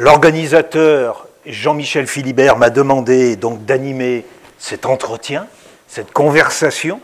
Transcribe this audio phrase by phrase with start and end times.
[0.00, 4.24] L'organisateur Jean-Michel Philibert m'a demandé donc d'animer
[4.56, 5.46] cet entretien,
[5.88, 7.02] cette conversation.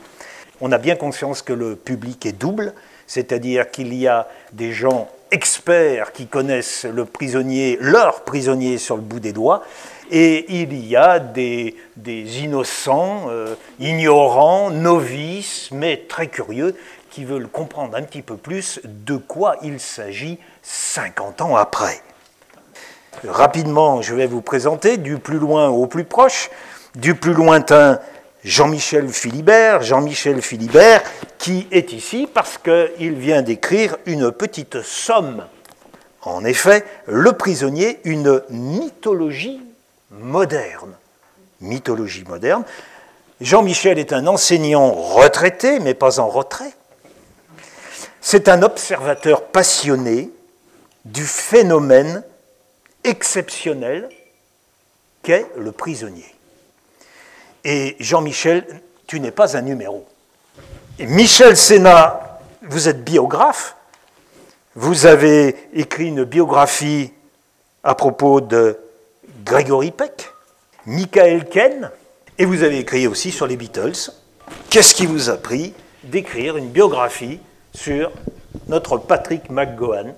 [0.62, 2.72] On a bien conscience que le public est double,
[3.06, 9.02] c'est-à-dire qu'il y a des gens experts qui connaissent le prisonnier, leur prisonnier sur le
[9.02, 9.62] bout des doigts,
[10.10, 11.74] et il y a des,
[12.06, 16.74] innocents, euh, ignorants, novices, mais très curieux,
[17.10, 22.00] qui veulent comprendre un petit peu plus de quoi il s'agit 50 ans après.
[23.24, 26.50] Rapidement, je vais vous présenter du plus loin au plus proche,
[26.94, 27.98] du plus lointain
[28.44, 31.02] Jean-Michel Philibert, Jean-Michel Philibert,
[31.38, 35.44] qui est ici parce qu'il vient d'écrire une petite somme.
[36.22, 39.60] En effet, Le prisonnier, une mythologie
[40.10, 40.92] moderne.
[41.60, 42.64] Mythologie moderne.
[43.40, 46.74] Jean-Michel est un enseignant retraité, mais pas en retrait.
[48.20, 50.30] C'est un observateur passionné
[51.04, 52.22] du phénomène
[53.06, 54.08] exceptionnel
[55.22, 56.26] qu'est le prisonnier.
[57.64, 58.64] Et Jean-Michel,
[59.06, 60.06] tu n'es pas un numéro.
[60.98, 63.76] Et Michel Sénat, vous êtes biographe.
[64.74, 67.12] Vous avez écrit une biographie
[67.82, 68.78] à propos de
[69.44, 70.30] Gregory Peck,
[70.86, 71.90] Michael Ken,
[72.38, 74.10] et vous avez écrit aussi sur les Beatles.
[74.70, 75.72] Qu'est-ce qui vous a pris
[76.04, 77.40] d'écrire une biographie
[77.74, 78.12] sur
[78.68, 80.14] notre Patrick McGowan?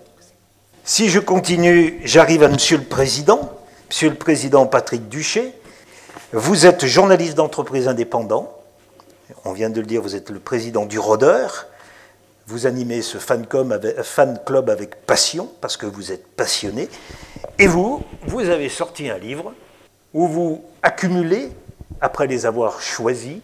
[0.91, 3.53] Si je continue, j'arrive à Monsieur le Président,
[3.91, 5.53] Monsieur le Président Patrick Duché,
[6.33, 8.51] vous êtes journaliste d'entreprise indépendant.
[9.45, 11.67] On vient de le dire, vous êtes le président du Rôdeur.
[12.47, 16.89] Vous animez ce fan, club avec passion, parce que vous êtes passionné.
[17.59, 19.53] Et vous, vous avez sorti un livre
[20.15, 21.51] où vous accumulez,
[22.01, 23.37] après les avoir choisis,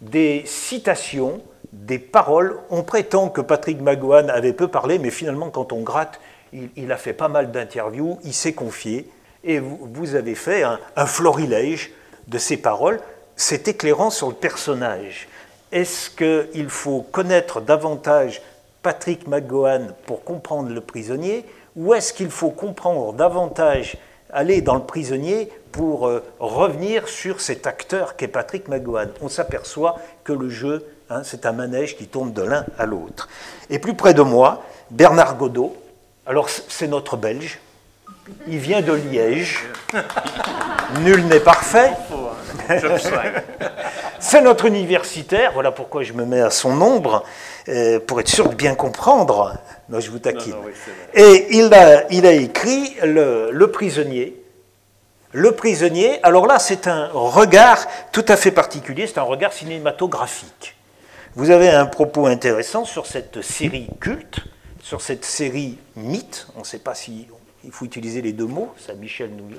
[0.00, 2.56] des citations, des paroles.
[2.70, 6.18] On prétend que Patrick Magouane avait peu parlé, mais finalement, quand on gratte,
[6.52, 9.10] il, a fait pas mal d'interviews, il s'est confié,
[9.44, 11.92] et vous, avez fait un florilège
[12.26, 13.00] de ces paroles,
[13.36, 15.28] c'est éclairant sur le personnage.
[15.70, 18.42] Est-ce qu'il faut connaître davantage
[18.82, 21.44] Patrick McGowan pour comprendre le prisonnier,
[21.76, 23.96] ou est-ce qu'il faut comprendre davantage,
[24.30, 29.98] aller dans le prisonnier pour euh, revenir sur cet acteur qu'est Patrick McGowan On s'aperçoit
[30.24, 33.28] que le jeu, hein, c'est un manège qui tourne de l'un à l'autre.
[33.70, 35.76] Et plus près de moi, Bernard Godot,
[36.28, 37.58] alors c'est notre Belge,
[38.46, 39.64] il vient de Liège.
[41.00, 41.92] Nul n'est parfait.
[44.20, 47.24] C'est notre universitaire, voilà pourquoi je me mets à son ombre,
[47.68, 49.56] euh, pour être sûr de bien comprendre.
[49.88, 50.56] Non, je vous taquine.
[51.14, 54.42] Et il a, il a écrit le, le prisonnier.
[55.32, 60.74] Le prisonnier, alors là, c'est un regard tout à fait particulier, c'est un regard cinématographique.
[61.36, 64.40] Vous avez un propos intéressant sur cette série culte,
[64.82, 66.46] sur cette série mythe.
[66.56, 67.26] On ne sait pas si
[67.64, 68.72] il faut utiliser les deux mots,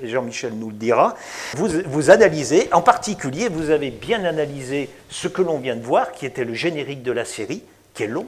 [0.04, 1.16] Jean-Michel nous le dira.
[1.56, 6.14] Vous, vous analysez, en particulier, vous avez bien analysé ce que l'on vient de voir,
[6.14, 7.62] qui était le générique de la série,
[7.94, 8.26] qui est long,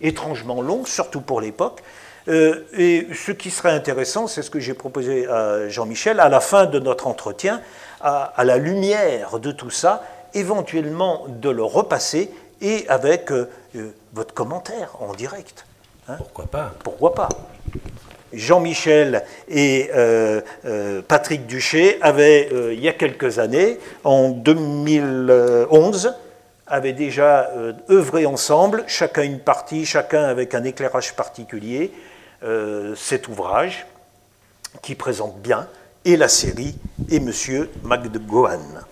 [0.00, 1.82] étrangement long, surtout pour l'époque.
[2.28, 6.40] Euh, et ce qui serait intéressant, c'est ce que j'ai proposé à Jean-Michel, à la
[6.40, 7.62] fin de notre entretien,
[8.00, 12.30] à, la lumière de tout ça, éventuellement de le repasser
[12.60, 15.64] et avec euh, euh, votre commentaire en direct.
[16.08, 16.14] Hein.
[16.16, 17.28] Pourquoi pas Pourquoi pas
[18.32, 26.14] Jean-Michel et euh, euh, Patrick Duché avaient, euh, il y a quelques années, en 2011,
[26.66, 27.50] avaient déjà
[27.88, 31.92] œuvré ensemble, chacun une partie, chacun avec un éclairage particulier,
[32.94, 33.86] cet ouvrage
[34.82, 35.66] qui présente bien
[36.04, 36.76] et la série
[37.08, 37.32] et M.
[37.84, 38.84] McGowan.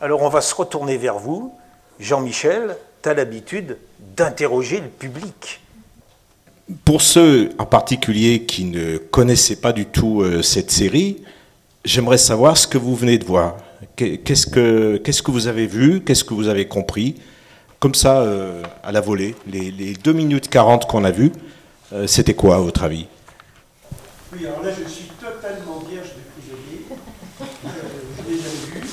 [0.00, 1.54] Alors on va se retourner vers vous.
[2.00, 5.60] Jean-Michel, tu as l'habitude d'interroger le public.
[6.84, 11.22] Pour ceux en particulier qui ne connaissaient pas du tout euh, cette série,
[11.84, 13.56] j'aimerais savoir ce que vous venez de voir.
[13.94, 16.02] Qu'est-ce que, vous avez vu?
[16.02, 17.14] Qu'est-ce que vous avez compris?
[17.78, 21.30] Comme ça, euh, à la volée, les, les 2 minutes 40 qu'on a vues,
[21.92, 23.06] euh, c'était quoi à votre avis?
[24.32, 26.84] Oui, alors là, je suis totalement vierge de prisonnier.
[27.38, 28.88] je l'ai jamais vu.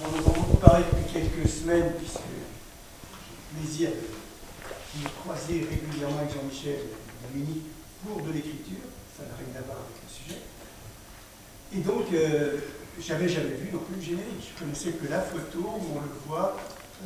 [0.00, 6.20] On en a beaucoup parlé depuis quelques semaines, puisque j'ai plaisir de me croiser régulièrement
[6.20, 6.78] avec Jean-Michel
[8.04, 8.84] pour de l'écriture,
[9.16, 10.40] ça n'a rien à voir avec le sujet.
[11.74, 12.58] Et donc, euh,
[13.00, 14.52] j'avais jamais vu non plus le générique.
[14.54, 16.56] Je connaissais que la photo où on le voit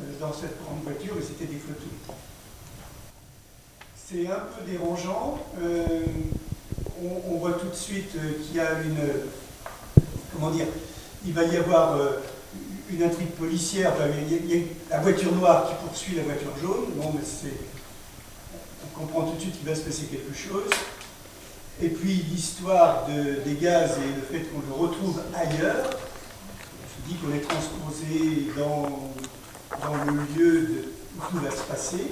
[0.01, 2.17] euh, dans cette grande voiture, et c'était des photos.
[3.95, 5.39] C'est un peu dérangeant.
[5.61, 6.01] Euh,
[7.01, 8.97] on, voit tout de suite qu'il y a une.
[10.33, 10.65] Comment dire
[11.25, 11.99] Il va y avoir
[12.89, 13.93] une intrigue policière.
[14.29, 16.95] il y a la voiture noire qui poursuit la voiture jaune.
[16.95, 17.76] Non, mais c'est
[18.97, 20.69] comprend tout de suite qu'il va se passer quelque chose.
[21.81, 25.89] et puis l'histoire des gaz et le fait qu'on le retrouve ailleurs.
[26.89, 29.13] Je dis qu'on est transposé dans,
[29.81, 30.85] dans le lieu
[31.15, 32.07] où tout va se passer.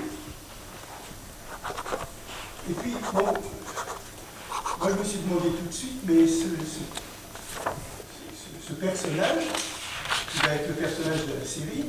[2.70, 6.46] Et puis, bon, moi je me suis demandé tout de suite, mais ce,
[8.68, 9.44] ce personnage,
[10.32, 11.86] qui va être le personnage de la série,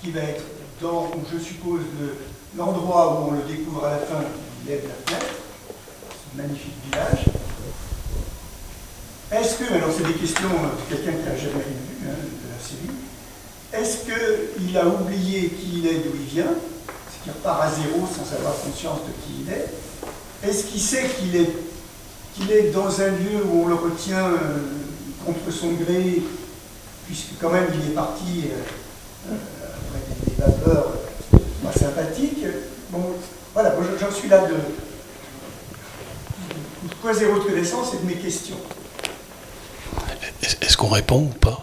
[0.00, 0.44] qui va être
[0.80, 1.80] dans, je suppose,
[2.56, 4.24] l'endroit où on le découvre à la fin,
[4.62, 5.34] il lève la fenêtre,
[6.10, 7.24] ce magnifique village.
[9.32, 12.58] Est-ce que, alors c'est des questions de quelqu'un qui n'a jamais vu hein, de la
[12.60, 12.90] série,
[13.72, 16.52] est-ce qu'il a oublié qui il est, d'où il vient,
[17.08, 19.68] c'est qu'il repart à zéro sans avoir conscience de qui il est.
[20.42, 24.38] Est-ce qu'il sait qu'il est, dans un lieu où on le retient euh,
[25.24, 26.22] contre son gré,
[27.06, 29.59] puisque quand même il est parti euh, euh,
[32.90, 33.14] Bon,
[33.54, 34.54] voilà, j'en suis là de,
[37.00, 38.56] point zéro de connaissance et de mes questions.
[40.42, 41.62] Est-ce qu'on répond ou pas?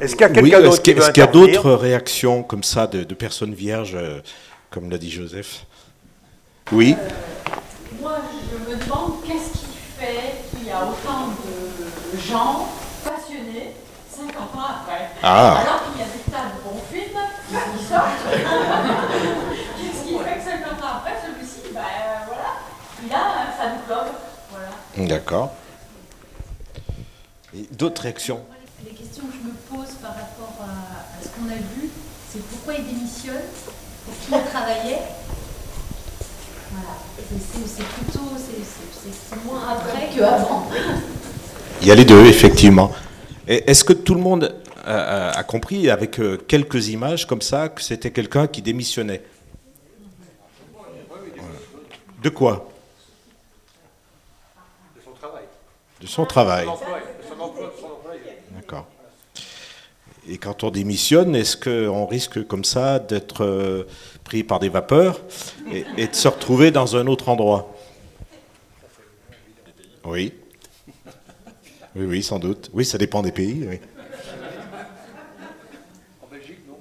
[0.00, 2.86] Est-ce qu'il y a quelqu'un d'autre qui Est-ce qu'il y a d'autres réactions comme ça
[2.86, 4.20] de, personnes vierges, euh,
[4.70, 5.64] comme l'a dit Joseph?
[6.72, 6.96] Oui
[8.00, 8.18] Moi,
[8.52, 9.66] je me demande qu'est-ce qui
[9.98, 12.68] fait qu'il y a autant de gens
[13.04, 13.74] passionnés
[14.18, 15.10] 50 ans après.
[15.22, 15.62] Ah.
[15.62, 18.26] Alors qu'il y a des tas de bons films qui sortent.
[19.78, 21.80] Qu'est-ce qui fait que 50 ans après, celui-ci, ben
[22.26, 22.50] voilà,
[23.04, 24.06] il a un fan club.
[25.06, 25.54] D'accord.
[27.72, 28.40] D'autres réactions
[28.84, 31.88] Les questions que je me pose par rapport à, ce qu'on a vu,
[32.30, 33.42] c'est pourquoi il démissionne,
[34.04, 35.02] pour qui il travaillait.
[36.72, 36.98] Voilà.
[37.66, 40.68] C'est plutôt, c'est moins après qu'avant.
[41.80, 42.92] Il y a les deux, effectivement.
[43.46, 48.10] Est-ce que tout le monde a, compris, avec euh, quelques images comme ça, que c'était
[48.10, 49.22] quelqu'un qui démissionnait?
[52.22, 52.68] De quoi
[54.96, 55.44] De son travail.
[56.00, 56.66] De son travail.
[58.54, 58.86] D'accord.
[60.28, 63.84] Et quand on démissionne, est-ce qu'on risque comme ça d'être euh,
[64.24, 65.20] pris par des vapeurs
[65.96, 67.74] et de se retrouver dans un autre endroit?
[70.04, 70.34] Oui.
[71.96, 72.70] Oui, oui, sans doute.
[72.72, 73.66] Oui, ça dépend des pays.
[73.68, 73.80] Oui.
[76.22, 76.78] En Belgique, non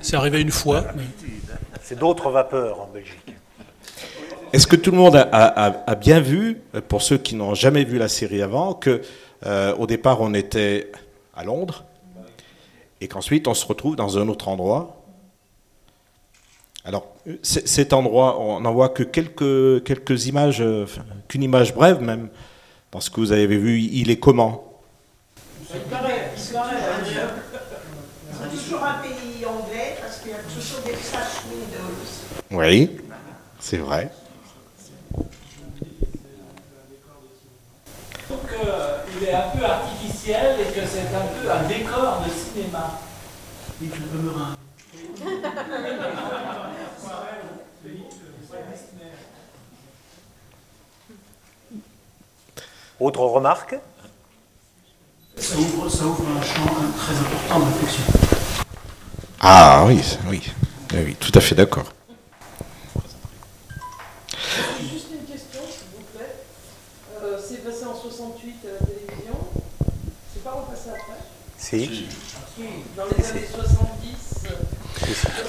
[0.00, 0.84] C'est arrivé une fois.
[1.82, 3.27] C'est d'autres vapeurs en Belgique.
[4.52, 8.08] Est-ce que tout le monde a, bien vu, pour ceux qui n'ont jamais vu la
[8.08, 9.02] série avant, que
[9.46, 10.90] euh, au départ on était
[11.36, 11.84] à Londres
[13.00, 14.96] et qu'ensuite on se retrouve dans un autre endroit?
[16.84, 17.08] Alors,
[17.42, 20.86] cet endroit, on n'en voit que quelques, quelques images, euh,
[21.28, 22.28] qu'une image brève même,
[22.90, 24.64] parce que vous avez vu, il est comment?
[25.74, 26.76] Il paraît, il paraît,
[28.40, 30.92] c'est toujours un pays anglais, parce qu'il y a toujours des.
[32.50, 32.90] Oui,
[33.60, 34.10] c'est vrai.
[38.18, 42.30] Je trouve qu'il est un peu artificiel et que c'est un peu un décor de
[42.30, 43.00] cinéma.
[43.80, 43.90] Il
[53.00, 53.76] Autre remarque
[55.40, 56.66] ça ouvre, un champ
[56.96, 58.02] très important d'infection.
[59.40, 60.42] Ah oui, oui,
[60.92, 61.92] oui, tout à fait d'accord.
[64.80, 66.34] Juste une question, s'il vous plaît.
[67.22, 69.34] Euh, c'est passé en 68 à la télévision.
[70.34, 71.18] C'est pas repassé après
[71.68, 72.06] Si.
[72.96, 74.48] Dans les années 70,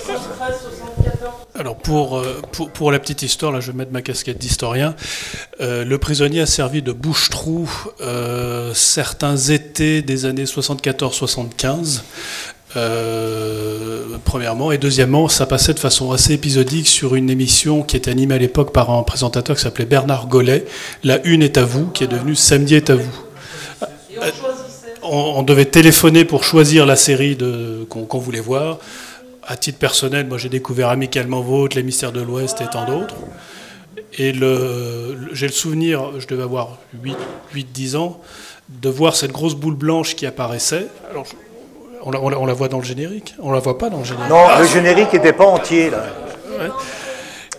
[0.06, 1.32] 73, 74.
[1.58, 4.96] Alors pour, euh, pour, pour, la petite histoire, là je vais mettre ma casquette d'historien,
[5.62, 7.70] euh, le prisonnier a servi de bouche-trou
[8.02, 12.02] euh, certains étés des années 74-75.
[14.26, 18.36] premièrement, et deuxièmement, ça passait de façon assez épisodique sur une émission qui était animée
[18.36, 20.66] à l'époque par un présentateur qui s'appelait Bernard Gollet.
[21.06, 23.30] La une est à vous, qui est devenue Samedi est à vous.
[24.22, 24.49] On,
[25.44, 27.38] devait téléphoner pour choisir la série
[27.89, 28.80] qu'on voulait voir
[29.50, 33.16] à titre personnel, moi j'ai découvert Amicalement Vôtre, Les Mystères de l'Ouest et tant d'autres.
[34.13, 36.78] Et le, j'ai le souvenir, je devais avoir
[37.56, 38.22] 8-10 ans,
[38.70, 40.86] de voir cette grosse boule blanche qui apparaissait.
[41.10, 41.25] Alors,
[42.04, 43.34] on la, on, la, voit dans le générique?
[43.39, 46.06] On la voit pas dans le générique Non, le générique n'était pas entier là.
[46.60, 46.70] Ouais.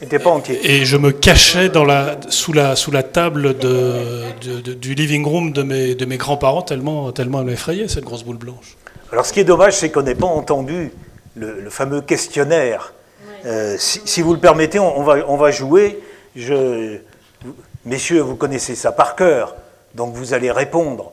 [0.07, 0.59] Pas entier.
[0.63, 5.53] Et je me cachais dans la, sous, la, sous la table de, du living room
[5.53, 8.77] de mes, de mes grands-parents, tellement, tellement elle m'effrayait, cette grosse boule blanche.
[9.13, 10.93] Alors ce qui est dommage, c'est qu'on n'ait pas entendu
[11.37, 12.95] le, fameux questionnaire.
[13.47, 15.99] Euh, si, vous le permettez, on, va, on va jouer.
[16.37, 16.99] Je,
[17.85, 19.57] messieurs, vous connaissez ça par cœur,
[19.95, 21.13] donc vous allez répondre.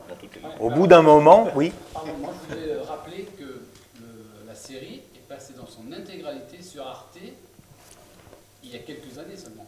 [0.60, 1.72] Au bout d'un moment, oui.
[1.94, 3.62] Moi, je voulais rappeler que
[4.46, 7.08] la série est passée dans son intégralité sur Arte
[8.68, 9.66] il y a quelques années seulement.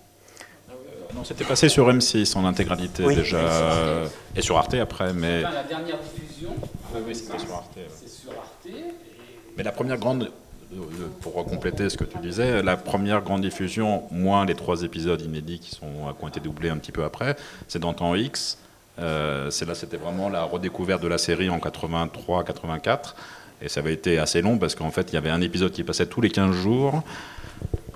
[1.20, 5.42] Non, c'était passé sur M6 en intégralité déjà, et sur Arte après, mais...
[5.42, 6.54] la dernière diffusion,
[6.94, 7.78] oui, oui c'était sur Arte.
[7.94, 8.66] C'est sur Arte.
[9.54, 10.30] Mais la première grande,
[11.20, 15.58] pour compléter ce que tu disais, la première grande diffusion, moins les trois épisodes inédits
[15.58, 17.36] qui, sont, qui ont été doublés un petit peu après,
[17.68, 18.56] c'est dans Temps X.
[18.98, 23.14] Euh, c'est là, c'était vraiment la redécouverte de la série en 83-84.
[23.60, 25.84] Et ça avait été assez long parce qu'en fait, il y avait un épisode qui
[25.84, 27.02] passait tous les 15 jours.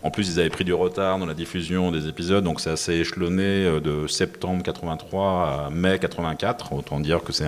[0.04, 2.92] En plus, ils avaient pris du retard dans la diffusion des épisodes, donc c'est assez
[2.92, 6.74] échelonné euh, de septembre 83 à mai 84.
[6.74, 7.46] Autant dire que c'est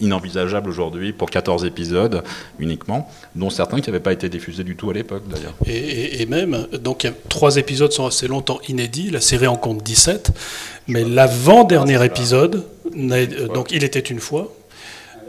[0.00, 2.22] inenvisageable aujourd'hui pour 14 épisodes
[2.58, 5.54] uniquement, dont certains qui n'avaient pas été diffusés du tout à l'époque d'ailleurs.
[5.66, 10.32] Et, même, donc trois épisodes sont assez longtemps inédits, la série en compte 17,
[10.88, 12.66] mais l'avant-dernier épisode,
[13.54, 14.52] donc il était une fois,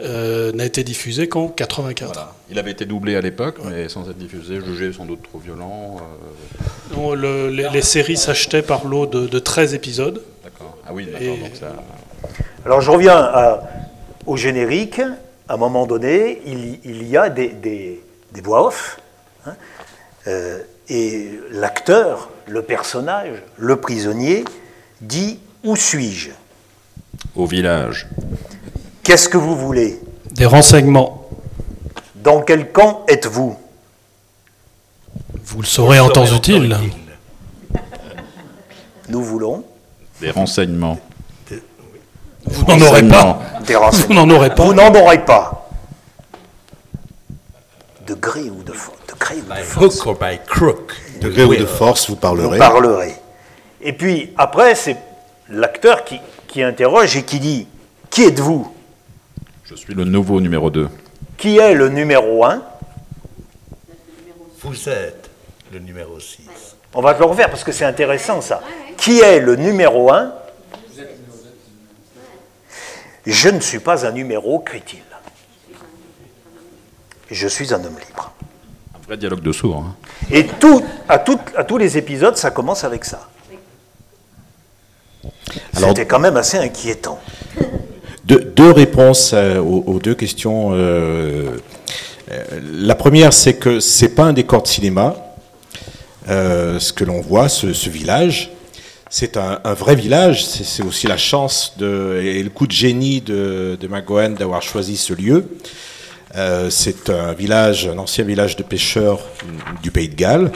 [0.00, 2.34] euh, n'a été diffusé qu'en 84.
[2.50, 5.96] Il avait été doublé à l'époque, mais sans être diffusé, jugé sans doute trop violent.
[6.96, 7.50] Euh.
[7.72, 10.22] les, séries s'achetaient par lot de, 13 épisodes.
[10.44, 10.76] D'accord.
[10.86, 11.82] Ah oui, d'accord.
[12.64, 13.60] Alors je reviens
[14.26, 15.00] au générique.
[15.48, 18.00] À un moment donné, il, y a des,
[18.44, 19.00] voix off.
[19.46, 19.54] Hein.
[20.26, 24.44] Euh, et l'acteur, le personnage, le prisonnier,
[25.00, 26.30] dit Où suis-je?
[27.34, 28.06] Au village.
[29.08, 29.98] Qu'est-ce que vous voulez?
[30.32, 31.30] Des renseignements.
[32.16, 33.56] Dans quel camp êtes-vous?
[35.46, 36.76] Vous le saurez en temps utile.
[39.08, 39.64] Nous voulons
[40.20, 41.00] des renseignements.
[42.44, 43.40] Vous n'en aurez pas.
[43.92, 44.62] Vous n'en aurez pas.
[44.62, 45.70] Vous n'en aurez pas.
[48.06, 50.00] De gré ou de, de, gré ou de force.
[50.00, 50.92] Hook or by crook.
[51.22, 52.58] De gré ou de force, vous parlerez.
[52.58, 53.14] Vous parlerez.
[53.80, 54.98] Et puis après, c'est
[55.48, 57.66] l'acteur qui, qui interroge et qui dit
[58.10, 58.74] Qui êtes-vous?
[59.70, 60.88] Je suis le nouveau numéro 2.
[61.36, 62.62] Qui est le numéro 1
[64.62, 65.30] Vous êtes
[65.72, 66.40] le numéro 6.
[66.94, 68.62] On va te le refaire parce que c'est intéressant ça.
[68.96, 70.32] Qui est le numéro 1
[73.26, 75.02] Je ne suis pas un numéro, crie-t-il.
[77.30, 78.32] Je suis un homme libre.
[78.94, 79.84] Un vrai dialogue de sourds.
[79.86, 79.96] Hein.
[80.30, 81.22] Et tout, à,
[81.56, 83.28] à tous les épisodes, ça commence avec ça.
[85.74, 87.20] C'était quand même assez inquiétant
[88.28, 90.70] deux, réponses euh, aux, deux questions.
[90.72, 91.56] Euh,
[92.30, 95.16] euh, la première, c'est que c'est pas un décor de cinéma.
[96.26, 98.50] ce que l'on voit, ce, village,
[99.08, 100.44] c'est un, vrai village.
[100.44, 105.14] C'est aussi la chance et le coup de génie de, de McGowan d'avoir choisi ce
[105.14, 105.48] lieu.
[106.68, 109.20] c'est un village, un ancien village de pêcheurs
[109.82, 110.52] du Pays de Galles.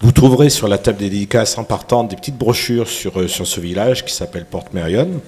[0.00, 3.60] Vous trouverez sur la table des dédicaces en partant des petites brochures sur, sur ce
[3.60, 5.20] village qui s'appelle Porte Merion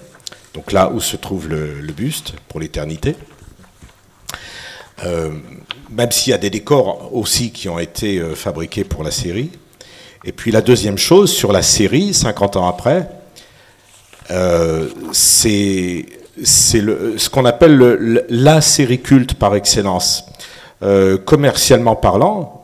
[0.55, 3.17] donc là où se trouve le, buste pour l'éternité.
[5.05, 5.31] Euh,
[5.91, 9.51] même s'il y a des décors aussi qui ont été euh, fabriqués pour la série.
[10.25, 13.09] Et puis la deuxième chose, sur la série, 50 ans après,
[14.31, 16.05] euh, c'est
[16.43, 20.25] ce qu'on appelle la série culte par excellence.
[21.27, 22.63] commercialement parlant,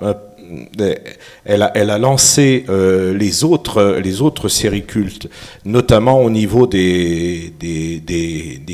[1.45, 5.29] elle a, lancé euh, les, autres, les autres séries cultes,
[5.65, 7.53] notamment au niveau des,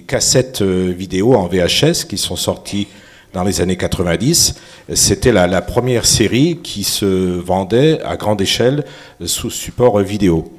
[0.06, 2.88] cassettes euh, vidéo en VHS qui sont sorties
[3.32, 4.54] dans les années 90.
[4.94, 7.06] C'était la, première série qui se
[7.38, 8.84] vendait à grande échelle
[9.24, 10.52] sous support vidéo.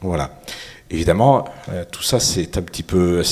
[0.00, 0.30] Voilà.
[0.90, 3.22] Évidemment, euh, tout ça c'est un petit peu,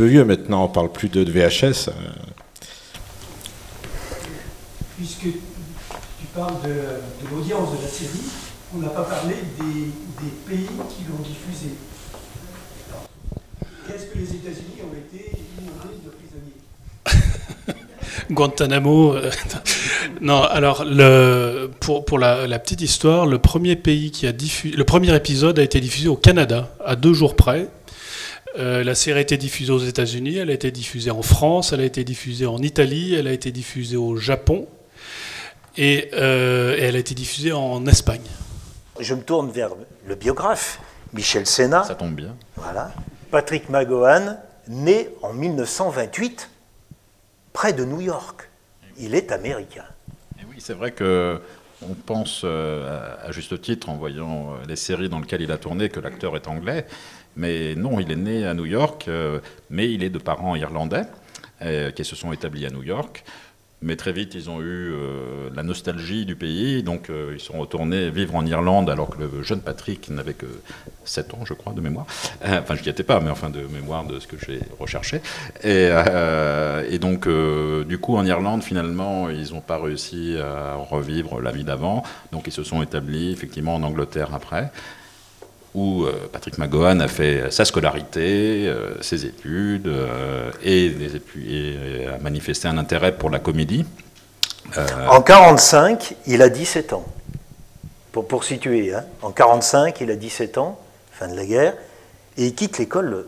[0.00, 0.64] vieux maintenant.
[0.64, 1.90] On parle plus de VHS.
[4.96, 5.26] Puisque
[6.34, 8.24] parle de, l'audience de la série,
[8.74, 9.92] on n'a pas parlé des,
[10.48, 11.74] pays qui l'ont diffusé.
[13.86, 17.80] Qu'est-ce que les États-Unis ont été inondés de prisonniers?
[18.30, 19.14] Guantanamo.
[19.14, 19.30] Euh,
[20.20, 20.84] non, alors
[21.80, 25.80] pour la, petite histoire, le premier pays qui a diffusé, le premier épisode a été
[25.80, 27.68] diffusé au Canada à deux jours près.
[28.58, 31.80] Euh, la série a été diffusée aux États-Unis, elle a été diffusée en France, elle
[31.80, 34.66] a été diffusée en Italie, elle a été diffusée au Japon
[35.78, 38.22] euh, et, elle a été diffusée en Espagne.
[39.00, 39.70] Je me tourne vers
[40.06, 40.80] le biographe,
[41.12, 41.84] Michel Sénat.
[41.84, 42.36] Ça tombe bien.
[42.56, 42.92] Voilà.
[43.30, 44.38] Patrick McGowan,
[44.68, 46.48] né en 1928,
[47.52, 48.48] près de New York.
[48.98, 49.84] Il est américain.
[50.40, 51.40] Et oui, c'est vrai que
[51.82, 55.58] on pense euh, à juste titre en voyant euh, les séries dans lesquelles il a
[55.58, 56.86] tourné que l'acteur est anglais,
[57.36, 59.10] mais non, il est né à New York,
[59.68, 61.02] mais il est de parents irlandais
[61.96, 63.24] qui se sont établis à New York.
[63.84, 67.58] Mais très vite, ils ont eu euh, la nostalgie du pays, donc euh, ils sont
[67.58, 70.46] retournés vivre en Irlande, alors que le jeune Patrick n'avait que
[71.04, 72.06] 7 ans, je crois, de mémoire.
[72.46, 75.20] Euh, enfin, je n'y étais pas, mais enfin de mémoire de ce que j'ai recherché.
[75.62, 75.90] Et,
[76.90, 81.64] et donc, du coup, en Irlande, finalement, ils n'ont pas réussi à revivre la vie
[81.64, 84.72] d'avant, donc ils se sont établis effectivement en Angleterre après.
[85.74, 89.90] Où Patrick McGowan a fait sa scolarité, ses études,
[90.62, 93.84] et, et, a manifesté un intérêt pour la comédie.
[94.76, 97.04] En 1945, il a 17 ans.
[98.12, 99.04] Pour, pour situer, hein.
[99.22, 100.78] en 1945, il a 17 ans,
[101.10, 101.74] fin de la guerre,
[102.36, 103.24] et il quitte l'école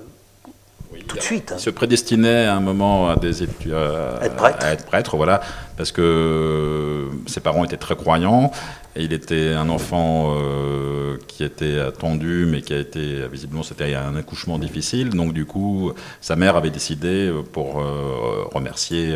[1.07, 1.53] tout de suite.
[1.53, 1.57] Hein.
[1.59, 4.25] Il se prédestinait à un moment à, des études, à,
[4.73, 5.17] être prêtre.
[5.17, 5.41] voilà,
[5.77, 8.51] parce que ses parents étaient très croyants
[8.99, 14.17] il était un enfant euh, qui était attendu, mais qui a été, visiblement, c'était un
[14.17, 15.11] accouchement difficile.
[15.11, 19.15] Donc, du coup, sa mère avait décidé, euh, pour euh, remercier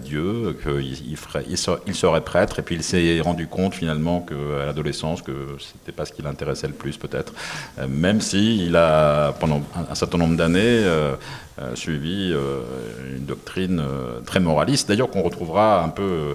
[0.00, 1.16] Dieu, qu'il
[1.48, 2.58] il serait, prêtre.
[2.58, 6.68] Et puis, il s'est rendu compte, finalement, qu'à l'adolescence, que c'était pas ce qui l'intéressait
[6.68, 7.32] le plus, peut-être.
[7.88, 10.84] même il a, pendant un, certain nombre d'années,
[11.74, 12.32] suivi
[13.16, 13.82] une doctrine
[14.26, 16.34] très moraliste, d'ailleurs, qu'on retrouvera un peu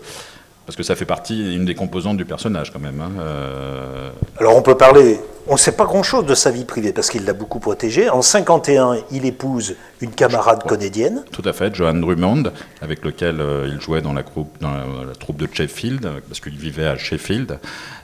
[0.68, 3.00] parce que ça fait partie, une des composantes du personnage quand même.
[3.00, 4.10] Hein, euh.
[4.38, 7.24] Alors on peut parler, on ne sait pas grand-chose de sa vie privée parce qu'il
[7.24, 8.10] l'a beaucoup protégée.
[8.10, 11.24] En 51, il épouse une camarade comédienne.
[11.32, 15.16] Tout à fait, Joanne Drummond, avec lequel euh, il jouait dans la, troupe, dans la,
[15.18, 17.60] troupe de Sheffield, parce qu'il vivait à Sheffield.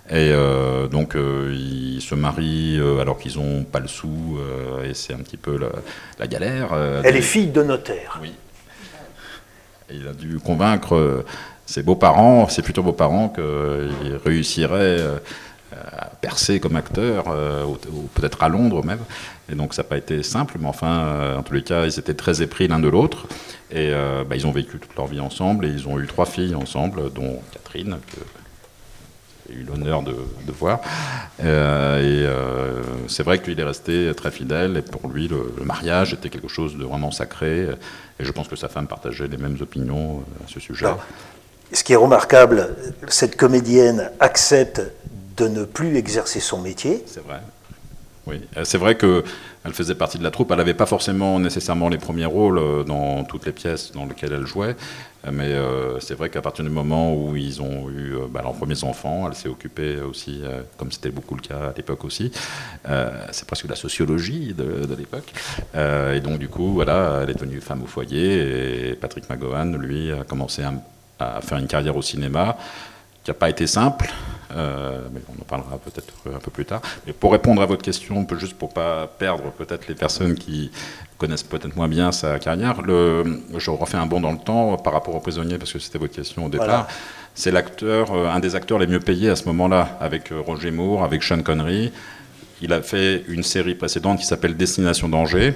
[0.09, 4.37] Et euh, donc ils se marient alors qu'ils n'ont pas le sou,
[4.85, 5.59] et c'est un petit peu
[6.17, 6.69] la, galère.
[7.03, 8.19] Elle est fille de notaire.
[8.21, 8.31] Oui.
[9.93, 11.25] il a dû convaincre
[11.65, 14.99] ses beaux-parents, ses futurs beaux-parents, qu'il réussirait
[15.73, 18.99] euh, à percer comme acteur, euh, ou, peut-être à Londres même.
[19.51, 21.99] Et donc ça n'a pas été simple, mais enfin, euh, en tous les cas, ils
[21.99, 23.27] étaient très épris l'un de l'autre.
[23.71, 23.91] Et
[24.29, 27.11] bah, ils ont vécu toute leur vie ensemble, et ils ont eu trois filles ensemble,
[27.11, 28.21] dont Catherine, que
[29.49, 30.13] j'ai eu l'honneur de,
[30.51, 30.79] voir.
[31.39, 32.25] et
[33.07, 36.77] c'est vrai qu'il est resté très fidèle, et pour lui, le, mariage était quelque chose
[36.77, 37.67] de vraiment sacré.
[38.19, 40.85] Et je pense que sa femme partageait les mêmes opinions à ce sujet
[41.71, 42.75] ce qui est remarquable,
[43.07, 44.81] cette comédienne accepte
[45.37, 47.03] de ne plus exercer son métier.
[47.07, 47.39] C'est vrai.
[48.25, 50.51] Oui, euh, c'est vrai qu'elle faisait partie de la troupe.
[50.51, 54.31] Elle n'avait pas forcément nécessairement les premiers rôles euh, dans toutes les pièces dans lesquelles
[54.31, 54.77] elle jouait.
[55.25, 55.53] Euh, mais
[55.99, 59.35] c'est vrai qu'à partir du moment où ils ont eu bah, leurs premiers enfants, elle
[59.35, 60.41] s'est occupée aussi,
[60.77, 62.31] comme c'était beaucoup le cas à l'époque aussi.
[63.31, 65.31] c'est presque la sociologie de, l'époque.
[65.75, 68.89] et donc, du coup, voilà, elle est devenue femme au foyer.
[68.89, 70.73] Et Patrick McGowan, lui, a commencé à
[71.23, 72.57] à faire une carrière au cinéma
[73.23, 74.11] qui n'a pas été simple,
[74.55, 76.81] euh, mais on en parlera peut-être un peu plus tard.
[77.07, 80.71] Mais pour répondre à votre question, juste pour pas perdre peut-être les personnes qui
[81.17, 84.93] connaissent peut-être moins bien sa carrière, le, je refais un bond dans le temps par
[84.93, 86.87] rapport au prisonnier, parce que c'était votre question au départ.
[87.33, 90.71] C'est l'acteur, euh, un des acteurs les mieux payés à ce moment-là, avec euh, Roger
[90.71, 91.91] Moore, avec Sean Connery.
[92.61, 95.53] Il a fait une série précédente qui s'appelle Destination Danger,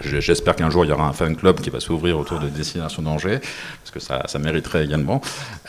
[0.00, 3.02] J'espère qu'un jour il y aura un fan club qui va s'ouvrir autour de Destination
[3.02, 5.20] d'Angers, parce que ça, mériterait également.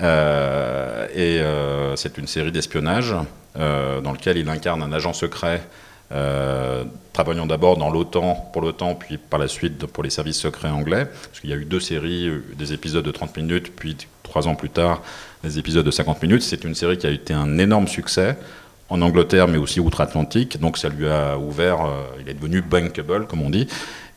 [0.02, 3.16] Euh, et euh, c'est une série d'espionnage
[3.58, 5.62] euh, dans lequel il incarne un agent secret.
[7.14, 11.06] travaillant d'abord dans l'OTAN, pour l'OTAN, puis par la suite pour les services secrets anglais,
[11.06, 14.56] parce qu'il y a eu deux séries, des épisodes de 30 minutes, puis trois ans
[14.56, 15.02] plus tard,
[15.44, 16.44] des épisodes de 50 minutes.
[16.44, 18.38] C'est une série qui a été un énorme succès
[18.90, 20.60] en Angleterre, mais aussi outre-Atlantique.
[20.60, 21.80] Donc ça lui a ouvert,
[22.22, 23.68] il est devenu bankable, comme on dit.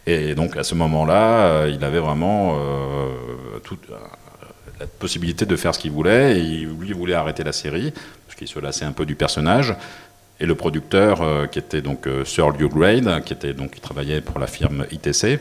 [0.07, 3.97] Et donc à ce moment-là, euh, il avait vraiment euh, toute euh,
[4.79, 6.39] la possibilité de faire ce qu'il voulait.
[6.39, 7.93] Et lui, voulait arrêter la série,
[8.27, 9.75] parce qu'il se lassait un peu du personnage.
[10.41, 14.39] Et le producteur, qui était donc Sir Hugh Grade, qui, était, donc, qui travaillait pour
[14.39, 15.39] la firme ITC,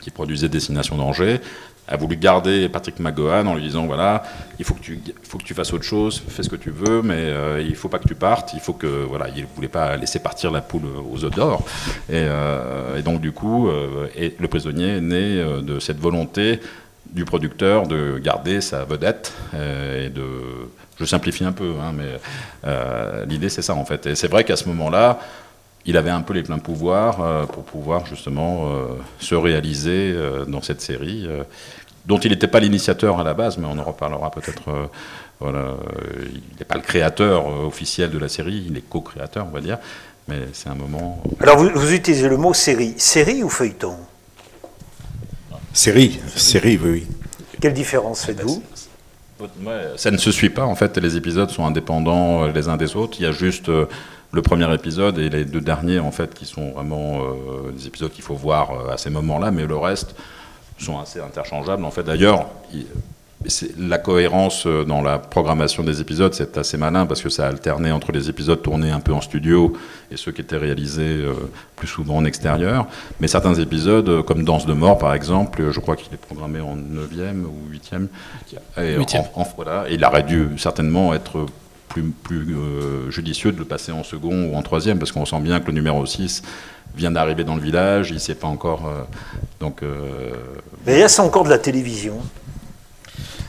[0.00, 1.42] qui produisait Destination d'Angers,
[1.86, 4.22] a voulu garder Patrick McGowan en lui disant voilà,
[4.58, 7.02] il faut que tu, faut que tu fasses autre chose, fais ce que tu veux,
[7.02, 8.54] mais euh, il faut pas que tu partes.
[8.54, 11.64] Il faut que voilà, il voulait pas laisser partir la poule aux œufs d'or.
[12.08, 16.60] Et, euh, donc du coup, euh, le prisonnier est né de cette volonté
[17.12, 20.24] du producteur de garder sa vedette et de
[20.98, 24.06] je simplifie un peu, hein, mais l'idée c'est ça en fait.
[24.06, 25.18] Et c'est vrai qu'à ce moment-là,
[25.86, 28.86] il avait un peu les pleins pouvoirs euh, pour pouvoir justement euh,
[29.20, 31.28] se réaliser euh, dans cette série,
[32.06, 34.90] dont il n'était pas l'initiateur à la base, mais on en reparlera peut-être.
[35.40, 35.74] voilà,
[36.22, 39.78] il n'est pas le créateur officiel de la série, il est co-créateur, on va dire,
[40.28, 41.22] mais c'est un moment.
[41.40, 43.96] Alors vous, vous, utilisez le mot série, série ou feuilleton?
[45.72, 47.06] Série, série, oui.
[47.60, 48.62] Quelle différence faites-vous?
[49.96, 53.16] Ça ne se suit pas, en fait, les épisodes sont indépendants les uns des autres.
[53.18, 53.70] Il y a juste
[54.34, 58.10] le premier épisode et les deux derniers, en fait, qui sont vraiment euh, des épisodes
[58.10, 60.14] qu'il faut voir euh, à ces moments-là, mais le reste
[60.78, 61.84] sont assez interchangeables.
[61.84, 62.46] En fait, d'ailleurs,
[63.78, 67.48] la cohérence euh, dans la programmation des épisodes, c'est assez malin parce que ça a
[67.48, 69.72] alterné entre les épisodes tournés un peu en studio
[70.10, 71.24] et ceux qui étaient réalisés
[71.76, 72.86] plus souvent en extérieur.
[73.20, 76.76] Mais certains épisodes, comme Danse de mort par exemple, je crois qu'il est programmé en
[76.76, 78.08] 9e ou 8e.
[78.78, 78.96] Et,
[79.56, 81.46] voilà, et il aurait dû certainement être
[81.94, 82.54] plus, plus
[83.10, 85.72] judicieux de le passer en second ou en troisième, parce qu'on sent bien que le
[85.72, 86.42] numéro 6
[86.96, 88.90] vient d'arriver dans le village, il ne sait pas encore.
[89.60, 89.80] donc,
[90.86, 92.18] Mais là, c'est encore de la télévision.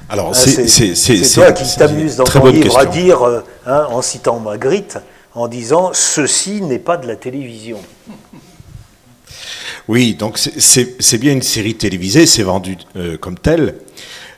[0.08, 4.40] Alors, Ah, c'est toi qui t'amuses dans ton livre à dire, euh, hein, en citant
[4.40, 5.00] Magritte,
[5.34, 7.80] en disant ceci n'est pas de la télévision.
[9.88, 13.76] Oui, donc c'est- bien une série télévisée, c'est vendu euh, comme tel,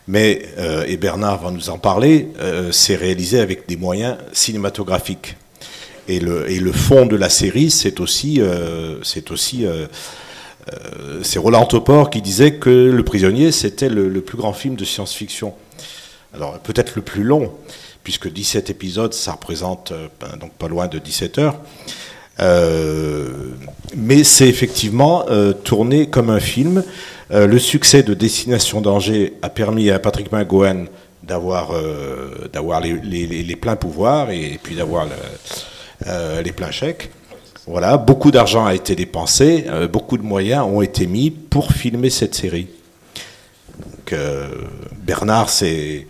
[0.08, 5.36] mais, euh, et Bernard va nous en parler, euh, c'est réalisé avec des moyens cinématographiques.
[6.08, 9.66] Et le, fond de la série, c'est aussi, euh, c'est aussi,
[11.22, 15.54] c'est Roland Topor qui disait que Le Prisonnier, c'était le, plus grand film de science-fiction.
[16.34, 17.52] Alors peut-être le plus long,
[18.04, 19.92] puisque 17 épisodes, ça représente
[20.22, 21.60] ben, donc pas loin de 17 heures.
[23.94, 25.26] Mais c'est effectivement
[25.66, 26.86] tourné comme un film.
[27.32, 30.88] Euh, le succès de Destination Danger a permis à Patrick McGowan
[31.24, 35.12] d'avoir euh, d'avoir les, les- les- les pleins pouvoirs et, puis d'avoir le-
[36.08, 37.10] euh, les pleins chèques.
[37.66, 42.34] Voilà, beaucoup d'argent a été dépensé, beaucoup de moyens ont été mis pour filmer cette
[42.34, 42.68] série.
[43.78, 44.18] Donc,
[45.06, 46.08] Bernard, c'est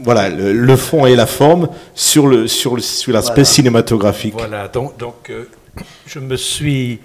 [0.00, 3.44] voilà le, le fond et la forme sur le sur le- sur l'aspect Voilà.
[3.44, 4.34] cinématographique.
[4.36, 5.44] Voilà, donc, donc euh,
[6.06, 6.98] je me suis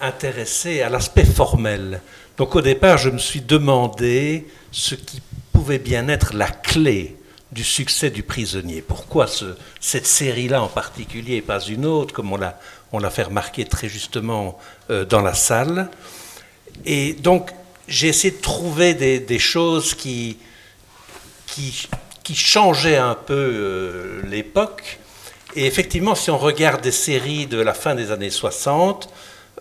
[0.00, 2.00] intéressé à l'aspect formel.
[2.36, 7.16] Donc au départ, je me suis demandé ce qui pouvait bien être la clé
[7.52, 8.82] du succès du prisonnier.
[8.82, 13.64] Pourquoi ce- cette série-là en particulier et pas une autre, comme on l'a, fait remarquer
[13.64, 14.58] très justement
[14.90, 15.88] euh, dans la salle.
[16.84, 17.50] Et donc,
[17.88, 20.36] j'ai essayé de trouver des, choses qui
[22.34, 24.98] changeaient un peu euh, l'époque.
[25.54, 29.08] Et effectivement, si on regarde des séries de la fin des années 60,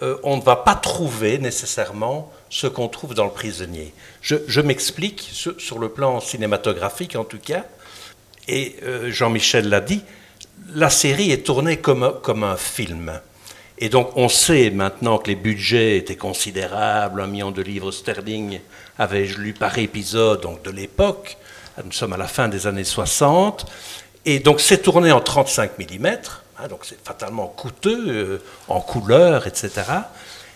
[0.02, 3.94] euh, on ne va pas trouver nécessairement ce qu'on trouve dans Le Prisonnier.
[4.22, 7.66] Je, m'explique, sur, le plan cinématographique en tout cas,
[8.48, 10.02] et euh, Jean-Michel l'a dit,
[10.74, 13.20] la série est tournée comme, un- comme un film.
[13.78, 18.60] Et donc on sait maintenant que les budgets étaient considérables, un million de livres sterling
[18.98, 21.38] avais-je lu par épisode donc de l'époque,
[21.84, 23.66] nous sommes à la fin des années 60,
[24.26, 26.08] et donc c'est tourné en 35 mm,
[26.58, 29.72] hein, donc c'est fatalement coûteux, euh, en couleur, etc.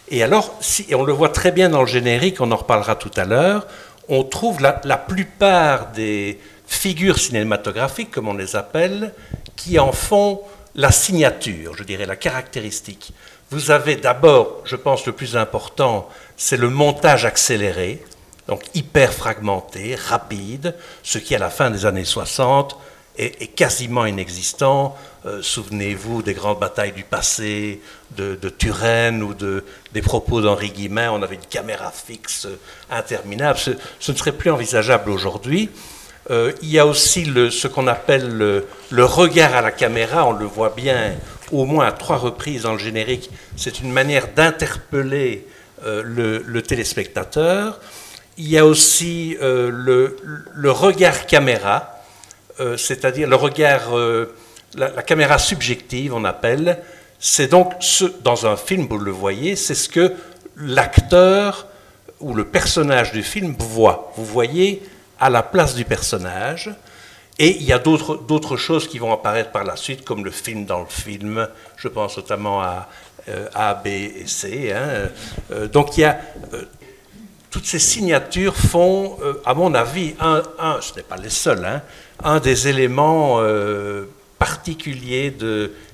[0.10, 3.12] Et alors, et on le voit très bien dans le générique, on en reparlera tout
[3.16, 3.68] à l'heure,
[4.08, 9.14] on trouve la, la plupart des figures cinématographiques, comme on les appelle,
[9.56, 10.42] qui en font
[10.76, 13.14] la signature, je dirais, la caractéristique.
[13.52, 16.08] Vous avez d'abord, je pense, le plus important,
[16.38, 18.04] c'est le montage accéléré,
[18.48, 22.78] donc hyper fragmenté, rapide, ce qui à la fin des années 60
[23.20, 24.96] est, quasiment inexistant.
[25.26, 27.82] Euh, Souvenez-vous des grandes batailles du passé,
[28.16, 32.58] de, de Turenne ou de, des propos d'Henri Guimet, on avait une caméra fixe euh,
[32.90, 33.60] interminable.
[33.60, 33.72] Ce,
[34.12, 35.70] ne serait plus envisageable aujourd'hui.
[36.32, 40.46] Euh, il y a aussi ce qu'on appelle le, regard à la caméra, on le
[40.46, 41.16] voit bien
[41.52, 43.30] au moins à trois reprises dans le générique.
[43.56, 45.48] C'est une manière d'interpeller
[45.84, 47.80] le, téléspectateur.
[48.38, 51.99] Il y a aussi le regard caméra,
[52.60, 54.36] euh, c'est-à-dire le regard, euh,
[54.76, 56.80] la, caméra subjective, on appelle.
[57.20, 60.14] C'est donc, ce, dans un film, vous le voyez, c'est ce que
[60.58, 61.68] l'acteur
[62.20, 64.12] ou le personnage du film voit.
[64.18, 64.84] Vous voyez
[65.20, 66.70] à la place du personnage.
[67.38, 70.66] Et il y a d'autres choses qui vont apparaître par la suite, comme le film
[70.66, 71.48] dans le film.
[71.78, 72.90] Je pense notamment à
[73.30, 74.74] euh, A, B et C.
[74.74, 75.68] hein.
[75.68, 76.20] Donc il y a
[77.50, 81.82] toutes ces signatures font, à mon avis, un, un ce n'est pas les seuls, hein,
[82.24, 84.06] un des éléments euh,
[84.38, 85.36] particuliers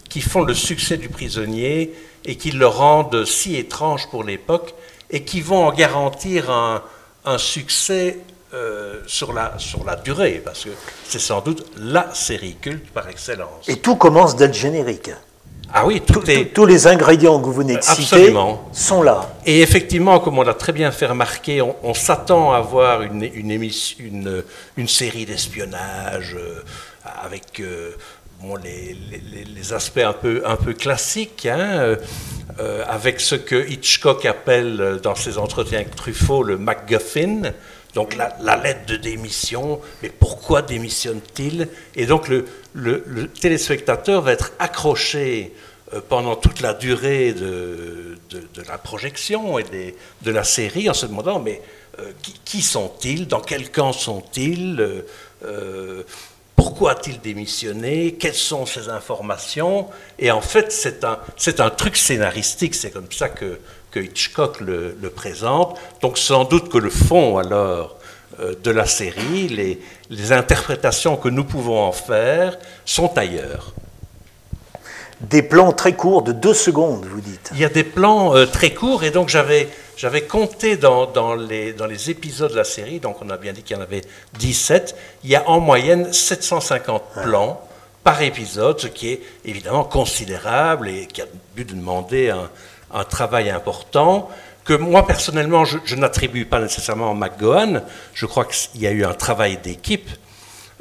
[0.09, 1.93] qui font le succès du prisonnier
[2.25, 4.73] et qui le rendent si étrange pour l'époque
[5.09, 6.81] et qui vont en garantir un,
[7.25, 8.17] un succès
[8.53, 10.69] euh, sur, la, sur la durée, parce que
[11.03, 13.67] c'est sans doute la série culte par excellence.
[13.67, 15.09] Et tout commence dès le générique.
[15.73, 16.53] Ah oui, tout est...
[16.53, 18.33] Tous les ingrédients que vous venez de citer
[18.71, 19.29] sont là.
[19.45, 23.23] Et effectivement, comme on l'a très bien fait remarquer, on, on s'attend à voir une,
[23.23, 24.43] une, émission, une,
[24.77, 26.61] une série d'espionnage euh,
[27.23, 27.91] avec euh,
[28.41, 31.97] bon, les, les, les, aspects un peu, un peu classiques, hein,
[32.59, 37.51] euh, avec ce que Hitchcock appelle dans ses entretiens avec Truffaut le MacGuffin.
[37.95, 41.69] Donc la, lettre de démission, mais pourquoi démissionne-t-il?
[41.95, 45.53] Et donc le, téléspectateur va être accroché
[45.93, 48.17] euh, pendant toute la durée de,
[48.67, 51.61] la projection et de la série en se demandant mais
[51.99, 53.27] euh, qui, qui sont-ils?
[53.27, 55.03] Dans quel camp sont-ils?
[55.45, 56.03] Euh,
[56.57, 58.15] Pourquoi a-t-il démissionné?
[58.15, 59.87] Quelles sont ces informations?
[60.19, 63.59] Et en fait, c'est un, c'est un truc scénaristique, c'est comme ça que,
[63.95, 65.79] que Hitchcock le, le, présente.
[66.01, 67.95] Donc sans doute que le fond, alors,
[68.39, 69.79] de la série, les,
[70.09, 73.73] les interprétations que nous pouvons en faire sont ailleurs.
[75.21, 77.49] Des plans très courts de deux secondes, vous dites.
[77.53, 81.35] Il y a des plans euh, très courts et donc j'avais, j'avais compté dans, dans,
[81.35, 83.83] les, dans les épisodes de la série, donc on a bien dit qu'il y en
[83.83, 84.01] avait
[84.39, 87.61] 17, il y a en moyenne 750 plans
[88.03, 92.49] par épisode, ce qui est évidemment considérable et qui a le but de demander un,
[92.95, 94.29] un travail important
[94.63, 97.83] que moi personnellement je, n'attribue pas nécessairement à McGowan.
[98.13, 100.09] Je crois qu'il y a eu un travail d'équipe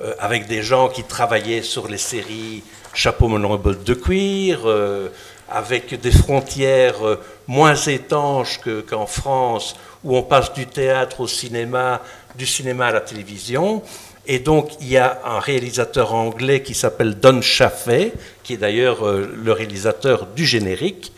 [0.00, 2.62] euh, avec des gens qui travaillaient sur les séries
[2.94, 5.08] Chapeau Monoble de cuir, euh,
[5.50, 12.00] avec des frontières euh, moins étanches qu'en France, où on passe du théâtre au cinéma,
[12.36, 13.82] du cinéma à la télévision.
[14.26, 19.04] Et donc, il y a un réalisateur anglais qui s'appelle Don Chaffee, qui est d'ailleurs
[19.04, 21.12] le réalisateur du générique.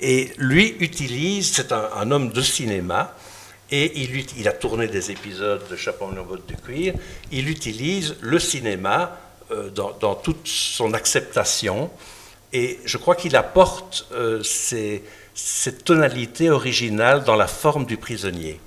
[0.00, 3.14] Et lui utilise, c'est un, homme de cinéma,
[3.70, 4.00] et
[4.36, 6.94] il, a tourné des épisodes de Chapeau Monoble de cuir.
[7.32, 9.18] Il utilise le cinéma
[9.50, 11.90] euh, dans, toute son acceptation.
[12.52, 18.60] Et je crois qu'il apporte euh, cette tonalité originale dans la forme du prisonnier.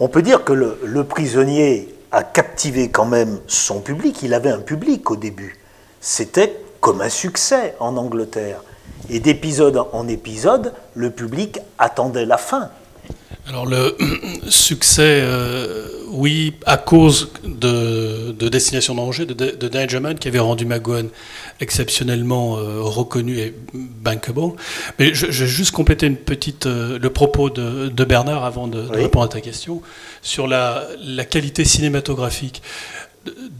[0.00, 4.22] On peut dire que le, prisonnier a captivé quand même son public.
[4.22, 5.58] Il avait un public au début.
[6.00, 8.62] C'était comme un succès en Angleterre.
[9.08, 12.70] Et d'épisode en épisode, le public attendait la fin.
[13.48, 13.96] Alors le
[14.48, 20.66] succès, euh, oui, à cause de, de Destination Danger, de, de Dangerman, qui avait rendu
[20.66, 21.08] McGowan
[21.60, 24.52] exceptionnellement euh, reconnu et bankable.
[24.98, 28.68] Mais je, je, vais juste compléter une petite, euh, le propos de, de, Bernard avant
[28.68, 29.02] de, de oui.
[29.02, 29.82] répondre à ta question
[30.22, 32.62] sur la, la qualité cinématographique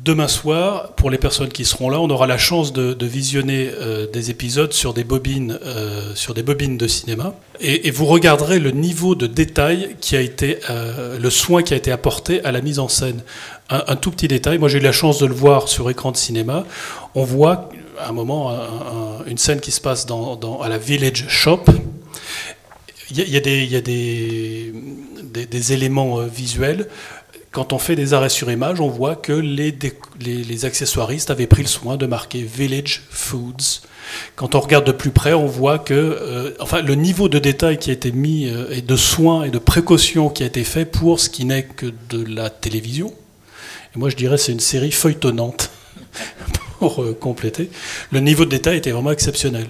[0.05, 4.07] demain soir, pour les personnes qui seront là, on aura la chance de, visionner euh,
[4.11, 8.71] des épisodes sur des bobines, euh, sur des bobines de cinéma, et, vous regarderez le
[8.71, 12.63] niveau de détail qui a été, euh, le soin qui a été apporté à la
[12.63, 13.23] mise en scène.
[13.69, 14.59] Un, tout petit détail.
[14.59, 16.65] Moi, j'ai eu la chance de le voir sur écran de cinéma.
[17.15, 17.69] On voit
[18.01, 21.63] à un moment un, un, une scène qui se passe à la Village Shop.
[23.13, 24.73] Il y a, des
[25.73, 26.89] éléments visuels
[27.53, 31.69] quand on fait des arrêts sur image, on voit que les, accessoiristes avaient pris le
[31.69, 33.83] soin de marquer Village Foods.
[34.37, 37.79] Quand on regarde de plus près, on voit que euh, enfin, le niveau de détail
[37.79, 40.85] qui a été mis euh, et de soins et de précautions qui a été fait
[40.85, 43.13] pour ce qui n'est que de la télévision.
[43.95, 45.71] Et moi, je dirais c'est une série feuilletonnante
[46.79, 47.69] pour euh, compléter.
[48.13, 49.67] Le niveau de détail était vraiment exceptionnel.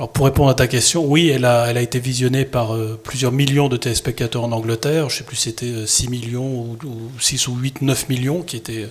[0.00, 3.68] Alors pour répondre à ta question, oui, elle a, été visionnée par euh, plusieurs millions
[3.68, 5.10] de téléspectateurs en Angleterre.
[5.10, 8.08] Je ne sais plus si c'était euh, 6 millions ou, ou, 6 ou 8, 9
[8.08, 8.88] millions, qui était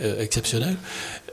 [0.00, 0.76] euh, exceptionnel.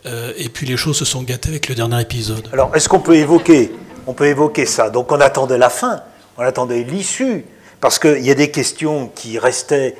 [0.05, 2.49] Euh, et puis les choses se sont gâtées avec le dernier épisode.
[2.51, 3.71] Alors est-ce qu'on peut évoquer,
[4.07, 4.89] on peut évoquer ça?
[4.89, 6.01] Donc on attendait la fin,
[6.37, 7.45] on attendait l'issue,
[7.79, 9.95] parce qu'il y a des questions qui restaient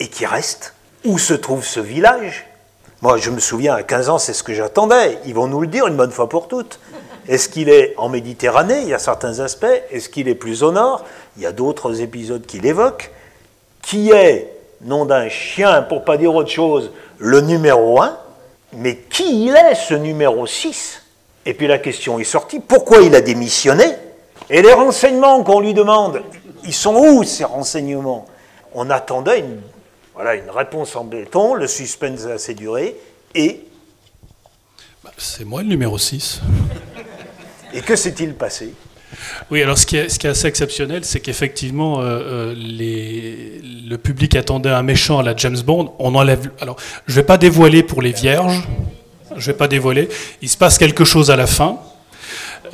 [0.00, 0.74] et qui restent.
[1.06, 2.46] Où se trouve ce village?
[3.00, 5.16] Moi je me souviens à 15 ans, c'est ce que j'attendais.
[5.24, 6.78] Ils vont nous le dire une bonne fois pour toutes.
[7.30, 8.80] Est-ce qu'il est en Méditerranée?
[8.82, 9.64] Il y a certains aspects.
[9.92, 11.04] Est-ce qu'il est plus au nord?
[11.36, 13.12] Il y a d'autres épisodes qui l'évoquent.
[13.82, 18.18] Qui est, nom d'un chien, pour pas dire autre chose, le numéro 1
[18.72, 21.02] Mais qui est, ce numéro 6
[21.46, 23.84] Et puis la question est sortie, pourquoi il a démissionné?
[24.50, 26.22] Et les renseignements qu'on lui demande,
[26.64, 28.26] ils sont où ces renseignements?
[28.74, 29.60] On attendait une,
[30.14, 32.96] voilà, une réponse en béton, le suspense a assez duré,
[33.36, 33.66] et...
[35.16, 36.40] C'est moi le numéro 6.
[37.74, 38.74] Et que s'est-il passé?
[39.50, 43.98] Oui, alors ce qui est, ce qui est assez exceptionnel, c'est qu'effectivement, euh, les, le
[43.98, 45.92] public attendait un méchant à la James Bond.
[45.98, 46.50] On enlève.
[46.60, 48.62] Alors, je ne vais pas dévoiler pour les vierges.
[49.30, 50.08] Je ne vais pas dévoiler.
[50.42, 51.78] Il se passe quelque chose à la fin.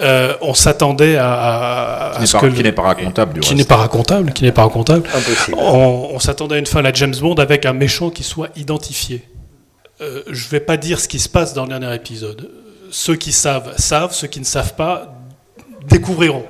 [0.01, 3.55] Euh, on s'attendait à, à, à qui ce que qui n'est pas racontable du qui
[3.55, 5.09] n'est pas racontable, qui n'est pas racontable.
[5.15, 5.57] Impossible.
[5.59, 8.51] On, on s'attendait à une fin à la James Bond avec un méchant qui soit
[8.57, 9.23] identifié.
[10.03, 12.51] Euh, je ne vais pas dire ce qui se passe dans le dernier épisode
[12.97, 15.13] ceux qui savent savent, ceux qui ne savent pas
[15.87, 16.47] découvriront.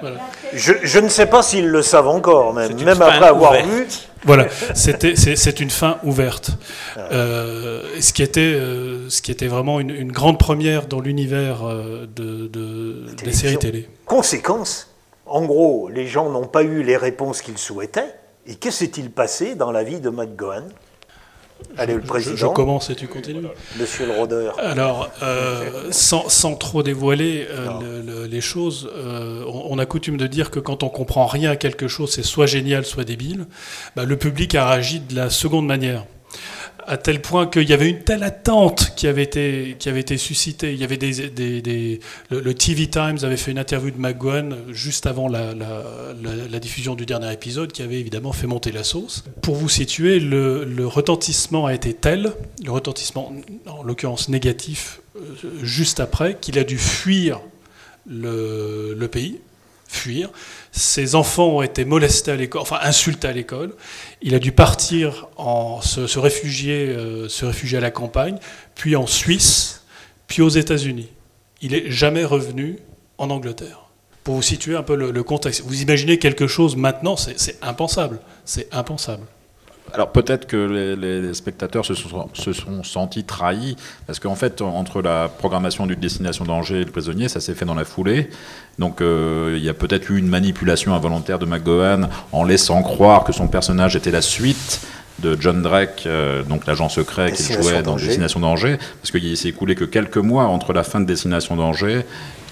[0.00, 0.18] Voilà.
[0.52, 3.66] Je, je, ne sais pas s'ils le savent encore, même, même après avoir ouverte.
[3.66, 3.86] vu.
[4.24, 6.52] Voilà, c'est une fin ouverte.
[6.98, 11.66] Euh, ce, qui était, euh, ce qui était vraiment une, une grande première dans l'univers
[11.66, 13.88] euh, de, de, des séries télé.
[14.06, 14.94] Conséquence,
[15.26, 18.14] en gros, les gens n'ont pas eu les réponses qu'ils souhaitaient.
[18.46, 20.64] Et que s'est-il passé dans la vie de McGowan
[21.76, 22.36] Allez, le président.
[22.36, 23.46] Je, je, commence et tu continues.
[23.78, 24.58] Monsieur le rôdeur.
[24.58, 29.86] Alors, euh, sans, sans, trop dévoiler euh, le, le, les choses, euh, on, on, a
[29.86, 33.04] coutume de dire que quand on comprend rien à quelque chose, c'est soit génial, soit
[33.04, 33.46] débile.
[33.94, 36.04] Bah, le public a réagi de la seconde manière.
[36.88, 40.16] À tel point qu'il y avait une telle attente qui avait été, qui avait été
[40.16, 40.72] suscitée.
[40.72, 46.58] Il y avait le, TV Times avait fait une interview de McGowan juste avant la,
[46.58, 49.22] diffusion du dernier épisode qui avait évidemment fait monter la sauce.
[49.42, 52.32] Pour vous situer, le, retentissement a été tel,
[52.64, 53.32] le retentissement
[53.66, 55.20] en l'occurrence négatif, euh,
[55.62, 57.40] juste après, qu'il a dû fuir
[58.06, 59.40] le pays
[59.88, 60.30] fuir.
[60.78, 63.74] Ses enfants ont été molestés à l'école, enfin insultés à l'école.
[64.22, 68.38] Il a dû partir, en, se, réfugier, euh, se réfugier à la campagne,
[68.76, 69.82] puis en Suisse,
[70.28, 71.08] puis aux États-Unis.
[71.62, 72.78] Il n'est jamais revenu
[73.18, 73.86] en Angleterre.
[74.22, 78.20] Pour vous situer un peu le contexte, vous imaginez quelque chose maintenant, c'est impensable.
[78.44, 79.26] C'est impensable.
[79.94, 85.02] Alors peut-être que les, spectateurs se sont, se sont, sentis trahis, parce qu'en fait, entre
[85.02, 88.30] la programmation du Destination d'Angers et le prisonnier, ça s'est fait dans la foulée.
[88.78, 93.24] Donc euh, il y a peut-être eu une manipulation involontaire de McGowan en laissant croire
[93.24, 94.80] que son personnage était la suite
[95.18, 99.48] de John Drake, euh, donc l'agent secret qu'il jouait dans Destination d'Angers, parce qu'il s'est
[99.48, 102.04] écoulé que quelques mois entre la fin de Destination d'Angers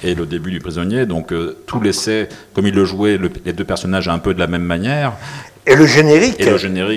[0.03, 1.07] et le début du prisonnier.
[1.07, 4.47] Donc euh, tout laissait, comme il le jouait, les deux personnages un peu de la
[4.47, 5.13] même manière.
[5.67, 6.41] Et le générique,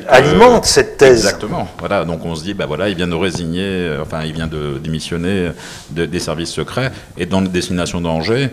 [0.07, 1.25] alimente cette thèse.
[1.25, 1.67] Exactement.
[1.79, 4.45] Voilà, donc on se dit, bah voilà, il vient de résigner, euh, enfin, il vient
[4.45, 5.49] de démissionner
[5.89, 6.91] des services secrets.
[7.17, 8.49] Et dans Destination d'Angers,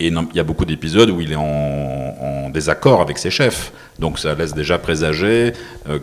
[0.00, 3.70] et il y a beaucoup d'épisodes où il est en, désaccord avec ses chefs.
[4.00, 5.52] Donc ça laisse déjà présager
[5.88, 6.00] euh,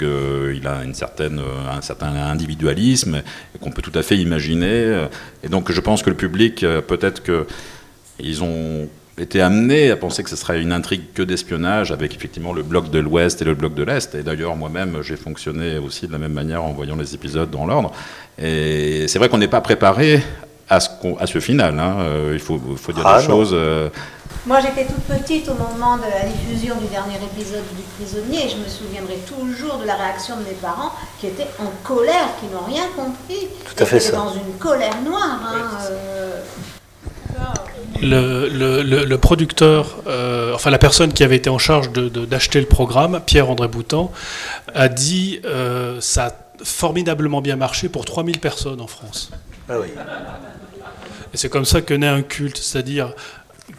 [0.53, 3.21] qu'il a une certaine, un certain individualisme
[3.59, 5.07] qu'on peut tout à fait imaginer.
[5.43, 10.29] Et donc je pense que le public, peut-être qu'ils ont était amené à penser que
[10.29, 13.73] ce serait une intrigue que d'espionnage avec effectivement le bloc de l'Ouest et le bloc
[13.73, 14.13] de l'Est.
[14.15, 17.65] Et d'ailleurs, moi-même, j'ai fonctionné aussi de la même manière en voyant les épisodes dans
[17.65, 17.91] l'ordre.
[18.37, 20.21] Et c'est vrai qu'on n'est pas préparé
[20.69, 21.79] à ce, à ce final.
[21.79, 21.97] Hein.
[22.01, 23.51] Euh, il faut, faut dire ah, les choses.
[23.53, 23.89] Euh.
[24.45, 28.45] Moi, j'étais toute petite au moment de la diffusion du dernier épisode du Prisonnier.
[28.45, 32.29] Et je me souviendrai toujours de la réaction de mes parents qui étaient en colère,
[32.39, 33.47] qui n'ont rien compris.
[33.65, 34.15] Tout à fait ça.
[34.15, 35.39] dans une colère noire.
[35.43, 36.41] Hein, euh
[38.01, 43.67] le, producteur, euh, enfin la personne qui avait été en charge d'acheter le programme, Pierre-André
[43.67, 44.11] Boutan,
[44.73, 46.31] a dit euh, ça a
[46.63, 49.31] formidablement bien marché pour 3000 personnes en France.
[49.69, 49.87] Ah oui.
[51.33, 53.13] Et c'est comme ça que naît un culte, c'est-à-dire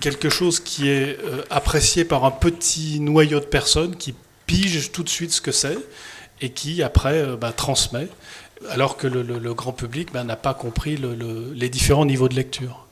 [0.01, 4.15] quelque chose qui est euh, apprécié par un petit noyau de personnes qui
[4.47, 5.79] pige tout de suite ce que c'est
[6.41, 8.09] et qui après bah, transmet,
[8.71, 10.99] alors que le, grand public bah, n'a pas compris
[11.55, 12.88] les différents niveaux de lecture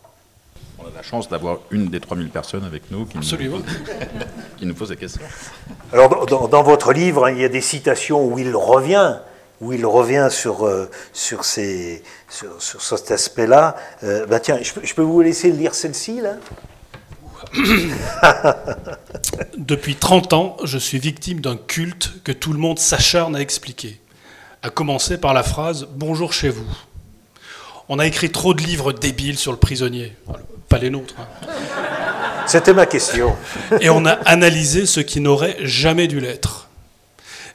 [0.86, 3.24] on a la chance d'avoir une des 3000 personnes avec nous qui, Nous,
[4.56, 5.22] qui nous pose des questions.
[5.92, 9.16] Alors, dans, votre livre, hein, il y a des citations où il revient,
[9.60, 13.76] où il revient sur, euh, sur, ces, sur, cet aspect-là.
[14.04, 16.34] Euh, bah tiens, je peux, vous laisser lire celle-ci, là?
[19.56, 24.00] Depuis 30 ans, je suis victime d'un culte que tout le monde s'acharne à expliquer.
[24.62, 26.66] À commencer par la phrase Bonjour chez vous.
[27.88, 30.16] On a écrit trop de livres débiles sur le prisonnier
[30.68, 31.14] pas les nôtres.
[32.46, 33.34] C'était ma question.
[33.80, 36.68] Et on a analysé ce qui n'aurait jamais dû l'être.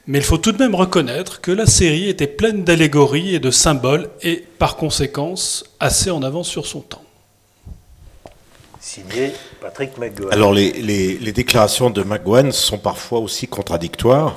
[0.07, 3.51] Mais il faut tout de même reconnaître que la série était pleine d'allégories et de
[3.51, 7.03] symboles et, par conséquence, assez en avance sur son temps.
[8.79, 10.33] Signé Patrick McGowan.
[10.33, 14.35] Alors, les, les, déclarations de McGowan sont parfois aussi contradictoires,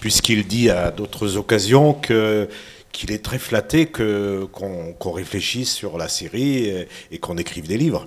[0.00, 2.48] puisqu'il dit à d'autres occasions que
[2.96, 8.06] qu'il est très flatté qu'on, réfléchisse sur la série et, qu'on écrive des livres.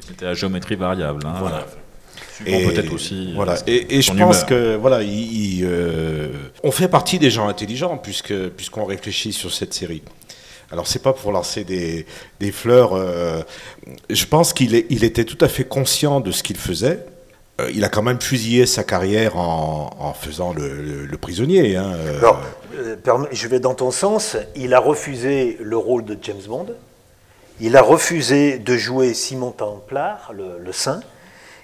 [0.00, 1.22] C'était la géométrie variable.
[1.26, 1.36] Hein.
[1.38, 1.66] Voilà.
[2.46, 3.28] Et, peut-être aussi.
[3.30, 3.56] Euh, voilà.
[3.66, 6.32] Et, je pense que voilà, euh,
[6.62, 10.02] on fait partie des gens intelligents puisque puisqu'on réfléchit sur cette série.
[10.72, 12.06] Alors c'est pas pour lancer des,
[12.40, 12.94] des fleurs.
[12.94, 13.42] Euh,
[14.10, 17.04] je pense qu'il il était tout à fait conscient de ce qu'il faisait.
[17.60, 21.76] Euh, il a quand même fusillé sa carrière en, faisant le, prisonnier.
[21.76, 22.32] Hein, euh.
[22.76, 24.36] Euh, je vais dans ton sens.
[24.56, 26.66] Il a refusé le rôle de James Bond.
[27.60, 31.00] Il a refusé de jouer Simon Templar, le, saint.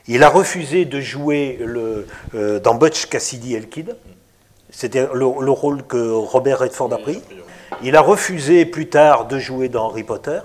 [0.07, 1.59] Il a refusé de jouer
[2.63, 3.97] dans Butch Cassidy et Kid.
[4.71, 7.21] C'était le, rôle que Robert Redford a pris.
[7.83, 10.41] Il a refusé plus tard de jouer dans Harry Potter.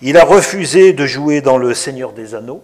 [0.00, 2.62] Il a refusé de jouer dans Le Seigneur des Anneaux.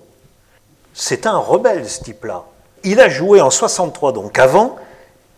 [1.01, 2.43] C'est un rebelle, ce type-là.
[2.83, 4.77] Il a joué en 63, donc avant.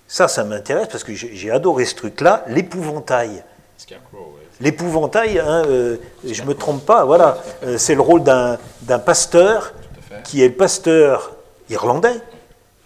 [0.09, 3.45] Ça, ça m'intéresse parce que j'ai adoré ce truc-là, l'épouvantail.
[4.63, 9.75] L'épouvantail, hein, euh, je ne me trompe pas, voilà, euh, c'est le rôle d'un pasteur
[10.25, 11.37] qui est le pasteur
[11.69, 12.21] irlandais.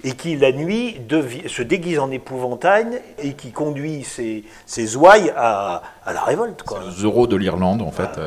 [0.02, 1.00] et qui la nuit
[1.46, 6.62] se déguise en épouvantail et qui conduit ses, ses ouailles à, à, la révolte.
[6.62, 6.80] Quoi.
[6.84, 8.18] Le Zorro de l'Irlande en fait.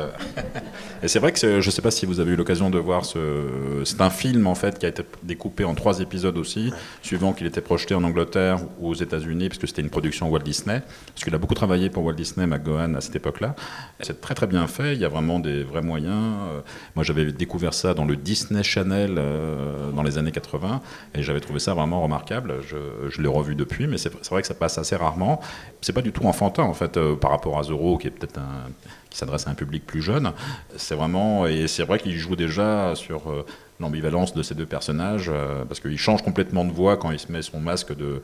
[1.02, 3.04] Et c'est vrai que je ne sais pas si vous avez eu l'occasion de voir
[3.04, 3.82] ce.
[3.84, 6.72] C'est un film en fait qui a été découpé en trois épisodes aussi,
[7.02, 10.40] suivant qu'il était projeté en Angleterre ou aux États-Unis, parce que c'était une production Walt
[10.40, 10.82] Disney.
[11.14, 13.54] Parce qu'il a beaucoup travaillé pour Walt Disney, McGowan à cette époque-là.
[14.00, 14.94] C'est très très bien fait.
[14.94, 16.34] Il y a vraiment des vrais moyens.
[16.48, 16.60] Euh,
[16.96, 20.80] moi j'avais découvert ça dans le Disney Channel euh, dans les années 80
[21.14, 22.56] et j'avais trouvé ça vraiment remarquable.
[22.66, 25.40] Je, l'ai revu depuis, mais c'est vrai que ça passe assez rarement.
[25.80, 28.38] C'est pas du tout enfantin en fait euh, par rapport à Zoro, qui est peut-être
[28.38, 28.70] un
[29.10, 30.32] qui s'adresse à un public plus jeune.
[30.76, 33.46] C'est vraiment et c'est vrai qu'il joue déjà sur euh,
[33.80, 37.32] l'ambivalence de ces deux personnages euh, parce qu'il change complètement de voix quand il se
[37.32, 38.22] met son masque de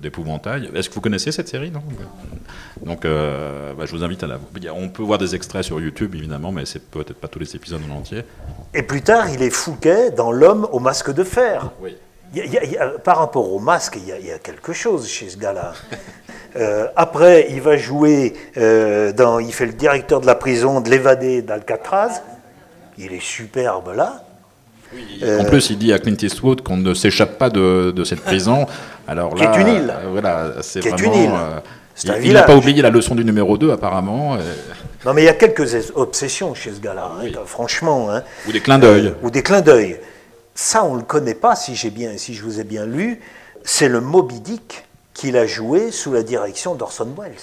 [0.00, 0.68] d'épouvantail.
[0.74, 1.84] Est-ce que vous connaissez cette série non?
[2.84, 4.76] Donc, bah, je vous invite à la voir.
[4.76, 7.80] On peut voir des extraits sur YouTube, évidemment, mais c'est peut-être pas tous les épisodes
[7.88, 8.22] en entier.
[8.74, 11.70] Et plus tard, il est Fouquet dans L'homme au masque de fer.
[11.80, 11.94] Oui
[13.04, 15.72] par rapport au masque, il y, a, quelque chose chez ce gars-là.
[16.54, 19.38] Euh, après, il va jouer euh, dans.
[19.38, 22.20] Il fait le directeur de la prison de l'évadé d'Alcatraz.
[22.98, 24.22] Il est superbe là.
[25.40, 28.66] en plus, il dit à Clint Eastwood qu'on ne s'échappe pas de, cette prison.
[29.08, 29.94] Alors là, qui est une île.
[29.96, 31.14] Euh, voilà, c'est vraiment.
[31.14, 32.22] Une île.
[32.22, 34.36] il n'a pas oublié la leçon du numéro 2, apparemment.
[35.06, 38.10] Non, mais il y a quelques obsessions chez ce gars-là, hein, franchement.
[38.10, 38.24] Hein.
[38.46, 39.14] Ou des clins d'œil.
[39.22, 39.98] ou des clins d'œil
[40.62, 43.20] ça, on ne le connaît pas, si, bien, si je vous ai bien lu.
[43.64, 47.34] C'est le Moby Dick qu'il a joué sous la direction d'Orson Welles.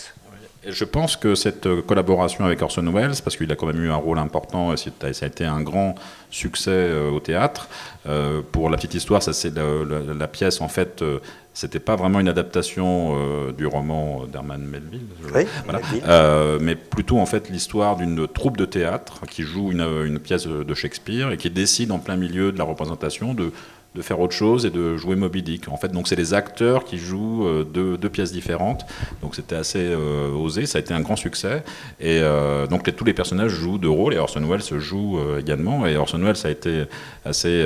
[0.67, 3.89] Je pense que cette euh, collaboration avec Orson Welles, parce qu'il a quand même eu
[3.89, 5.95] un rôle important, ça a été un grand
[6.31, 7.69] succès euh, au théâtre.
[8.07, 11.03] Euh, pour la petite histoire, ça c'est la, pièce en fait
[11.59, 15.01] c'était pas vraiment une adaptation euh, du roman d'Herman Melville,
[16.07, 20.73] euh, mais plutôt en fait l'histoire d'une troupe de théâtre qui joue une, pièce de
[20.73, 23.51] Shakespeare et qui décide en plein milieu de la représentation de,
[23.95, 25.67] de faire autre chose et de jouer Moby Dick.
[25.67, 28.85] En fait, donc c'est les acteurs qui jouent euh, deux, pièces différentes.
[29.21, 31.63] Donc c'était assez osé, ça a été un grand succès.
[31.99, 32.21] Et
[32.69, 35.85] donc tous les personnages jouent deux rôles et Orson Welles joue également.
[35.85, 36.85] Et Orson Welles a été
[37.23, 37.63] assez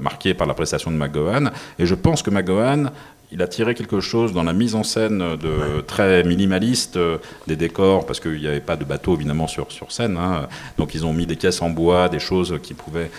[0.00, 1.50] marqué par la prestation de McGowan.
[1.80, 2.92] Et je pense que McGowan
[3.34, 7.56] il a tiré quelque chose dans la mise en scène de très minimaliste euh, des
[7.56, 10.16] décors, parce qu'il n'y avait pas de bateau évidemment sur, sur scène.
[10.16, 10.46] Hein.
[10.78, 13.10] Donc ils ont mis des caisses en bois, des choses qui pouvaient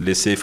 [0.00, 0.38] laisser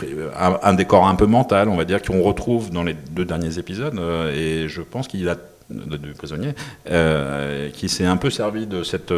[0.63, 3.97] un, décor un peu mental, on va dire, qu'on retrouve dans les deux derniers épisodes.
[3.97, 5.35] Euh, et je pense qu'il a
[5.69, 6.53] du prisonnier,
[6.91, 9.13] euh, qui s'est un peu servi de cette,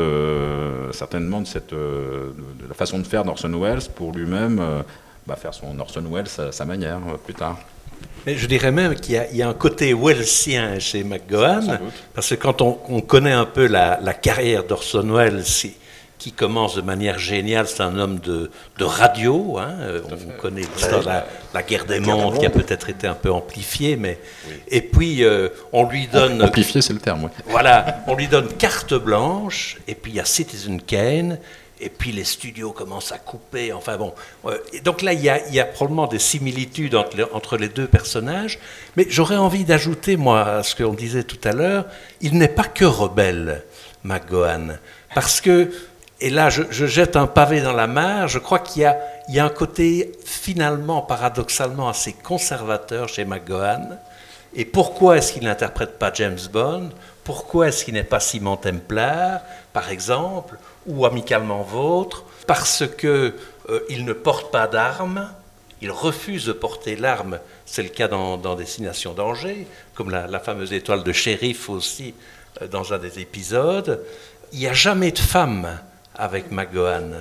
[0.94, 2.34] certainement de cette, de
[2.68, 4.62] la façon de faire d'Orson Welles pour lui-même
[5.26, 7.58] bah, faire son Orson Welles à sa manière plus tard.
[8.26, 11.80] Mais je dirais même qu'il y, a un côté Wellsien chez McGowan,
[12.14, 15.44] parce que quand on, connaît un peu la, carrière d'Orson Welles,
[16.18, 18.50] qui commence de manière géniale, c'est un homme de,
[18.80, 19.58] radio.
[19.60, 19.76] Hein,
[20.12, 21.08] on connaît l'histoire de
[21.54, 24.20] la, guerre des mondes, qui a peut-être été un peu amplifiée, mais
[24.68, 27.26] et puis euh, on lui donne amplifié, c'est le terme.
[27.26, 27.30] Oui.
[27.48, 31.38] Voilà, on lui donne carte blanche, et puis il y a Citizen Kane,
[31.80, 33.72] et puis les studios commencent à couper.
[33.74, 34.14] Enfin bon.
[34.84, 38.60] donc là, il y, a, probablement des similitudes entre, les deux personnages.
[38.96, 41.86] Mais j'aurais envie d'ajouter, moi, à ce qu'on disait tout à l'heure,
[42.22, 43.64] il n'est pas que rebelle,
[44.04, 44.78] McGohan.
[45.14, 45.72] Parce que,
[46.20, 49.50] et là, je, jette un pavé dans la mare, je crois qu'il y, a, un
[49.50, 53.98] côté finalement, paradoxalement, assez conservateur chez McGohan.
[54.56, 56.90] Et pourquoi est-ce qu'il n'interprète pas James Bond?
[57.24, 59.42] Pourquoi est-ce qu'il n'est pas Simon Templar,
[59.74, 60.58] par exemple
[60.88, 63.34] ou amicalement vôtre, parce qu'il
[63.70, 65.30] euh, ne porte pas d'armes,
[65.82, 71.04] il refuse de porter l'arme, c'est le cas dans, Destination Danger, comme la, fameuse étoile
[71.04, 72.16] de shérif aussi
[72.62, 74.02] euh, dans un des épisodes.
[74.54, 75.78] Il n'y a jamais de femme
[76.18, 77.12] avec McGohan.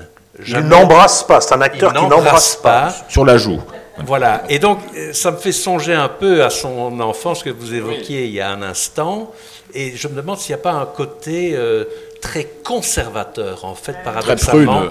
[0.46, 2.94] Il n'embrasse pas, c'est un acteur qui n'embrasse pas.
[3.08, 3.60] Sur la joue.
[4.04, 7.72] Voilà, et donc euh, ça me fait songer un peu à son enfance que vous
[7.72, 9.32] évoquiez il y a un instant,
[9.72, 11.56] et je me demande s'il n'y a pas un côté
[12.20, 14.84] très conservateur, en fait, paradoxalement,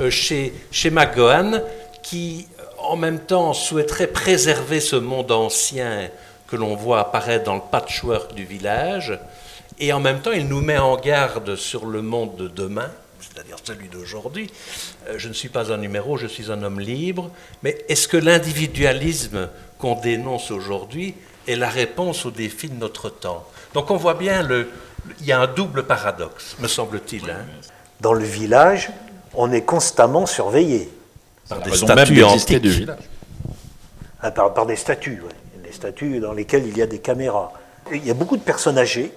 [0.00, 1.60] euh, chez, chez McGohan,
[2.02, 2.48] qui,
[2.78, 6.08] en même temps, souhaiterait préserver ce monde ancien
[6.48, 9.18] que l'on voit apparaître dans le patchwork du village,
[9.78, 12.90] et en même temps, il nous met en garde sur le monde de demain,
[13.32, 14.50] c'est-à-dire celui d'aujourd'hui.
[15.08, 17.30] Euh, je ne suis pas un numéro, je suis un homme libre,
[17.62, 21.14] mais est-ce que l'individualisme qu'on dénonce aujourd'hui
[21.46, 23.46] est la réponse aux défis de notre temps?
[23.74, 24.68] Donc on voit bien le,
[25.20, 27.30] il y a un double paradoxe, me semble-t-il.
[27.30, 27.46] Hein.
[28.00, 28.90] Dans le village,
[29.34, 30.90] on est constamment surveillé.
[31.48, 32.62] Par des statues antiques.
[32.62, 32.98] Du village.
[34.22, 35.62] Ah, par, des statues, oui.
[35.62, 37.52] des statues dans lesquelles il y a des caméras.
[37.92, 39.12] Il y a beaucoup de personnes âgées.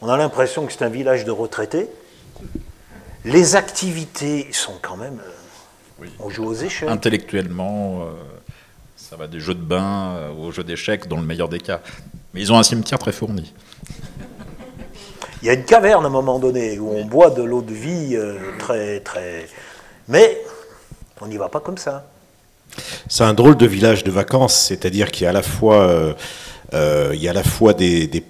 [0.00, 1.88] On a l'impression que c'est un village de retraités.
[3.24, 5.20] Les activités sont quand même.
[6.00, 6.88] Euh, on joue aux échelles.
[6.88, 8.02] Intellectuellement.
[8.02, 8.12] Euh,
[8.96, 11.80] Ça va des jeux de bain aux jeux d'échecs, dans le meilleur des cas.
[12.32, 13.54] Mais ils ont un cimetière très fourni.
[15.40, 17.72] Il y a une caverne à un moment donné où on boit de l'eau de
[17.72, 18.18] vie
[18.58, 19.48] très, très.
[20.08, 20.42] Mais
[21.20, 22.06] on n'y va pas comme ça.
[23.08, 26.14] C'est un drôle de village de vacances, c'est-à-dire qu'il y a à la fois,
[26.74, 27.74] euh, il y a à la fois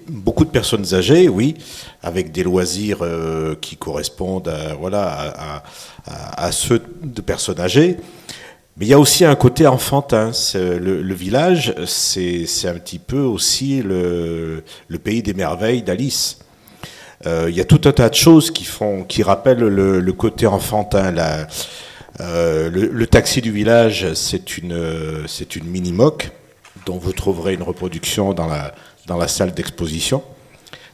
[0.09, 1.57] beaucoup de personnes âgées, oui,
[2.03, 7.97] avec des loisirs euh, qui correspondent à, ceux de personnes âgées.
[8.77, 10.31] Mais il y a aussi un côté enfantin.
[10.55, 14.63] Le, village, c'est un petit peu aussi le,
[15.03, 16.39] pays des merveilles d'Alice.
[17.27, 20.47] Euh, il y a tout un tas de choses qui, font, qui rappellent le, côté
[20.47, 21.13] enfantin.
[22.21, 26.31] le, taxi du village, c'est une, c'est une mini-moque
[26.89, 28.75] dont vous trouverez une reproduction dans la,
[29.07, 30.23] dans la salle d'exposition.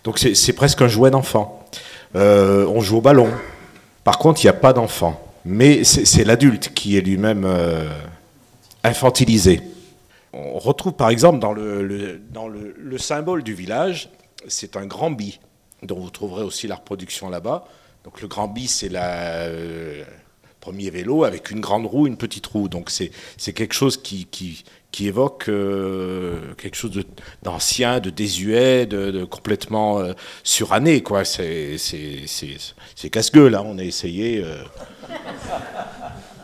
[0.02, 1.64] Donc c'est presque un jouet d'enfant.
[2.16, 3.30] Euh, on joue au ballon.
[4.02, 5.20] Par contre, il n'y a pas d'enfant.
[5.44, 7.88] Mais c'est l'adulte qui est lui-même euh,
[8.82, 9.60] infantilisé.
[10.32, 14.08] On retrouve par exemple dans le, dans le, symbole du village,
[14.48, 15.38] c'est un grand bi,
[15.84, 17.66] dont vous trouverez aussi la reproduction là-bas.
[18.02, 20.04] Donc le grand bi, c'est le euh,
[20.60, 22.68] premier vélo avec une grande roue, une petite roue.
[22.68, 24.64] Donc c'est quelque chose qui, qui,
[24.94, 27.02] qui évoque euh, quelque chose
[27.42, 30.12] d'ancien, de, désuet, de, complètement euh,
[30.44, 31.02] suranné.
[31.02, 31.24] Quoi.
[31.24, 31.80] C'est,
[33.10, 33.64] casse-gueule, là, hein.
[33.66, 34.44] on a essayé.
[34.44, 34.62] Euh.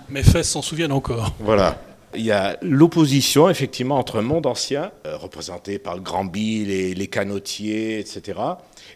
[0.08, 1.32] Mes fesses s'en souviennent encore.
[1.38, 1.80] Voilà.
[2.16, 6.92] Il y a l'opposition, effectivement, entre un monde ancien, représenté par le Grand Bill, les,
[6.92, 8.36] les canotiers, etc.,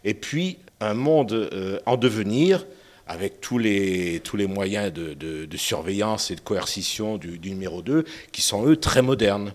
[0.02, 1.48] et puis un monde
[1.86, 2.66] en devenir,
[3.06, 8.04] avec tous les, tous les moyens de, de, surveillance et de coercition du, numéro 2,
[8.32, 9.52] qui sont eux très modernes.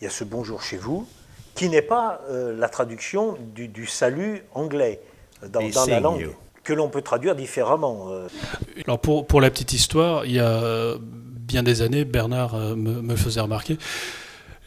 [0.00, 1.06] Il y a ce bonjour chez vous,
[1.54, 5.00] qui n'est pas euh, la traduction du, du, salut anglais
[5.42, 6.30] euh, dans, dans la langue,
[6.64, 8.06] que l'on peut traduire différemment.
[8.10, 8.28] Euh.
[8.86, 13.16] Alors pour, pour, la petite histoire, il y a bien des années, Bernard me, me
[13.16, 13.76] faisait remarquer,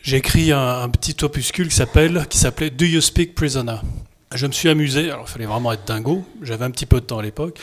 [0.03, 1.75] j'ai écrit un, un, petit opuscule qui
[2.37, 3.77] s'appelait Do You Speak Prisoner?
[4.35, 7.05] Je me suis amusé, alors il fallait vraiment être dingo, j'avais un petit peu de
[7.05, 7.59] temps à l'époque.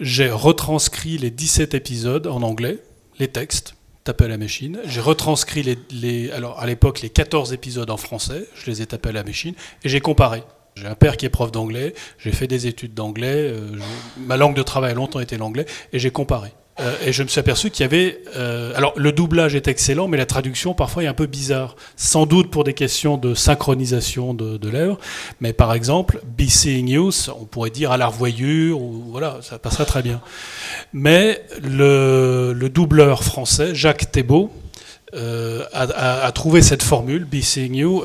[0.00, 2.78] J'ai retranscrit les 17 épisodes en anglais,
[3.18, 4.78] les textes, tapé à la machine.
[4.84, 9.10] J'ai retranscrit les, alors à l'époque les 14 épisodes en français, je les ai tapés
[9.10, 9.54] à la machine,
[9.84, 10.42] et j'ai comparé.
[10.76, 13.78] J'ai un père qui est prof d'anglais, j'ai fait des études d'anglais, euh,
[14.18, 16.52] ma langue de travail a longtemps été l'anglais, et j'ai comparé.
[16.78, 18.20] Euh, et je me suis aperçu qu'il y avait.
[18.36, 21.76] Euh, alors, le doublage est excellent, mais la traduction parfois est un peu bizarre.
[21.96, 24.98] Sans doute pour des questions de synchronisation de, de l'œuvre.
[25.40, 27.10] Mais par exemple, Be Seeing You,
[27.40, 30.20] on pourrait dire à la revoyure, ou voilà, ça passerait très bien.
[30.92, 34.50] Mais le, le doubleur français, Jacques Thébault,
[35.14, 35.82] euh, a,
[36.26, 38.02] a, trouvé cette formule, Be Seeing You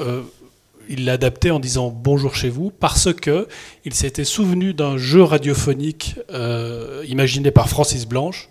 [0.90, 3.48] il l'a adapté en disant bonjour chez vous parce que
[3.86, 8.50] il s'était souvenu d'un jeu radiophonique euh, imaginé par Francis Blanche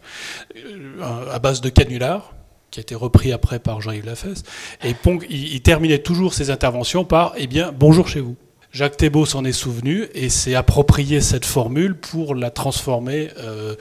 [0.57, 2.35] euh, à base de canulars
[2.71, 4.45] qui a été repris après par Jean-Yves Lafesse
[4.85, 4.95] et
[5.29, 8.37] il, terminait toujours ses interventions par eh bien bonjour chez vous.
[8.73, 13.75] Jacques Thébault s'en est souvenu et s'est approprié cette formule pour la transformer euh,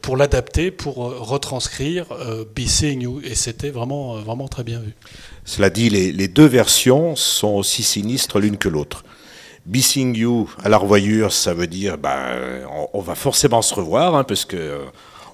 [0.00, 2.06] pour l'adapter, pour retranscrire
[2.54, 3.20] Be Seeing.
[3.24, 4.94] Et c'était vraiment, vraiment très bien vu.
[5.44, 9.04] Cela dit, les, deux versions sont aussi sinistres l'une que l'autre.
[9.66, 14.24] Bissing You à la revoyure, ça veut dire ben, on, va forcément se revoir, hein,
[14.24, 14.80] parce que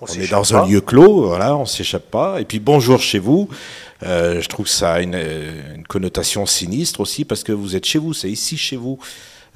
[0.01, 2.41] on, est dans un lieu clos, voilà, on s'échappe pas.
[2.41, 3.49] Et puis bonjour chez vous,
[4.03, 7.99] euh, je trouve que ça a une, connotation sinistre aussi, parce que vous êtes chez
[7.99, 8.99] vous, c'est ici chez vous.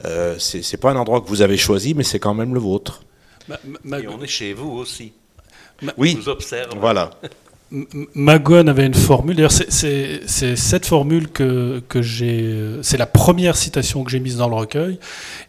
[0.05, 3.03] Euh, c'est pas un endroit que vous avez choisi, mais c'est quand même le vôtre.
[3.51, 5.13] Et on est chez vous aussi.
[5.97, 6.75] oui, vous observe.
[6.79, 7.11] Voilà.
[8.15, 9.47] Magon avait une formule.
[9.51, 12.79] C'est cette formule que, que j'ai.
[12.83, 14.99] C'est la première citation que j'ai mise dans le recueil.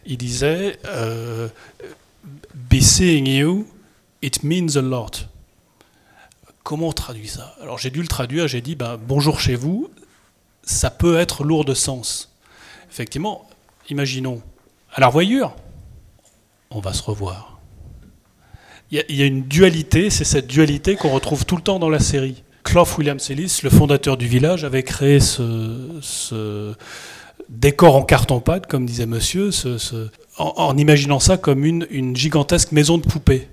[0.05, 1.49] Il disait euh,
[2.53, 3.67] Be seeing you,
[4.21, 5.28] it means a lot.
[6.63, 7.55] Comment on traduit ça?
[7.61, 8.47] Alors j'ai dû le traduire.
[8.47, 9.89] J'ai dit ben, bonjour chez vous.
[10.63, 12.34] Ça peut être lourd de sens.
[12.89, 13.49] Effectivement,
[13.89, 14.41] imaginons
[14.93, 15.55] à la revoyure,
[16.69, 17.53] on va se revoir
[18.94, 21.98] il y, a une dualité, c'est cette dualité qu'on retrouve tout le temps dans la
[21.98, 22.44] série.
[22.64, 26.76] Clough Williams Ellis, le fondateur du village, avait créé ce,
[27.50, 29.50] décor en carton-pâte, comme disait monsieur,
[30.38, 33.48] en, imaginant ça comme une, gigantesque maison de poupées.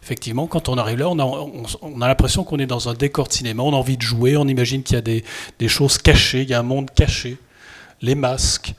[0.00, 3.64] Effectivement, quand on arrive là, on a, l'impression qu'on est dans un décor de cinéma,
[3.64, 6.54] on a envie de jouer, on imagine qu'il y a des, choses cachées, il y
[6.54, 7.36] a un monde caché,
[8.00, 8.74] les masques,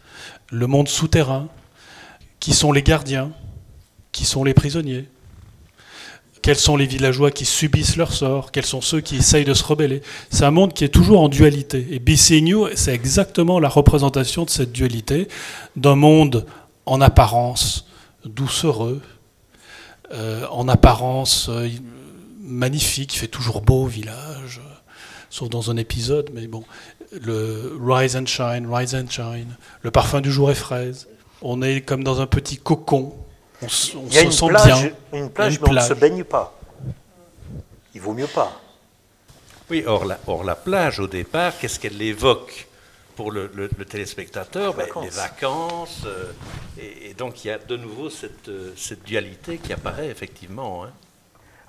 [0.50, 1.50] le monde souterrain,
[2.40, 3.34] qui sont les gardiens,
[4.14, 5.10] qui sont les prisonniers.
[6.42, 8.52] Quels sont les villageois qui subissent leur sort?
[8.52, 10.02] Quels sont ceux qui essayent de se rebeller?
[10.30, 11.86] C'est un monde qui est toujours en dualité.
[11.92, 15.28] Et BC New, c'est exactement la représentation de cette dualité,
[15.76, 16.46] d'un monde
[16.86, 17.86] en apparence
[18.26, 19.02] doucereux,
[20.12, 21.70] euh, en apparence euh,
[22.42, 24.62] magnifique, il fait toujours beau au village,
[25.30, 26.64] sauf dans un épisode, mais bon,
[27.12, 31.08] le Rise and Shine, Rise and Shine, le parfum du jour est fraise.
[31.42, 33.14] On est comme dans un petit cocon.
[33.62, 33.66] On,
[34.08, 34.92] Il y a se une sent plage, bien.
[35.20, 36.58] Une plage, mais on ne se baigne pas.
[37.94, 38.52] Il vaut mieux pas.
[39.70, 42.68] Oui, or la, or la plage, au départ, qu'est-ce qu'elle évoque
[43.16, 44.74] pour le, le- le téléspectateur?
[44.74, 46.04] Ben, Les vacances.
[46.06, 46.32] euh,
[46.80, 50.86] et, et donc, il y a de nouveau cette, euh, cette dualité qui apparaît effectivement.
[50.86, 50.92] hein.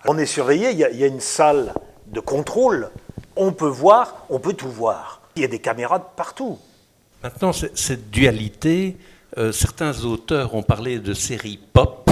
[0.06, 1.74] On est surveillé, il y, a, il y a une salle
[2.06, 2.90] de contrôle.
[3.36, 5.20] On peut voir, on peut tout voir.
[5.36, 6.58] Il y a des caméras de partout.
[7.22, 8.96] Maintenant, c'est- cette dualité,
[9.38, 12.10] euh, certains auteurs ont parlé de séries pop.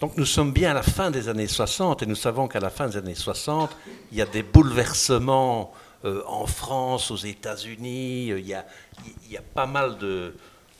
[0.00, 2.70] Donc nous sommes bien à la fin des années 60 et nous savons qu'à la
[2.70, 3.70] fin des années 60,
[4.12, 5.72] il y a des bouleversements
[6.06, 8.64] euh, en France, aux États-Unis, euh, il, y a,
[9.26, 10.34] il y a pas mal de,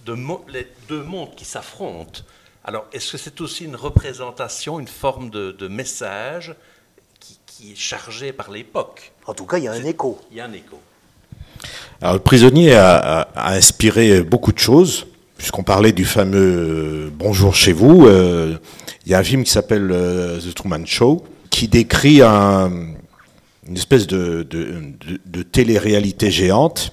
[0.06, 2.22] de mo- les deux mondes qui s'affrontent.
[2.64, 6.54] Alors est-ce que c'est aussi une représentation, une forme de, de message
[7.18, 9.12] qui, qui est chargé par l'époque?
[9.26, 10.18] En tout cas, il y a un écho.
[10.30, 10.80] Il y a un écho.
[12.00, 15.06] Alors, le prisonnier a, a- a inspiré beaucoup de choses,
[15.40, 18.06] puisqu'on parlait du fameux euh, Bonjour chez vous.
[18.06, 18.58] euh,
[19.06, 22.70] Il y a un film qui s'appelle euh, The Truman Show, qui décrit un-
[23.66, 24.64] une espèce de, de,
[25.06, 26.92] de- de télé-réalité géante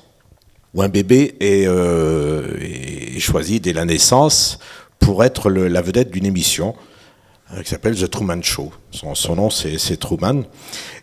[0.74, 4.60] où un bébé est, euh, est choisi dès la naissance
[4.98, 6.74] pour être le- la vedette d'une émission
[7.54, 8.72] euh, qui s'appelle The Truman Show.
[8.92, 10.44] Son, son nom, c'est c'est Truman.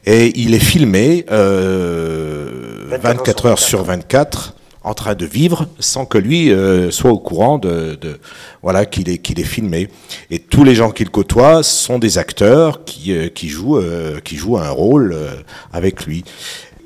[0.07, 4.54] Et il est filmé euh, 24, heures sur 24
[4.85, 8.19] en train de vivre sans que lui euh, soit au courant de, de-
[8.63, 9.89] voilà qu'il est qu'il est filmé.
[10.31, 14.37] Et tous les gens qu'il côtoie sont des acteurs qui euh, qui jouent euh, qui
[14.37, 15.31] jouent un rôle euh,
[15.73, 16.23] avec lui.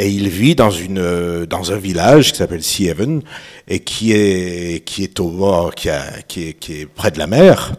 [0.01, 3.21] Et il vit dans une euh, dans un village qui s'appelle Sea Haven
[3.67, 7.19] et qui est qui est au bord qui, a, qui est qui est près de
[7.19, 7.73] la mer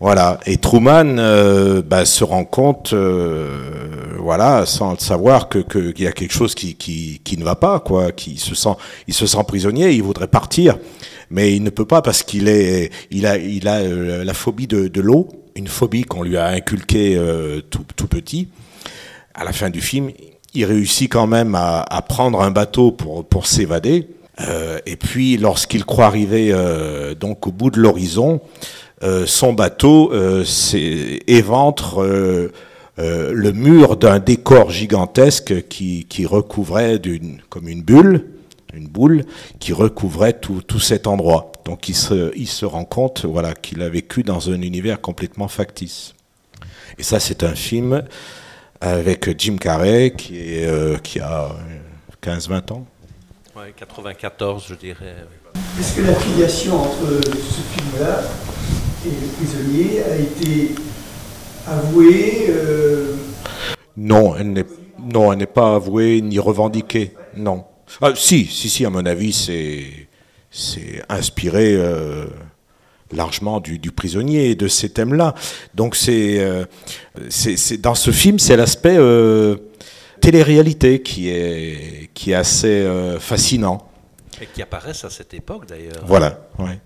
[0.00, 0.40] voilà.
[0.46, 6.06] Et Truman euh, bah, se rend compte, euh, voilà, sans le savoir que qu'il y
[6.06, 8.12] a quelque chose qui, qui, qui ne va pas, quoi.
[8.12, 8.74] Qui se sent,
[9.06, 9.92] il se sent prisonnier.
[9.92, 10.76] Il voudrait partir,
[11.30, 14.66] mais il ne peut pas parce qu'il est, il a, il a euh, la phobie
[14.66, 18.48] de, de l'eau, une phobie qu'on lui a inculquée euh, tout, tout petit.
[19.34, 20.10] À la fin du film,
[20.54, 24.08] il réussit quand même à, à prendre un bateau pour pour s'évader.
[24.40, 26.52] Euh, et puis, lorsqu'il croit arriver
[27.18, 28.40] donc au bout de l'horizon,
[29.26, 30.44] son bateau euh,
[31.26, 32.52] éventre euh,
[33.00, 38.26] euh, le mur d'un décor gigantesque qui, qui recouvrait d'une, comme une bulle,
[38.72, 39.24] une boule,
[39.58, 41.50] qui recouvrait tout, tout cet endroit.
[41.64, 45.48] Donc il se, il se rend compte voilà, qu'il a vécu dans un univers complètement
[45.48, 46.14] factice.
[46.98, 48.04] Et ça, c'est un film
[48.80, 51.48] avec Jim Carrey qui, est, euh, qui a
[52.22, 52.86] 15-20 ans.
[53.56, 55.16] Ouais, 94, je dirais.
[55.80, 58.22] Est-ce que la filiation entre ce film-là
[59.36, 60.74] prisonnier a été
[61.66, 63.14] avouée euh,
[63.96, 64.64] Non, elle n'est
[65.12, 67.12] non, elle n'est pas avouée ni revendiquée.
[67.36, 67.64] Non.
[68.00, 68.84] Ah, si, si, si.
[68.86, 69.84] À mon avis, c'est
[70.50, 72.24] c'est inspiré euh,
[73.12, 75.34] largement du, du prisonnier et de ces thèmes-là.
[75.74, 76.64] Donc c'est euh,
[77.28, 79.56] c'est c'est- dans ce film, c'est l'aspect euh,
[80.20, 83.86] télé-réalité qui est qui est assez euh, fascinant.
[84.40, 86.02] Et qui apparaissent à cette époque d'ailleurs.
[86.06, 86.48] Voilà.
[86.58, 86.78] Ouais.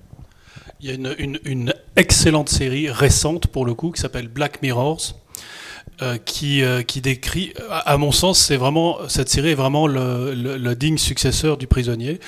[0.80, 5.16] Il y a une, excellente série récente pour le coup qui s'appelle Black Mirrors.
[6.02, 10.74] euh, qui, euh, qui décrit, à, mon sens, c'est vraiment cette série est vraiment le,
[10.74, 12.20] digne successeur du prisonnier.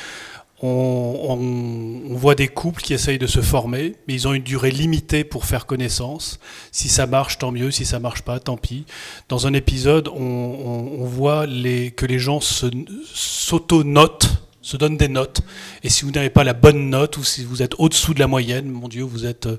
[0.62, 5.22] On, voit des couples qui essayent de se former, mais ils ont une durée limitée
[5.22, 6.40] pour faire connaissance.
[6.72, 7.70] Si ça marche, tant mieux.
[7.70, 8.84] Si ça marche pas, tant pis.
[9.28, 14.28] Dans un épisode, on, voit que les gens s'auto-notent,
[14.62, 15.40] se donnent des notes.
[15.82, 18.26] Et si vous n'avez pas la bonne note, ou si vous êtes au-dessous de la
[18.26, 19.56] moyenne, mon Dieu, vous êtes, euh,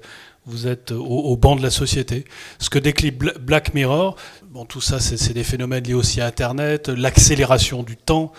[0.48, 2.26] vous êtes au, au banc de la société.
[2.60, 4.16] Ce que décrit Bla- Black Mirror,
[4.50, 8.32] bon, tout ça, c'est des phénomènes liés aussi à Internet, l'accélération du temps.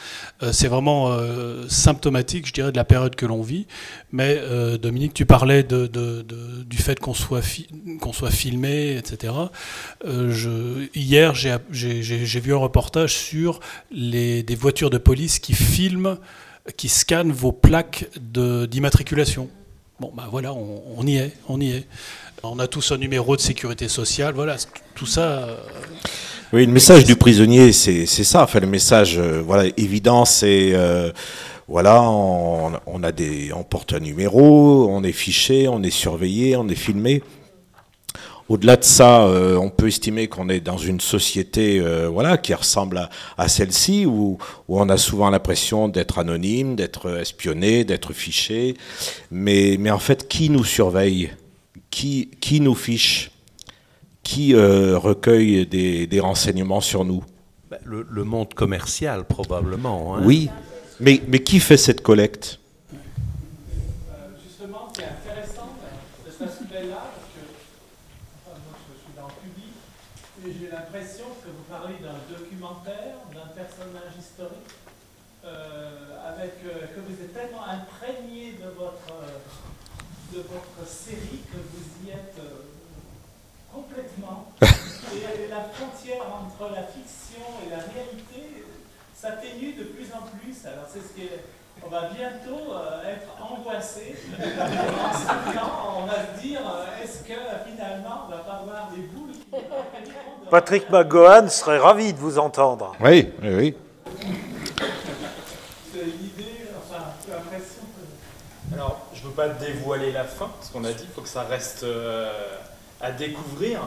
[0.42, 3.66] Euh, c'est vraiment euh, symptomatique, je dirais, de la période que l'on vit.
[4.10, 7.68] Mais euh, Dominique, tu parlais du fait qu'on soit, fi-
[8.12, 9.32] soit filmé, etc.
[10.04, 13.60] Euh, je, hier, j'ai vu un reportage sur
[13.92, 16.18] les, des voitures de police qui filment,
[16.76, 19.48] qui scannent vos plaques d'immatriculation.
[20.00, 21.86] Bon, ben voilà, on, on y est, on y est.
[22.42, 24.56] On a tous un numéro de sécurité sociale, voilà,
[24.96, 25.20] tout ça.
[25.44, 25.56] euh,
[26.52, 28.42] Oui, le message du prisonnier, c'est c'est ça.
[28.42, 31.12] Enfin, le message, euh, voilà, évident, c'est euh,
[31.68, 36.56] voilà, on, on a des, on porte un numéro, on est fiché, on est surveillé,
[36.56, 37.22] on est filmé.
[38.48, 42.52] Au-delà de ça, euh, on peut estimer qu'on est dans une société, euh, voilà, qui
[42.52, 44.38] ressemble à, à celle-ci, où,
[44.68, 48.76] où on a souvent l'impression d'être anonyme, d'être espionné, d'être fiché.
[49.30, 51.32] Mais, mais en fait, qui nous surveille?
[51.90, 53.30] Qui, qui nous fiche?
[54.22, 57.24] Qui euh, recueille des, des renseignements sur nous?
[57.70, 60.16] Ben, le, monde commercial, probablement.
[60.16, 60.22] Hein.
[60.24, 60.50] Oui,
[61.00, 62.58] mais, mais qui fait cette collecte
[64.44, 65.70] Justement, c'est intéressant
[66.24, 67.40] de cet aspect-là, parce que
[68.44, 69.74] moi je suis dans le public,
[70.46, 71.24] et j'ai l'impression
[72.00, 74.74] d'un documentaire, d'un personnage historique,
[75.44, 79.14] euh, avec, euh, que vous êtes tellement imprégné de votre,
[80.32, 82.40] de votre série que vous y êtes
[83.72, 84.52] complètement.
[84.62, 88.64] et la frontière entre la fiction et la réalité
[89.14, 90.66] s'atténue de plus en plus.
[90.66, 91.28] Alors c'est ce qui
[91.84, 94.14] on va bientôt euh, être angoissé.
[94.38, 97.34] en ce temps, on va se dire, euh, est-ce que
[97.68, 102.94] finalement, on va pas avoir des boules qui Patrick McGohan serait ravi de vous entendre.
[103.00, 103.76] Oui, oui, oui.
[105.92, 108.74] C'est une idée, enfin, l'impression que...
[108.74, 111.28] Alors, je ne veux pas dévoiler la fin, parce qu'on a dit, il faut que
[111.28, 112.30] ça reste euh,
[113.00, 113.80] à découvrir.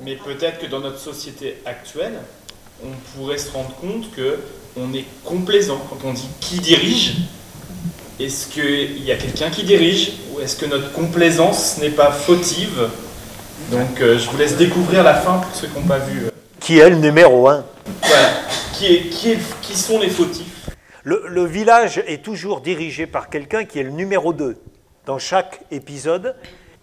[0.00, 2.18] Mais peut-être que dans notre société actuelle,
[2.82, 4.40] on pourrait se rendre compte que
[4.76, 7.16] on est complaisant quand on dit qui dirige.
[8.20, 12.88] Est-ce qu'il y a quelqu'un qui dirige ou est-ce que notre complaisance n'est pas fautive?
[13.70, 16.26] Donc euh, je vous laisse découvrir la fin pour ceux qui n'ont pas vu.
[16.26, 16.30] Euh.
[16.60, 17.64] Qui est le numéro un?
[18.02, 18.28] Voilà.
[18.72, 20.70] Qui, est, qui, qui sont les fautifs?
[21.02, 24.56] Le, le, village est toujours dirigé par quelqu'un qui est le numéro 2.
[25.06, 26.34] Dans chaque épisode,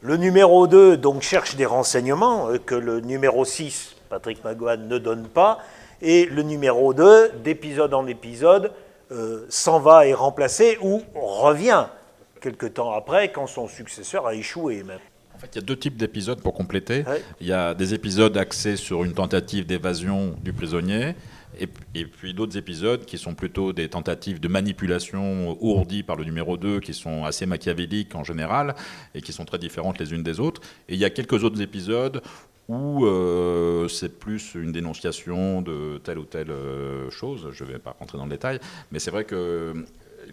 [0.02, 4.98] le numéro 2 donc, cherche des renseignements euh, que le numéro 6, Patrick Magohan, ne
[4.98, 5.60] donne pas.
[6.02, 8.72] Et le numéro 2, d'épisode en épisode,
[9.12, 11.88] euh, s'en va et remplacé ou revient
[12.42, 15.00] quelque temps après quand son successeur a échoué même.
[15.36, 17.04] En fait, il y a deux types d'épisodes pour compléter.
[17.40, 21.16] Il y a des épisodes axés sur une tentative d'évasion du prisonnier
[21.60, 26.58] et, puis d'autres épisodes qui sont plutôt des tentatives de manipulation ourdies par le numéro
[26.58, 28.76] 2, qui sont assez machiavéliques en général,
[29.14, 30.62] et qui sont très différentes les unes des autres.
[30.88, 32.22] Et il y a quelques autres épisodes
[32.72, 37.50] où euh, c'est plus une dénonciation de telle ou telle euh, chose.
[37.52, 38.60] Je ne vais pas rentrer dans le détail,
[38.92, 39.74] mais c'est vrai que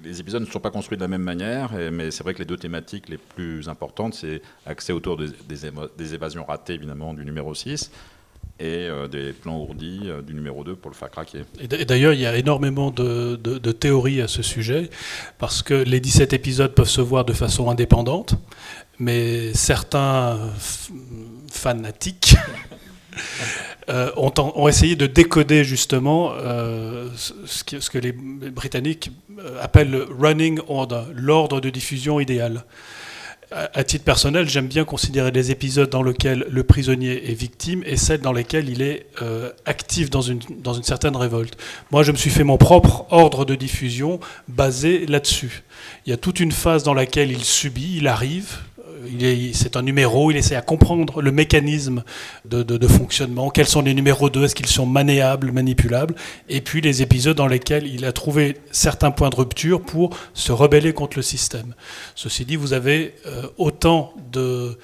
[0.03, 2.45] les épisodes ne sont pas construits de la même manière, mais c'est vrai que les
[2.45, 7.91] deux thématiques les plus importantes, c'est accès autour des, évasions ratées, évidemment, du numéro 6,
[8.61, 11.45] et euh, des plans ourdis euh, du numéro 2 pour le faire craquer.
[11.61, 13.37] Et d'ailleurs, il y a énormément de,
[13.73, 14.91] théories à ce sujet,
[15.39, 18.35] parce que les 17 épisodes peuvent se voir de façon indépendante,
[18.99, 20.39] mais certains
[21.59, 22.37] fanatiques
[23.89, 26.33] euh, ont, essayé de décoder justement
[27.17, 29.11] ce, que, ce, que, les Britanniques
[29.61, 32.65] appellent le running order, l'ordre de diffusion idéal
[33.51, 37.97] à titre personnel, j'aime bien considérer les épisodes dans lesquels le prisonnier est victime et
[37.97, 40.43] celles dans lesquels il est euh, actif dans une
[40.83, 41.57] certaine révolte.
[41.91, 45.63] Moi, je me suis fait mon propre ordre de diffusion basé là-dessus.
[46.05, 48.59] Il y a toute une phase dans laquelle il subit, il arrive,
[49.53, 52.03] c'est un numéro, il essaie à comprendre le mécanisme
[52.45, 56.15] de, fonctionnement, quels sont les numéros 2, est-ce qu'ils sont manéables, manipulables,
[56.49, 60.53] et puis les épisodes dans lesquels il a trouvé certains points de rupture pour se
[60.53, 61.75] rebeller contre le système.
[62.15, 64.79] Ceci dit, vous avez euh, autant de,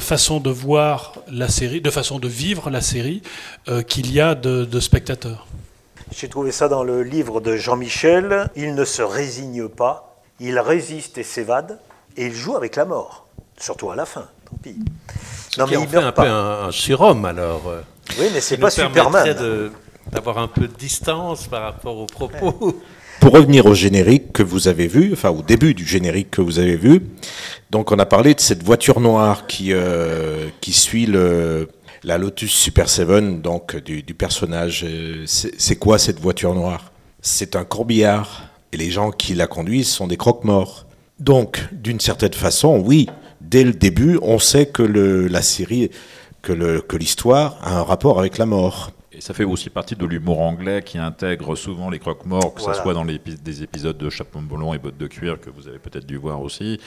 [0.00, 3.22] façons de voir la série, de façons de vivre la série,
[3.68, 5.46] euh, qu'il y a de spectateurs.
[6.14, 8.48] J'ai trouvé ça dans le livre de Jean-Michel.
[8.54, 11.80] Il ne se résigne pas, il résiste et s'évade,
[12.16, 13.25] et il joue avec la mort
[13.58, 14.76] surtout à la fin, tant pis.
[15.58, 17.62] non, mais il fait un peu un, surhomme alors.
[17.68, 17.80] Euh,
[18.18, 19.36] oui, mais c'est pas Superman.
[20.12, 22.80] D'avoir un peu de distance par rapport aux propos.
[23.18, 26.60] Pour revenir au générique que vous avez vu, enfin au début du générique que vous
[26.60, 27.02] avez vu,
[27.70, 31.68] donc on a parlé de cette voiture noire qui, euh, qui suit le,
[32.04, 34.84] la Lotus Super 7, donc du, du personnage.
[34.86, 36.92] Euh, c'est quoi cette voiture noire?
[37.20, 40.86] C'est un corbillard, et les gens qui la conduisent sont des croque-morts.
[41.18, 43.08] Donc, d'une certaine façon, oui,
[43.48, 45.90] dès le début, on sait que la série,
[46.42, 48.92] que l'histoire a un rapport avec la mort.
[49.12, 52.74] Et ça fait aussi partie de l'humour anglais qui intègre souvent les croque-morts, que ce
[52.74, 55.78] soit dans les, des épisodes de Chapeau melon et Bottes de cuir que vous avez
[55.78, 56.78] peut-être dû voir aussi,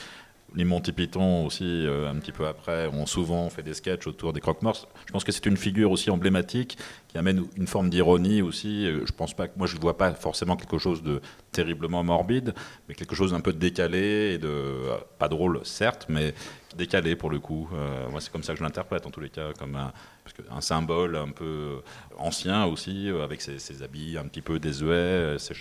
[0.55, 4.33] les Monty Python aussi, euh, un petit peu après, ont souvent fait des sketchs autour
[4.33, 4.87] des croque-morts.
[5.05, 6.77] Je pense que c'est une figure aussi emblématique
[7.07, 8.85] qui amène une forme d'ironie aussi.
[8.85, 11.21] Euh, je pense pas que moi je ne vois pas forcément quelque chose de
[11.51, 12.53] terriblement morbide,
[12.87, 16.33] mais quelque chose d'un peu décalé et de euh, pas drôle certes, mais
[16.75, 17.67] décalé pour le coup.
[18.11, 21.29] moi c'est comme ça que je l'interprète en tous les cas, comme un, symbole un
[21.29, 21.81] peu
[22.15, 25.39] ancien aussi, avec ses, habits un petit peu désuets.
[25.39, 25.55] Ses,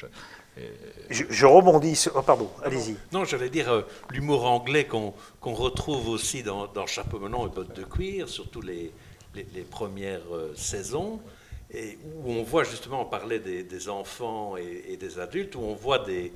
[1.10, 2.12] je, rebondis sur.
[2.16, 2.96] Oh, pardon, allez-y.
[3.12, 7.74] Non, j'allais dire euh, l'humour anglais qu'on retrouve aussi dans, dans Chapeau melon et Bottes
[7.74, 8.92] de cuir, surtout les,
[9.34, 11.20] les, premières euh, saisons,
[11.72, 16.00] et où on voit justement, on parlait des, enfants et, des adultes, où on voit
[16.00, 16.32] des,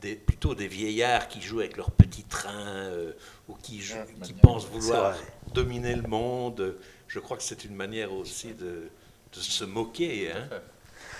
[0.00, 3.12] des, plutôt des vieillards qui jouent avec leur petit train euh,
[3.48, 3.82] ou qui,
[4.22, 5.14] qui pensent vouloir
[5.52, 6.76] dominer le monde.
[7.08, 8.88] Je crois que c'est une manière aussi de,
[9.32, 10.32] de se moquer.
[10.32, 10.48] Hein.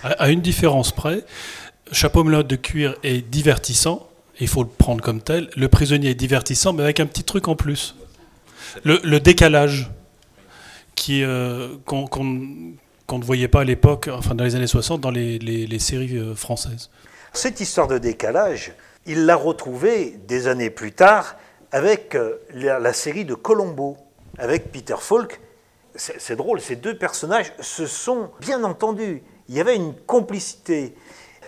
[0.03, 1.23] À, une différence près,
[1.91, 4.07] Chapeau melode de cuir est divertissant,
[4.39, 5.49] il faut le prendre comme tel.
[5.55, 7.95] Le prisonnier est divertissant, mais avec un petit truc en plus.
[8.83, 9.89] Le, décalage
[10.95, 12.07] qui euh, qu'on
[13.17, 16.89] ne voyait pas à l'époque, enfin dans les années 60, dans les, séries euh, françaises.
[17.33, 18.73] Cette histoire de décalage,
[19.05, 21.35] il l'a retrouvée des années plus tard
[21.71, 23.97] avec euh, la, série de Colombo,
[24.37, 25.39] avec Peter Falk.
[25.95, 29.23] C'est drôle, ces deux personnages se sont bien entendus.
[29.49, 30.93] Il y avait une complicité.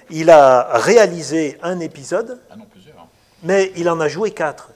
[0.10, 3.08] Il a réalisé un épisode, ah plusieurs.
[3.44, 4.72] mais il en a joué quatre.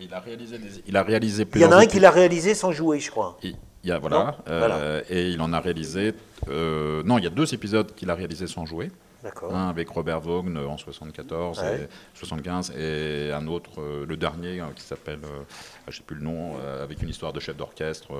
[0.00, 2.72] il a réalisé, il a réalisé Il y en a un qu'il a réalisé sans
[2.72, 3.38] jouer, je crois.
[3.42, 6.14] Il, y a, voilà, euh, et il en a réalisé.
[6.48, 8.90] Euh, non, il y a deux épisodes qu'il a réalisés sans jouer.
[9.24, 14.70] Un avec Robert Vaughn en 74 et 75 et un autre, euh, le dernier, hein,
[14.76, 15.42] qui s'appelle, euh,
[15.86, 18.10] je ne sais plus le nom, euh, avec une histoire de chef d'orchestre.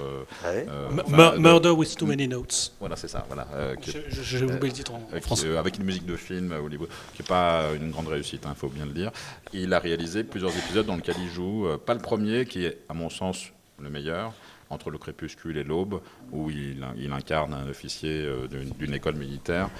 [1.38, 2.72] Murder with Too Many Notes.
[2.80, 3.24] Voilà, c'est ça.
[3.28, 3.46] Voilà,
[3.80, 5.56] je, vais le titre en, français.
[5.56, 8.68] avec une musique de film Hollywood, qui n'est pas une grande réussite, il hein, faut
[8.68, 9.12] bien le dire.
[9.52, 12.94] Il a réalisé plusieurs épisodes dans lesquels il joue, pas le premier, qui est à
[12.94, 14.32] mon sens le meilleur,
[14.70, 16.00] entre le crépuscule et l'aube,
[16.32, 19.70] où il, il, incarne un officier d'une école militaire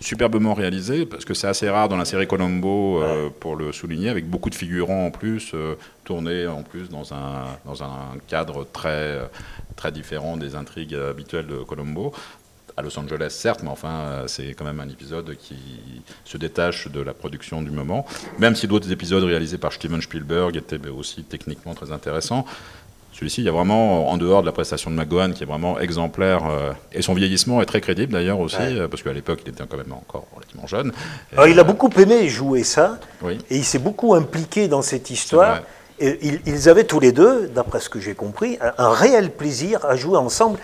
[0.00, 4.08] superbement réalisé, parce que c'est assez rare dans la série Colombo, euh, pour le souligner,
[4.08, 8.66] avec beaucoup de figurants en plus, euh, tournés en plus dans un, dans un cadre
[8.72, 9.20] très,
[9.76, 12.12] très différent des intrigues habituelles de Colombo.
[12.76, 15.56] À Los Angeles, certes, mais enfin, c'est quand même un épisode qui
[16.24, 18.06] se détache de la production du moment,
[18.38, 22.46] même si d'autres épisodes réalisés par Steven Spielberg étaient aussi techniquement très intéressants.
[23.12, 25.78] Celui-ci, il y a vraiment, en dehors de la prestation de McGowan, qui est vraiment
[25.78, 29.50] exemplaire, euh, et son vieillissement est très crédible d'ailleurs aussi, euh, parce qu'à l'époque, il
[29.50, 30.92] était quand même encore relativement jeune.
[31.32, 32.98] Alors, il a beaucoup aimé jouer ça,
[33.28, 35.60] et il s'est beaucoup impliqué dans cette histoire.
[36.02, 39.96] Et ils, avaient tous les deux, d'après ce que j'ai compris, un, réel plaisir à
[39.96, 40.58] jouer ensemble.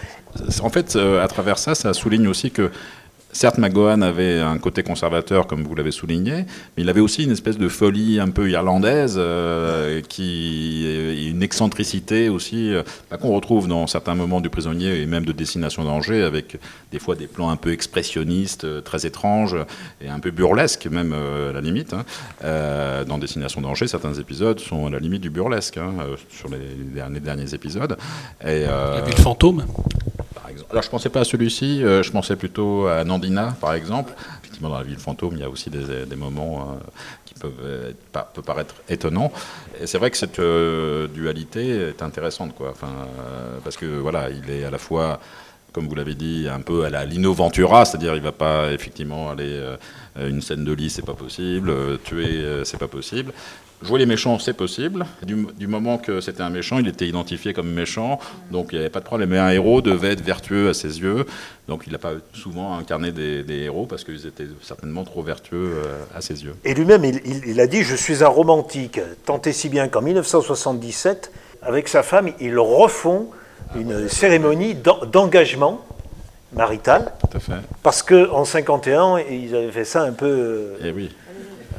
[0.62, 2.70] En fait, euh, à travers ça, ça souligne aussi que
[3.36, 7.32] Certes, McGowan avait un côté conservateur, comme vous l'avez souligné, mais il avait aussi une
[7.32, 13.68] espèce de folie un peu irlandaise, euh, qui, une excentricité aussi, euh, bah, qu'on retrouve
[13.68, 16.58] dans certains moments du prisonnier et même de Destination danger, avec
[16.90, 19.54] des fois des plans un peu expressionnistes, euh, très étranges
[20.00, 21.92] et un peu burlesques, même à la limite.
[21.92, 22.06] Hein.
[23.06, 25.92] dans Destination danger, certains épisodes sont à la limite du burlesque, hein,
[26.30, 26.56] sur les
[26.94, 27.98] derniers, derniers épisodes.
[28.42, 29.66] Et, la ville fantôme
[30.70, 34.12] alors je pensais pas à celui-ci, euh, je pensais plutôt à Nandina, par exemple.
[34.40, 36.90] Effectivement, dans la ville fantôme, il y a aussi des, moments euh,
[37.24, 39.32] qui peuvent, paraître étonnants.
[39.80, 42.70] Et c'est vrai que cette euh, dualité est intéressante, quoi.
[42.70, 42.92] Enfin,
[43.64, 45.20] parce que voilà, il est à la fois
[45.72, 49.62] comme vous l'avez dit, un peu à la Lino c'est-à-dire il va pas effectivement aller
[50.18, 53.34] une scène de lit, c'est pas possible, tuer, c'est pas possible.
[53.82, 55.04] Jouer les méchants, c'est possible.
[55.22, 58.18] Du, moment que c'était un méchant, il était identifié comme méchant,
[58.50, 59.30] donc il n'y avait pas de problème.
[59.30, 61.26] Mais un héros devait être vertueux à ses yeux,
[61.68, 66.04] donc il n'a pas souvent incarné des, héros parce qu'ils étaient certainement trop vertueux euh,
[66.14, 66.54] à ses yeux.
[66.64, 71.30] Et lui-même, il, a dit Je suis un romantique, tant et si bien qu'en 1977,
[71.60, 73.28] avec sa femme, ils refont
[73.74, 74.74] une cérémonie
[75.12, 75.84] d'engagement
[76.54, 77.12] marital.
[77.20, 77.52] Tout à fait.
[77.82, 80.76] Parce qu'en 51, ils avaient fait ça un peu.
[80.82, 81.10] Eh oui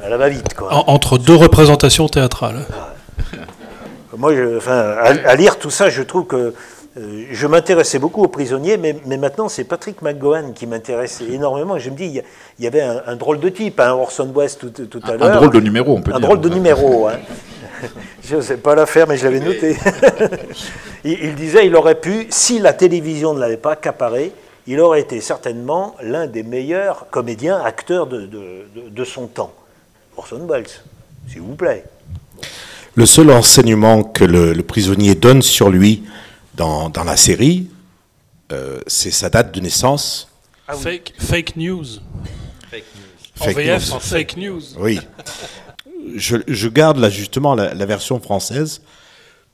[0.02, 0.54] à la va-vite.
[0.54, 0.72] Quoi.
[0.88, 2.64] entre deux représentations théâtrales.
[4.16, 6.54] Moi, enfin, à, lire tout ça, je trouve que
[6.96, 11.78] euh, je m'intéressais beaucoup aux prisonniers, mais, mais maintenant c'est Patrick McGowan qui m'intéresse énormément.
[11.78, 12.22] je me dis,
[12.58, 15.28] il y, avait un, drôle de type, un hein, Orson Welles tout, tout à l'heure.
[15.28, 16.24] Un drôle de numéro, on peut un dire.
[16.24, 17.06] Un drôle de numéro.
[17.06, 17.18] Hein.
[18.24, 19.76] je ne sais pas la faire, mais je l'avais noté.
[21.04, 24.32] il, il, disait, il aurait pu, si la télévision ne l'avait pas accaparé,
[24.66, 29.52] il aurait été certainement l'un des meilleurs comédiens, acteurs de, de, de son temps.
[30.18, 30.66] Orson Welles,
[31.28, 31.84] s'il vous plaît.
[32.94, 36.02] Le seul enseignement que le, prisonnier donne sur lui
[36.56, 37.68] dans, la série,
[38.50, 40.28] euh, c'est sa date de naissance.
[40.66, 41.84] Ah fake, fake, news.
[42.68, 43.48] Fake news.
[43.48, 44.62] En VF, fake news.
[44.78, 44.98] Oui.
[46.16, 48.82] Je, garde là justement la, version française,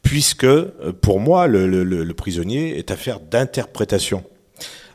[0.02, 4.24] puisque euh, pour moi, le, prisonnier est affaire d'interprétation.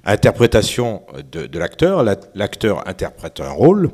[0.03, 2.03] Interprétation de, de l'acteur,
[2.34, 3.91] l'acteur interprète un rôle,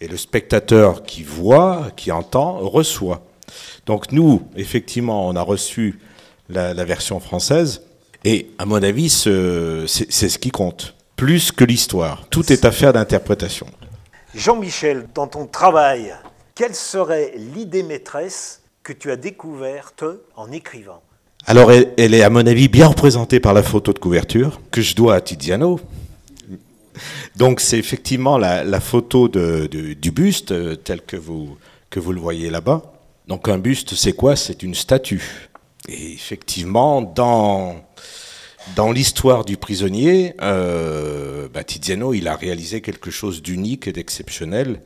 [0.00, 3.22] et le spectateur qui voit, qui entend, reçoit.
[3.86, 5.98] Donc nous, effectivement, on a reçu
[6.48, 7.82] la, version française,
[8.24, 12.26] et à mon avis, c'est ce qui compte, plus que l'histoire.
[12.30, 13.66] Tout est affaire d'interprétation.
[14.34, 16.14] Jean-Michel, dans ton travail,
[16.54, 20.04] quelle serait l'idée maîtresse que tu as découverte
[20.36, 21.02] en écrivant?
[21.46, 24.80] Alors, elle, elle, est, à mon avis, bien représentée par la photo de couverture que
[24.80, 25.78] je dois à Tiziano,
[27.36, 31.56] donc c'est effectivement la, photo du buste euh, tel que vous,
[31.90, 32.82] que vous le voyez là-bas.
[33.26, 34.36] Donc un buste, c'est quoi?
[34.36, 35.48] C'est une statue.
[35.88, 37.76] Et effectivement, dans,
[38.76, 44.80] dans l'histoire du prisonnier, euh, Tiziano, il a réalisé quelque chose d'unique et d'exceptionnel,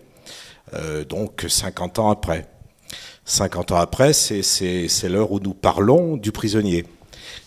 [0.75, 2.47] euh, donc 50 ans après.
[3.25, 6.87] 50 ans après, c'est l'heure où nous parlons du prisonnier.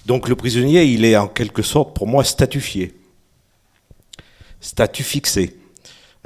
[0.06, 2.94] Donc le prisonnier, il est en quelque sorte pour moi statufié,
[4.62, 5.58] statut fixé.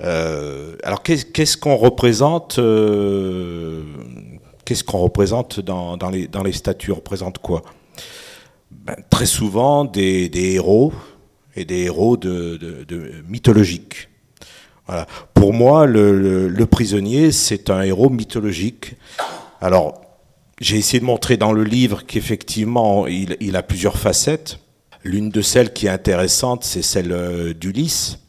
[0.02, 3.84] Euh, alors qu'est-ce qu'on représente euh,
[4.66, 6.92] Qu'est-ce qu'on représente dans, les, statuts?
[6.92, 7.64] On représente quoi?
[8.72, 10.94] Ben, Très souvent des, héros
[11.56, 12.20] et des héros
[13.28, 14.10] mythologiques.
[15.34, 18.96] Pour moi, le prisonnier, c'est un héros mythologique.
[19.62, 20.06] Alors,
[20.60, 24.60] j'ai essayé de montrer dans le livre qu'effectivement, il, a plusieurs facettes.
[25.04, 28.20] L'une de celles qui est intéressante, c'est celle euh, d'Ulysse.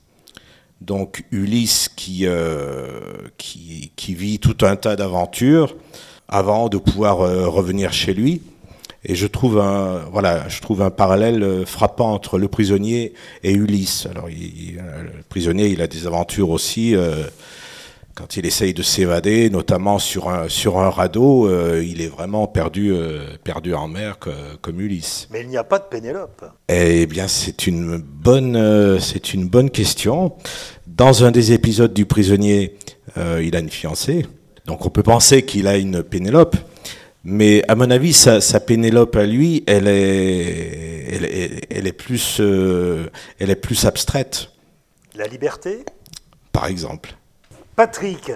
[0.81, 1.91] Donc Ulysse
[2.23, 5.75] euh, qui, qui, vit tout un tas d'aventures
[6.29, 8.43] avant de pouvoir euh, revenir chez lui.
[9.05, 13.15] Et je trouve un, voilà, je trouve un parallèle frappant entre le prisonnier
[13.45, 14.07] et Ulysse.
[14.11, 16.97] Alors, le prisonnier, il a des aventures aussi
[18.17, 22.47] quand il essaye de s'évader, notamment sur un, sur un radeau, euh, il est vraiment
[22.47, 24.19] perdu, euh, perdu en mer
[24.63, 25.29] comme Ulysse.
[25.31, 26.47] Mais il n'y a pas de Pénélope.
[26.69, 30.33] Eh bien, c'est une bonne, euh, c'est une bonne question.
[30.87, 32.77] Dans un des épisodes du prisonnier,
[33.17, 34.27] il a une fiancée,
[34.67, 36.57] donc on peut penser qu'il a une Pénélope.
[37.23, 41.93] Mais à mon avis, sa, sa Pénélope à lui, elle est, elle est, elle est
[41.93, 44.49] plus, elle est plus abstraite.
[45.15, 45.85] La liberté?
[46.53, 47.15] Par exemple.
[47.77, 48.33] Patrick,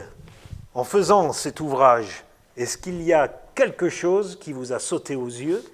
[0.75, 2.25] en faisant cet ouvrage,
[2.59, 5.65] est-ce qu'il y a quelque chose qui vous a sauté aux yeux?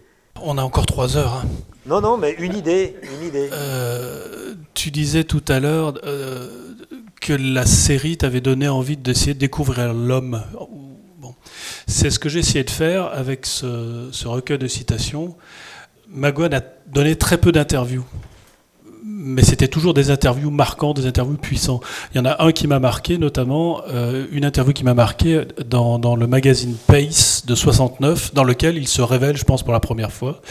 [0.41, 1.43] On a encore trois heures.
[1.43, 1.49] Hein.
[1.85, 3.51] Non, non, mais une idée, une idée.
[3.53, 6.75] Euh, tu disais tout à l'heure euh,
[7.21, 10.45] que la série t'avait donné envie d'essayer de découvrir l'homme.
[11.19, 11.35] Bon.
[11.89, 15.37] C'est ce que j'ai essayé de faire avec ce, ce recueil de citations.
[16.09, 18.05] Magouane a donné très peu d'interviews
[19.09, 21.81] mais c'était toujours des interviews marquantes, des interviews puissants.
[22.13, 25.43] Il y en a un qui m'a marqué, notamment euh, une interview qui m'a marqué
[25.65, 29.73] dans, dans, le magazine Pace de 69, dans lequel il se révèle, je pense, pour
[29.73, 30.43] la première fois.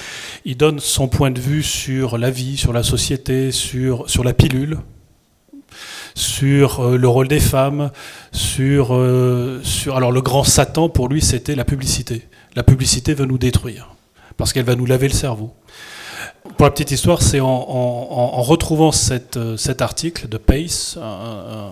[0.45, 4.33] Il donne son point de vue sur la vie, sur la société, sur, sur la
[4.33, 4.77] pilule,
[6.13, 7.91] sur euh, le rôle des femmes,
[8.31, 9.97] sur, euh, sur...
[9.97, 12.21] Alors le grand Satan, pour lui, c'était la publicité.
[12.55, 13.89] La publicité veut nous détruire,
[14.37, 15.53] parce qu'elle va nous laver le cerveau.
[16.57, 18.91] Pour la petite histoire, c'est en, retrouvant
[19.35, 21.71] euh, cet article de Pace, un,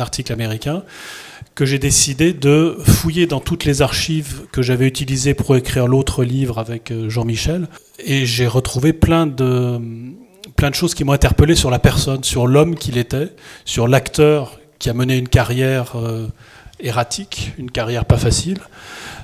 [0.00, 0.82] article américain,
[1.54, 6.24] que j'ai décidé de fouiller dans toutes les archives que j'avais utilisées pour écrire l'autre
[6.24, 7.68] livre avec euh, Jean-Michel.
[8.04, 9.78] Et j'ai retrouvé plein de,
[10.72, 13.28] choses qui m'ont interpellé sur la personne, sur l'homme qu'il était,
[13.64, 16.26] sur l'acteur qui a mené une carrière euh,
[16.80, 18.58] erratique, une carrière pas facile,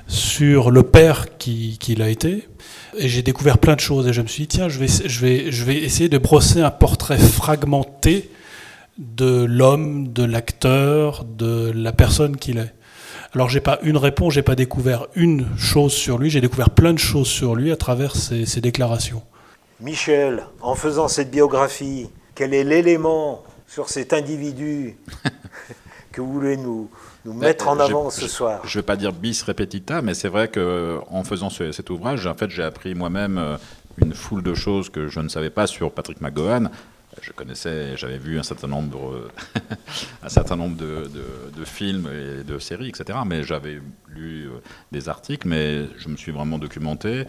[0.07, 2.47] sur le père qu'il a été
[2.97, 5.19] et j'ai découvert plein de choses et je me suis dit, tiens, je vais, je
[5.19, 8.29] vais, je vais essayer de brosser un portrait fragmenté
[8.97, 12.73] de l'homme, de l'acteur, de la personne qu'il est.
[13.33, 16.93] Alors j'ai pas une réponse, j'ai pas découvert une chose sur lui, j'ai découvert plein
[16.93, 19.21] de choses sur lui à travers ses, ses déclarations.
[19.79, 24.97] Michel, en faisant cette biographie, quel est l'élément sur cet individu
[26.11, 26.89] que vous voulez nous,
[27.29, 28.61] nous mettre en avant ce soir.
[28.63, 32.35] Je ne vais pas dire bis repetita, mais c'est vrai qu'en faisant cet ouvrage, en
[32.35, 33.57] fait, j'ai appris moi-même euh,
[34.01, 36.69] une foule de choses que je ne savais pas sur Patrick McGowan.
[37.21, 39.29] Je connaissais, j'avais vu un certain nombre,
[40.23, 41.09] un certain nombre de,
[41.55, 43.19] de, films et de séries, etc.
[43.25, 44.61] Mais j'avais lu euh,
[44.91, 47.25] des articles, mais je me suis vraiment documenté.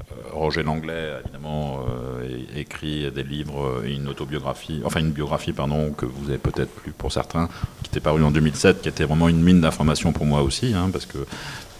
[0.00, 2.26] Euh, Roger Langlais, évidemment, euh,
[2.56, 6.92] écrit des livres et une autobiographie, enfin une biographie, pardon, que vous avez peut-être lu
[6.96, 7.48] pour certains,
[7.82, 10.90] qui était paru en 2007, qui était vraiment une mine d'informations pour moi aussi, hein,
[10.92, 11.18] parce que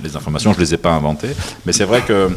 [0.03, 1.35] les informations, je ne les ai pas inventées.
[1.67, 2.31] Mais c'est vrai que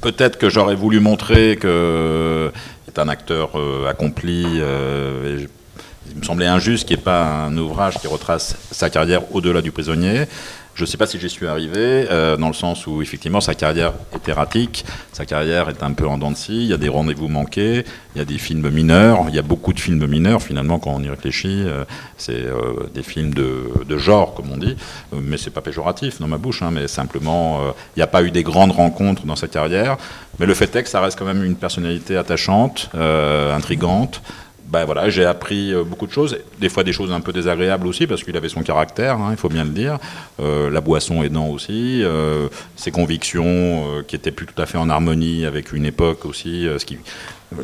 [0.00, 2.52] peut-être que j'aurais voulu montrer que
[2.88, 4.42] est un acteur euh, accompli.
[4.44, 9.62] il me semblait injuste qu'il n'y ait pas un ouvrage qui retrace sa carrière au-delà
[9.62, 10.26] du prisonnier.
[10.74, 13.54] Je ne sais pas si j'y suis arrivé, euh, dans le sens où effectivement sa
[13.54, 16.76] carrière est erratique, sa carrière est un peu en dents de scie, il y a
[16.76, 20.04] des rendez-vous manqués, il y a des films mineurs, il y a beaucoup de films
[20.08, 21.84] mineurs finalement quand on y réfléchit, euh,
[22.16, 24.76] c'est euh, des films de, genre comme on dit,
[25.12, 27.60] mais c'est pas péjoratif dans ma bouche, hein, mais simplement
[27.96, 29.96] il n'y a pas eu des grandes rencontres dans sa carrière,
[30.40, 34.20] mais le fait est que ça reste quand même une personnalité attachante, intrigante,
[34.66, 37.86] ben voilà, j'ai appris euh, beaucoup de choses, des fois des choses un peu désagréables
[37.86, 39.98] aussi, parce qu'il avait son caractère, hein, il faut bien le dire,
[40.40, 44.88] euh, la boisson aidant aussi, euh, ses convictions qui étaient plus tout à fait en
[44.88, 46.98] harmonie avec une époque aussi, ce qui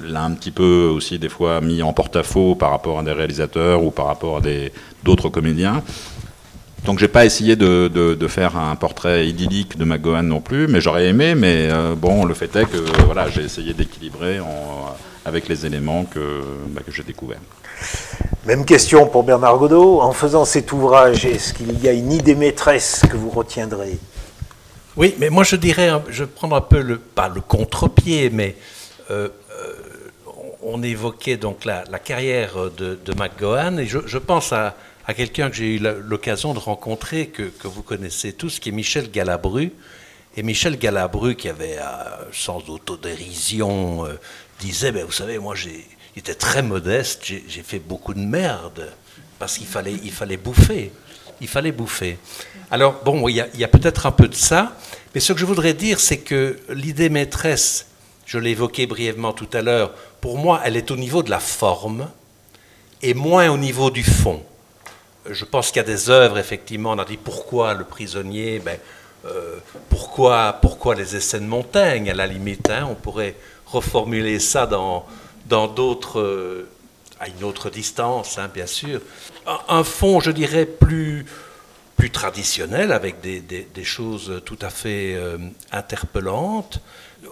[0.09, 3.83] l'a un petit peu aussi des fois mis en porte-à-faux par rapport à des réalisateurs
[3.83, 4.41] ou par rapport à
[5.03, 5.83] d'autres comédiens.
[6.85, 11.09] Donc j'ai pas essayé de, faire un portrait idyllique de McGowan non plus, mais j'aurais
[11.09, 11.35] aimé.
[11.35, 14.41] Mais bon, le fait est que voilà, j'ai essayé d'équilibrer
[15.25, 17.41] avec les éléments que, bah, que j'ai découverts.
[18.47, 20.01] Même question pour Bernard Godot.
[20.01, 23.99] En faisant cet ouvrage, est-ce qu'il y a une idée maîtresse que vous retiendrez?
[24.97, 28.57] Oui, mais moi je dirais, je prends un peu le, pas le contre-pied, mais
[29.11, 29.75] euh, euh,
[30.63, 34.75] on évoquait donc la, carrière de, de, McGowan, et je, pense à,
[35.17, 39.73] quelqu'un que j'ai eu l'occasion de rencontrer, que, vous connaissez tous, qui est Michel Galabru.
[40.37, 41.83] Et Michel Galabru, qui avait, euh,
[42.33, 44.07] sans autodérision,
[44.61, 45.55] disait, ben, vous savez, moi
[46.17, 48.93] était très modeste, j'ai fait beaucoup de merde,
[49.39, 50.93] parce qu'il fallait, il fallait bouffer.
[51.41, 52.19] Il fallait bouffer.
[52.71, 54.77] Alors, bon, il y a, peut-être un peu de ça,
[55.15, 57.87] mais ce que je voudrais dire, c'est que l'idée maîtresse,
[58.27, 61.41] je l'ai évoqué brièvement tout à l'heure, pour moi, elle est au niveau de la
[61.41, 62.11] forme
[63.01, 64.43] et moins au niveau du fond.
[65.29, 68.79] Je pense qu'il y a des œuvres, effectivement, on a dit pourquoi le prisonnier, ben,
[69.27, 69.57] euh,
[69.89, 73.35] pourquoi, pourquoi les essais de Montaigne, à la limite, hein, on pourrait
[73.73, 75.07] reformuler ça dans,
[75.49, 76.69] d'autres, euh,
[77.19, 79.01] à une autre distance, hein, bien sûr.
[79.69, 81.27] Un, fond, je dirais, plus,
[81.97, 85.39] plus traditionnel, avec des, des, choses tout à fait euh,
[85.73, 86.81] interpellantes.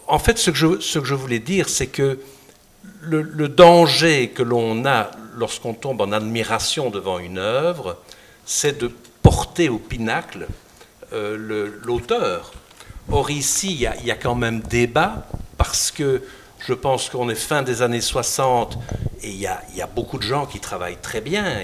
[0.06, 2.18] En fait, ce que je, ce que je voulais dire, c'est que
[3.00, 7.98] le, le, danger que l'on a lorsqu'on tombe en admiration devant une œuvre,
[8.44, 8.90] c'est de
[9.22, 10.48] porter au pinacle
[11.12, 12.52] euh, l'auteur.
[13.10, 16.22] Or ici, il y, a, quand même débat parce que
[16.66, 18.78] je pense qu'on est fin des années 60
[19.22, 21.62] et il y, a, beaucoup de gens qui travaillent très bien.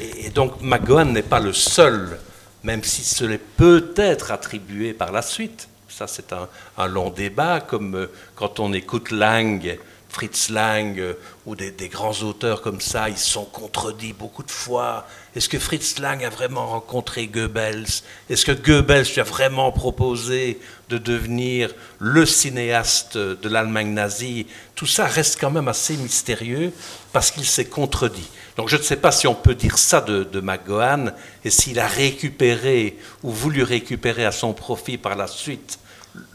[0.00, 2.18] Et, donc McGowan n'est pas le seul,
[2.62, 5.68] même si ce l'est peut-être attribué par la suite.
[5.88, 9.78] Ça, c'est un, un, long débat, comme euh, quand on écoute Lang
[10.12, 11.14] Fritz Lang euh,
[11.46, 15.08] ou des, grands auteurs comme ça, ils sont contredits beaucoup de fois.
[15.34, 18.02] Est-ce que Fritz Lang a vraiment rencontré Goebbels?
[18.28, 20.60] Est-ce que Goebbels lui a vraiment proposé
[20.90, 24.46] de devenir le cinéaste de l'Allemagne nazie?
[24.74, 26.72] Tout ça reste quand même assez mystérieux
[27.14, 28.28] parce qu'il s'est contredit.
[28.58, 31.80] Donc je ne sais pas si on peut dire ça de, de McGowan et s'il
[31.80, 35.78] a récupéré ou voulu récupérer à son profit par la suite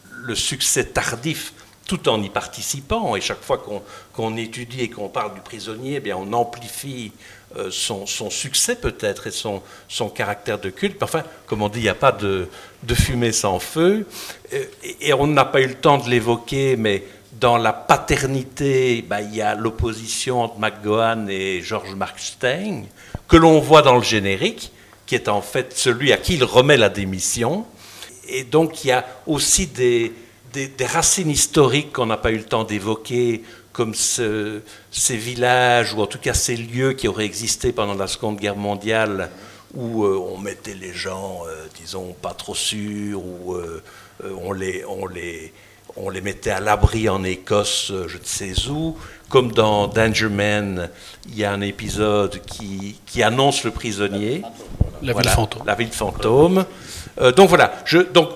[0.10, 1.54] le succès tardif
[1.88, 3.16] tout en y participant.
[3.16, 3.64] Et chaque fois
[4.14, 7.14] qu'on étudie et qu'on parle du prisonnier, eh bien, on amplifie
[7.56, 11.02] euh, son, succès peut-être et son, son, caractère de culte.
[11.02, 12.50] Enfin, comme on dit, il n'y a pas de,
[12.84, 14.06] de, fumée sans feu.
[15.02, 17.06] Et, on n'a pas eu le temps de l'évoquer, mais
[17.40, 22.84] dans la paternité, bah, il y a l'opposition entre McGowan et George Markstein,
[23.30, 24.72] que l'on voit dans le générique,
[25.06, 27.66] qui est en fait celui à qui il remet la démission.
[28.28, 30.12] Et donc il y a aussi des,
[30.66, 33.44] des, racines historiques qu'on n'a pas eu le temps d'évoquer,
[33.74, 34.62] comme ces
[35.10, 39.30] villages, ou en tout cas ces lieux qui auraient existé pendant la Seconde Guerre mondiale,
[39.76, 43.84] où euh, on mettait les gens, euh, disons, pas trop sûrs, ou euh,
[44.42, 45.54] on, les, on, les,
[45.96, 48.98] on les mettait à l'abri en Écosse, je ne sais où.
[49.30, 50.90] Comme dans Danger Man,
[51.28, 54.42] il y a un épisode qui, qui annonce le prisonnier.
[55.04, 55.64] La ville fantôme.
[55.68, 56.66] La ville fantôme.
[57.36, 58.30] donc voilà, je, donc,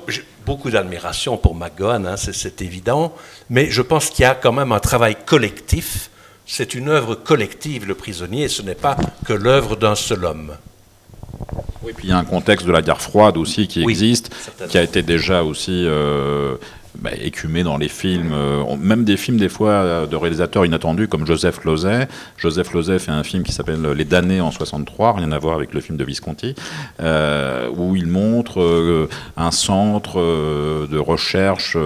[0.45, 3.13] beaucoup d'admiration pour McGowan, hein, c'est évident,
[3.49, 6.09] mais je pense qu'il y a quand même un travail collectif.
[6.45, 10.53] C'est une œuvre collective, Le Prisonnier, et ce n'est pas que l'œuvre d'un seul homme.
[11.83, 14.31] Oui, puis il y a un contexte de la guerre froide aussi qui existe,
[14.69, 16.57] qui a été déjà aussi euh,
[16.99, 21.07] bah, écumé dans les films, euh, même des films des fois euh, de réalisateurs inattendus
[21.07, 22.07] comme Joseph Losey.
[22.37, 25.73] Joseph Losey fait un film qui s'appelle Les damnés en 63, rien à voir avec
[25.73, 26.53] le film de Visconti,
[27.01, 31.77] euh, où il montre un centre de recherche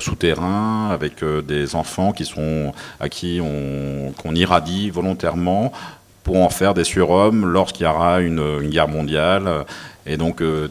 [0.00, 5.72] souterrain avec des enfants qui sont à qui on qu'on irradie volontairement
[6.26, 9.64] pour en faire des surhommes lorsqu'il y aura une, guerre mondiale.
[10.06, 10.66] Et donc, euh,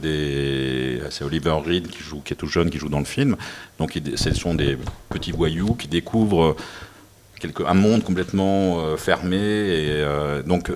[1.10, 3.38] c'est Oliver Reed qui, joue, qui est tout jeune, qui joue dans le film.
[3.80, 4.78] Donc, ce sont des
[5.08, 6.58] petits voyous qui découvrent
[7.66, 9.38] un monde complètement euh, fermé.
[9.38, 10.74] Et euh, donc,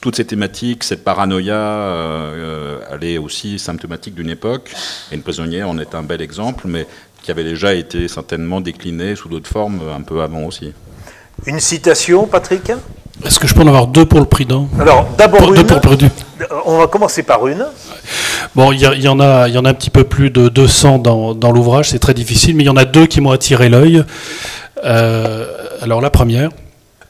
[0.00, 2.32] toutes ces thématiques, cette paranoïa,
[2.90, 4.72] elle est aussi symptomatique d'une époque.
[5.12, 6.88] Et une prisonnière en est un bel exemple, mais
[7.22, 10.72] qui avait déjà été certainement décliné sous d'autres formes un peu avant aussi.
[11.46, 12.72] Une citation, Patrick?
[13.24, 14.46] Est-ce que je peux en avoir deux pour le prix
[14.78, 15.66] Alors, d'abord une.
[16.66, 17.66] On va commencer par une.
[18.54, 20.98] Bon, il y, en a, il y en a un petit peu plus de 200
[20.98, 23.68] dans, dans l'ouvrage, c'est très difficile, mais il y en a deux qui m'ont attiré
[23.68, 24.04] l'œil.
[24.84, 25.46] Euh,
[25.82, 26.50] alors, la première.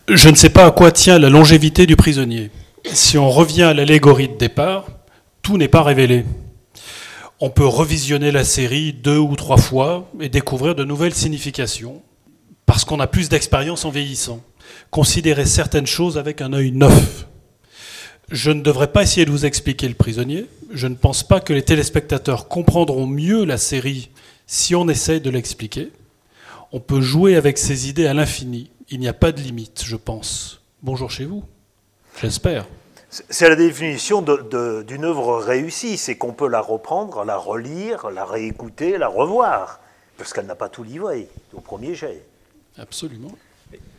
[0.09, 2.51] Je ne sais pas à quoi tient la longévité du prisonnier.
[2.85, 4.87] Si on revient à l'allégorie de départ,
[5.43, 6.25] tout n'est pas révélé.
[7.41, 12.03] On peut revisionner la série deux ou trois fois et découvrir de nouvelles significations,
[12.65, 14.41] parce qu'on a plus d'expérience en vieillissant
[14.91, 17.27] considérer certaines choses avec un œil neuf.
[18.31, 20.47] Je ne devrais pas essayer de vous expliquer le prisonnier.
[20.73, 24.11] Je ne pense pas que les téléspectateurs comprendront mieux la série
[24.47, 25.93] si on essaye de l'expliquer.
[26.73, 28.71] On peut jouer avec ces idées à l'infini.
[28.89, 30.61] Il n'y a pas de limite, je pense.
[30.83, 31.45] Bonjour chez vous.
[32.21, 32.67] J'espère.
[33.09, 38.99] C'est la définition d'une œuvre réussie, c'est qu'on peut la reprendre, la relire, la réécouter,
[38.99, 39.81] la revoir,
[40.19, 42.27] parce qu'elle n'a pas tout livré au premier jet.
[42.77, 43.31] Absolument.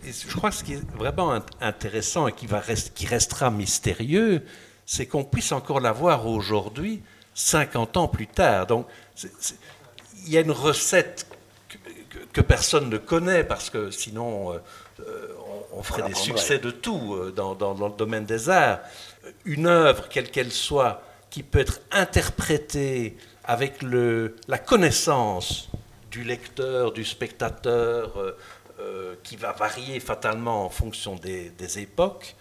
[0.04, 2.62] Je crois que ce qui est vraiment intéressant et qui, va
[2.96, 4.44] qui restera mystérieux,
[4.86, 7.02] c'est qu'on puisse encore la voir aujourd'hui,
[7.34, 8.68] 50 ans plus tard.
[8.68, 8.88] Donc,
[10.26, 11.28] il y a une recette
[12.34, 14.58] que, personne ne connaît, parce que sinon, euh,
[15.00, 15.34] euh,
[15.74, 18.80] on, ferait des succès de tout euh, dans, le domaine des arts.
[19.46, 25.70] Une œuvre, quelle qu'elle soit, qui peut être interprétée avec le, la connaissance
[26.12, 28.38] du lecteur, du spectateur, euh,
[29.24, 32.36] qui va varier fatalement en fonction des, époques,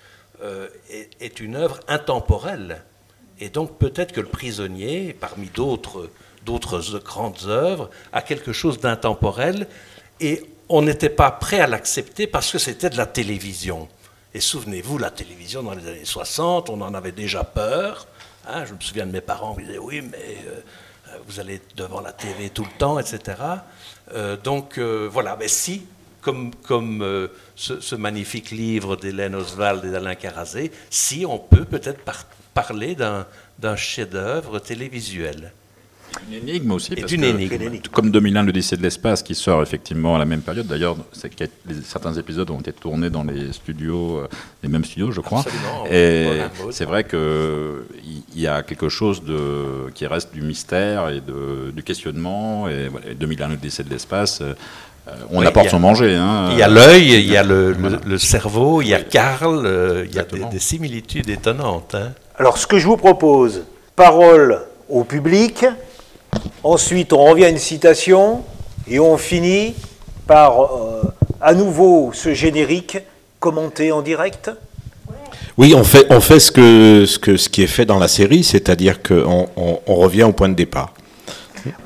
[0.90, 2.82] est, est, une œuvre intemporelle.
[3.40, 6.10] Et donc peut-être que le prisonnier, parmi d'autres
[6.98, 9.66] grandes œuvres, a quelque chose d'intemporel.
[10.20, 13.88] Et on n'était pas prêt à l'accepter parce que c'était de la télévision.
[14.34, 18.06] Et souvenez-vous, la télévision dans les années 60, on en avait déjà peur.
[18.46, 18.64] Hein.
[18.64, 20.60] je me souviens de mes parents qui disaient oui, mais euh,
[21.26, 23.38] vous allez devant la télé tout le temps, etc.
[24.12, 25.86] Euh, donc euh, voilà, mais si,
[26.26, 32.00] comme, comme ce, magnifique livre d'Hélène Oswald et d'Alain Carazé, si on peut peut-être
[32.52, 35.52] parler d'un chef-d'œuvre télévisuel.
[36.28, 37.78] Une énigme aussi, parce une énigme.
[37.92, 40.66] comme 2001, l'Odyssée de l'espace, qui sort effectivement à la même période.
[40.66, 40.96] D'ailleurs,
[41.84, 44.28] certains épisodes ont été tournés dans les studios, euh,
[44.64, 45.44] les mêmes studios, je crois.
[45.88, 46.40] Et
[46.72, 51.84] c'est vrai qu'il y a quelque chose de, qui reste du mystère et de, du
[51.84, 52.68] questionnement.
[52.68, 54.42] Et, voilà, 2001, l'Odyssée de l'espace.
[55.08, 56.14] Euh, on apporte son manger.
[56.14, 56.48] Hein.
[56.52, 60.14] Il y a l'œil, il y a le, cerveau, il y a Karl, euh, il
[60.14, 61.94] y a des, similitudes étonnantes.
[61.94, 62.12] Hein.
[62.38, 63.64] Alors, ce que je vous propose,
[63.94, 65.64] parole au public,
[66.62, 68.42] Ensuite, on revient à une citation
[68.88, 69.74] et on finit
[70.26, 71.02] par euh,
[71.40, 72.98] à nouveau ce générique
[73.38, 74.50] commenté en direct.
[75.56, 78.08] Oui, on fait, on fait ce, que, ce, que, ce qui est fait dans la
[78.08, 80.92] série, c'est-à-dire qu'on on, revient au point de départ.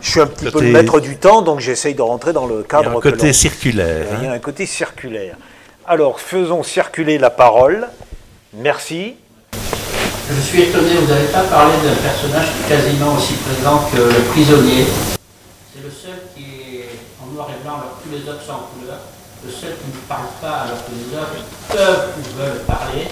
[0.01, 2.63] Je suis un petit peu le maître du temps, donc j'essaye de rentrer dans le
[2.63, 2.85] cadre.
[2.85, 4.07] Il y a un côté circulaire.
[4.19, 5.37] Il y a un côté circulaire.
[5.87, 7.89] Alors, faisons circuler la parole.
[8.55, 9.15] Merci.
[10.33, 13.99] Je suis étonné, vous n'avez pas parlé d'un personnage qui est quasiment aussi présent que
[13.99, 14.87] le prisonnier.
[15.75, 16.45] C'est le seul qui
[16.79, 16.89] est
[17.23, 18.99] en noir et blanc alors que tous les autres sont en couleur.
[19.45, 23.09] Le seul qui ne parle pas alors que les autres peuvent ou veulent parler.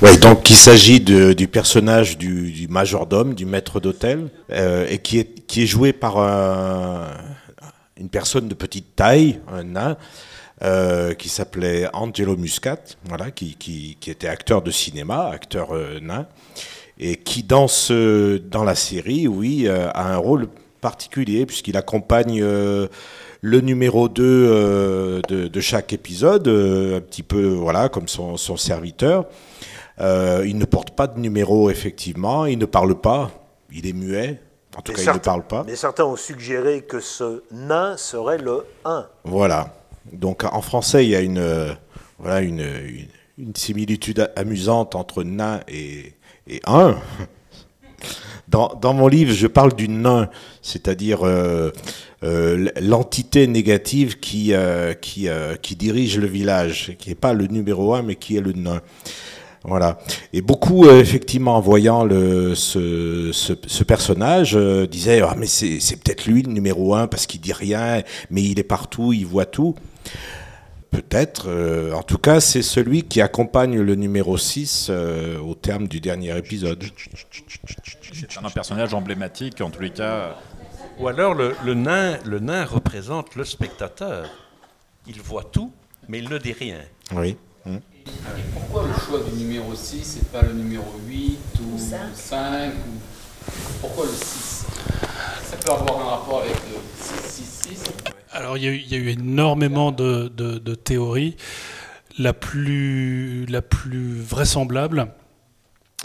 [0.00, 5.66] Oui, donc il s'agit du personnage du, majordome, du maître d'hôtel, euh, et qui est,
[5.66, 6.18] joué par
[7.96, 9.96] une personne de petite taille, un nain,
[10.62, 16.28] euh, qui s'appelait Angelo Muscat, voilà, qui, était acteur de cinéma, acteur euh, nain,
[17.00, 17.66] et qui dans,
[18.48, 20.46] dans la série, oui, a un rôle
[20.80, 28.56] particulier puisqu'il accompagne le numéro 2 de, chaque épisode, un petit peu voilà comme son
[28.56, 29.26] serviteur.
[30.00, 33.30] Il ne porte pas de numéro effectivement, il ne parle pas,
[33.72, 34.40] il est muet,
[34.76, 35.64] en tout cas, il ne parle pas.
[35.66, 39.06] Mais certains ont suggéré que ce nain serait le 1.
[39.24, 39.74] Voilà.
[40.12, 41.72] Donc en français, il y a une, euh,
[42.18, 42.64] voilà, une,
[43.38, 46.12] une, similitude amusante entre nain et,
[46.46, 46.96] et un.
[48.46, 50.30] Dans, dans, mon livre, je parle du nain,
[50.62, 51.70] c'est-à-dire euh,
[52.22, 54.54] euh, l'entité négative qui,
[55.02, 55.28] qui,
[55.60, 58.80] qui, dirige le village, qui n'est pas le numéro un, mais qui est le nain.
[59.64, 59.98] Voilà.
[60.32, 66.26] Et beaucoup, effectivement, en voyant le, ce, ce, ce personnage, disaient ah, mais c'est peut-être
[66.26, 69.74] lui le numéro un parce qu'il dit rien, mais il est partout, il voit tout.
[70.90, 71.48] Peut-être.
[71.48, 76.00] Euh, en tout cas, c'est celui qui accompagne le numéro 6 euh, au terme du
[76.00, 76.82] dernier épisode.
[78.12, 80.36] C'est un personnage emblématique, en tous les cas.
[80.98, 84.28] Ou alors, le, nain, le nain représente le spectateur.
[85.06, 85.72] Il voit tout,
[86.08, 86.80] mais il ne dit rien.
[87.14, 87.36] Oui.
[88.54, 92.72] Pourquoi le choix du numéro 6 et pas le numéro 8 ou 5,
[93.80, 94.66] Pourquoi le 6
[95.44, 97.92] Ça peut avoir un rapport avec le 666
[98.30, 101.36] alors il y, a eu, énormément de, théories.
[102.18, 105.08] La plus, la plus vraisemblable,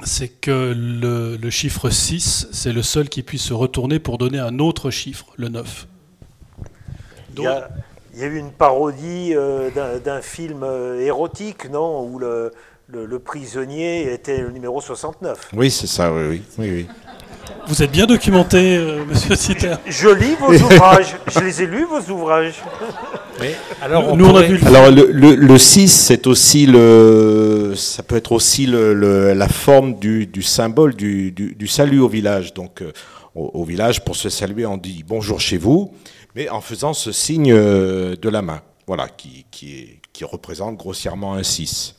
[0.03, 4.59] c'est que le, chiffre 6, c'est le seul qui puisse se retourner pour donner un
[4.59, 5.87] autre chiffre, le 9.
[7.35, 7.69] il, y a,
[8.21, 9.69] eu une parodie euh,
[10.03, 12.51] d'un film euh, érotique, non Où le,
[13.19, 15.49] prisonnier était le numéro 69.
[15.53, 16.69] Oui, c'est ça, oui, oui.
[16.69, 16.87] oui,
[17.67, 19.75] Vous êtes bien documenté, euh, monsieur Citer.
[19.87, 21.15] Je, lis vos ouvrages.
[21.33, 22.61] Je les ai lus, vos ouvrages.
[23.39, 24.67] Mais alors, Nous, on, a vu le...
[24.67, 27.73] Alors, le, 6, c'est aussi le.
[27.75, 32.53] Ça peut être aussi le, la forme du, symbole du, du, salut au village.
[32.53, 32.91] Donc, euh,
[33.35, 35.91] au, village, pour se saluer, on dit bonjour chez vous,
[36.35, 38.61] mais en faisant ce signe euh, de la main.
[38.87, 41.95] Voilà, qui, qui, qui représente grossièrement un 6.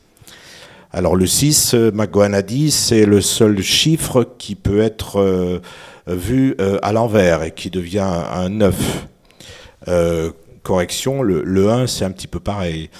[0.92, 5.60] Alors le 6, euh, McGowan a dit, c'est le seul chiffre qui peut être euh,
[6.06, 9.06] vu à l'envers et qui devient un 9.
[10.62, 12.90] correction, le, 1, c'est un petit peu pareil.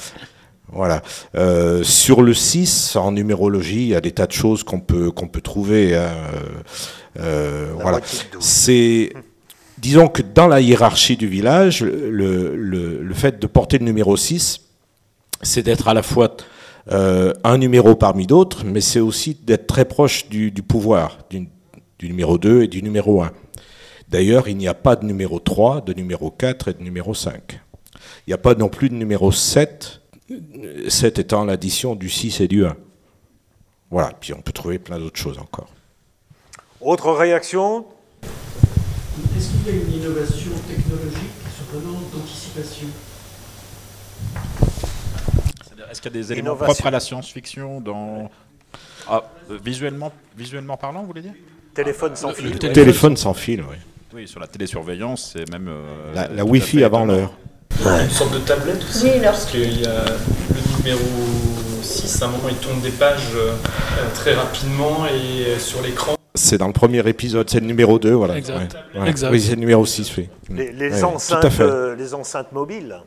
[0.73, 1.03] Voilà.
[1.83, 5.29] sur le 6, en numérologie, il y a des tas de choses qu'on peut, qu'on
[5.29, 5.95] peut trouver.
[5.95, 6.15] Hein.
[7.79, 8.01] voilà.
[8.41, 9.13] C'est,
[9.85, 14.63] disons que dans la hiérarchie du village, le, fait de porter le numéro 6,
[15.43, 16.39] c'est d'être à la fois
[16.91, 21.47] euh, un numéro parmi d'autres, mais c'est aussi d'être très proche du, pouvoir, du,
[22.03, 23.31] numéro 2 et du numéro 1.
[24.09, 27.61] D'ailleurs, il n'y a pas de numéro 3, de numéro 4 et de numéro 5.
[28.27, 30.01] Il n'y a pas non plus de numéro 7,
[30.89, 32.75] 7 étant l'addition du 6 et du 1.
[33.91, 35.69] Voilà, puis on peut trouver plein d'autres choses encore.
[36.81, 37.85] Autre réaction?
[39.37, 42.89] Est-ce qu'il y a une innovation technologique sur le d'anticipation?
[45.91, 48.29] Est-ce qu'il y a des éléments propres à la science-fiction dans...
[49.09, 51.35] Ah, euh, visuellement, visuellement parlant, vous voulez dire?
[51.75, 52.59] Téléphone sans fil.
[52.59, 53.17] téléphone.
[53.17, 53.77] sans fil, oui.
[54.13, 55.69] Oui, sur la télésurveillance, c'est même...
[55.69, 57.33] Euh, la, Wi-Fi avant l'heure.
[57.85, 61.01] Une sorte de tablette aussi, parce qu'il y a le numéro
[61.83, 63.55] 6, à un moment il tourne des pages euh,
[64.15, 66.17] très rapidement et sur l'écran.
[66.37, 68.37] C'est dans le premier épisode, c'est le numéro 2, voilà.
[68.37, 68.77] Exact.
[68.95, 70.29] Oui, c'est le numéro 6, oui.
[70.51, 71.61] Les, les enceintes,
[71.97, 73.01] les enceintes mobiles.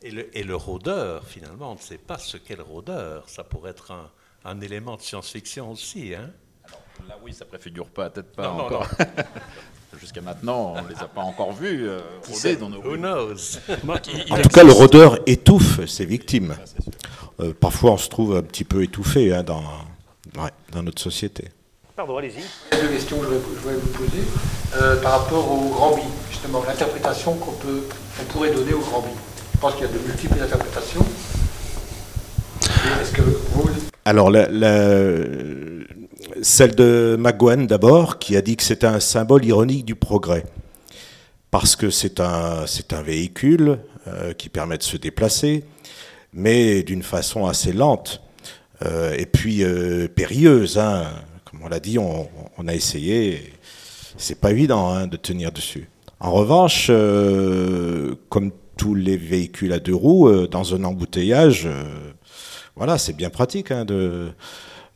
[0.00, 3.24] Et le, et le, rôdeur, finalement, on ne sait pas ce qu'est le rôdeur.
[3.26, 4.08] Ça pourrait être un,
[4.44, 6.14] un élément de science-fiction aussi.
[6.14, 6.30] Hein
[6.64, 8.86] Alors, là, oui, ça préfigure pas, peut-être pas encore.
[10.00, 11.98] Jusqu'à maintenant, on ne les a pas encore vus euh,
[12.30, 13.58] rôder dans nos Who knows
[14.30, 16.54] En tout cas, le rôdeur étouffe ses victimes.
[17.40, 19.64] Euh, parfois, on se trouve un petit peu étouffé hein, dans,
[20.36, 21.48] ouais, dans notre société.
[21.98, 22.44] Pardon, allez-y.
[22.80, 24.22] Deux questions que je voulais vous poser.
[24.76, 25.98] Euh, par rapport au grand B,
[26.30, 29.06] justement, l'interprétation qu'on on pourrait donner au grand B.
[29.54, 31.04] Je pense qu'il y a de multiples interprétations.
[33.02, 33.68] Est-ce que vous...
[34.04, 34.30] Alors,
[36.40, 40.44] celle de McGowan d'abord, qui a dit que c'était un symbole ironique du progrès.
[41.50, 45.64] Parce que c'est un, c'est un véhicule euh, qui permet de se déplacer,
[46.32, 48.22] mais d'une façon assez lente.
[48.84, 51.08] Euh, et puis euh, périlleuse, hein.
[51.50, 53.52] Comme on l'a dit, on, a essayé,
[54.16, 55.88] c'est pas évident hein, de tenir dessus.
[56.20, 56.90] En revanche,
[58.28, 61.66] comme tous les véhicules à deux roues euh, dans un embouteillage.
[61.66, 62.12] Euh,
[62.76, 64.30] voilà, c'est bien pratique hein, de,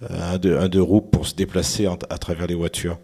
[0.09, 2.99] un, deux roues pour se déplacer à travers les voitures.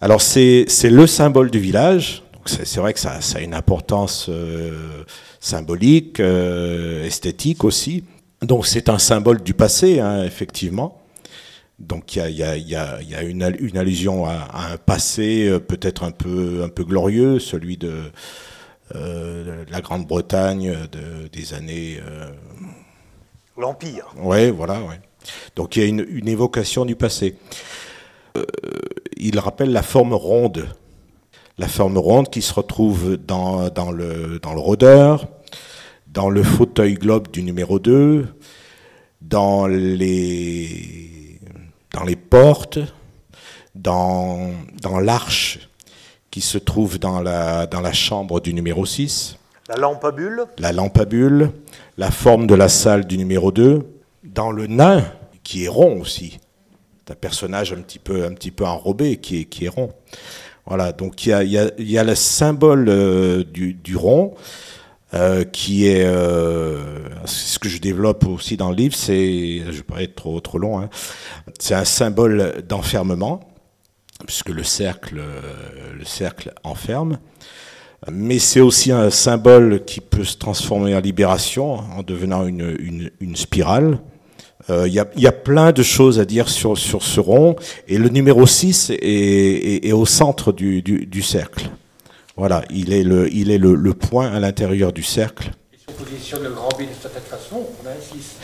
[0.00, 2.22] Alors c'est le symbole du village.
[2.44, 5.04] C'est vrai que ça, a une importance euh,
[5.40, 8.04] symbolique, esthétique aussi.
[8.40, 10.97] Donc c'est un symbole du passé, hein, effectivement.
[11.78, 13.42] Donc il y a, une,
[13.76, 18.10] allusion à, à un passé peut-être un peu, un peu glorieux, celui de,
[18.94, 21.98] euh, la Grande-Bretagne de, des années.
[22.00, 22.30] Euh,
[23.58, 24.06] L'Empire.
[24.16, 24.80] Oui, voilà.
[24.80, 25.00] Ouais.
[25.56, 27.36] Donc il y a une, évocation du passé.
[28.36, 28.44] Euh,
[29.16, 30.68] il rappelle la forme ronde.
[31.58, 35.26] La forme ronde qui se retrouve dans, dans, le, dans le rôdeur,
[36.06, 38.26] dans le fauteuil globe du numéro 2,
[39.20, 41.07] dans les,
[41.98, 42.78] dans les portes,
[43.74, 44.52] dans,
[44.82, 45.68] dans l'arche
[46.30, 49.36] qui se trouve dans la, dans la chambre du numéro 6.
[49.68, 51.50] La lampe à bulle La lampe à bulle,
[51.96, 53.82] la forme de la salle du numéro 2,
[54.22, 55.04] dans le nain,
[55.42, 56.38] qui est rond aussi.
[56.98, 59.92] C'est un personnage un petit peu, un petit peu enrobé qui est, qui est rond.
[60.66, 64.34] Voilà, donc il y a, y, a, y a, le symbole euh, du, du, rond,
[65.14, 66.80] euh, qui est, euh,
[67.24, 70.58] ce que je développe aussi dans le livre, c'est, je vais pas être trop, trop
[70.58, 70.90] long, hein,
[71.58, 73.40] c'est un symbole d'enfermement
[74.26, 75.20] puisque le cercle,
[75.96, 77.18] le cercle enferme.
[78.10, 83.36] Mais c'est aussi un symbole qui peut se transformer en libération en devenant une, une,
[83.36, 83.98] spirale.
[84.70, 87.56] Euh, il y, a, plein de choses à dire sur, sur ce rond.
[87.88, 91.70] Et le numéro 6 est, est, au centre du, du, cercle.
[92.38, 95.50] Voilà, il est le, il est le, le point à l'intérieur du cercle.
[95.72, 98.36] Et si on positionne le grand B de cette façon, on a un 6.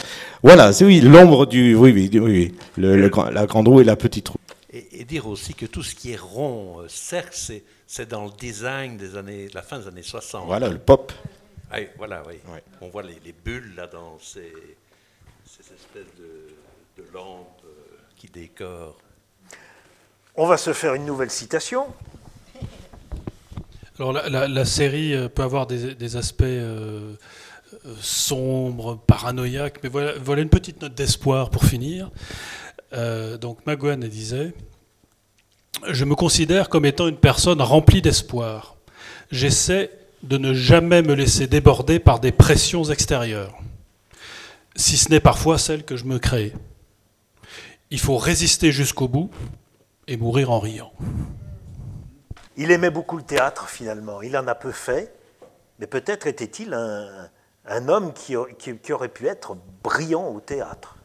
[0.43, 1.77] Voilà, c'est oui, l'ombre du.
[1.77, 2.55] Oui, oui, oui, oui.
[2.77, 4.39] Le, la grande roue et la petite roue.
[4.73, 7.39] Et, dire aussi que tout ce qui est rond, euh, cercle,
[7.87, 10.45] c'est dans le design des années, la fin des années 60.
[10.45, 11.12] Voilà, le pop.
[11.71, 12.35] Ah, voilà, oui.
[12.81, 14.53] On voit les, bulles là dans ces,
[15.47, 17.69] ces espèces de, lampes euh,
[18.16, 18.99] qui décorent.
[20.35, 21.87] On va se faire une nouvelle citation.
[24.01, 27.15] Alors la, série euh, peut avoir des, aspects euh,
[27.87, 32.11] euh, sombres, paranoïaques, mais voilà, une petite note d'espoir pour finir.
[33.41, 34.53] donc Magouane disait
[35.89, 38.77] Je me considère comme étant une personne remplie d'espoir.
[39.31, 39.91] J'essaie
[40.25, 43.57] de ne jamais me laisser déborder par des pressions extérieures,
[44.75, 46.53] si ce n'est parfois celles que je me crée.
[47.93, 49.31] Il faut résister jusqu'au bout
[50.09, 50.93] et mourir en riant.
[52.57, 55.13] Il aimait beaucoup le théâtre finalement, il en a peu fait,
[55.79, 60.97] mais peut-être était-il un, homme qui, aurait pu être brillant au théâtre.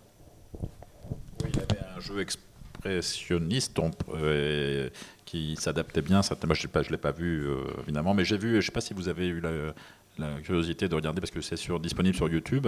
[1.43, 3.79] Oui, il avait un jeu expressionniste
[4.13, 4.89] euh,
[5.25, 6.21] qui s'adaptait bien.
[6.43, 8.81] Moi, je ne l'ai pas vu euh, évidemment, mais j'ai vu, je ne sais pas
[8.81, 9.73] si vous avez eu la,
[10.19, 12.67] la curiosité de regarder parce que c'est sur, disponible sur YouTube.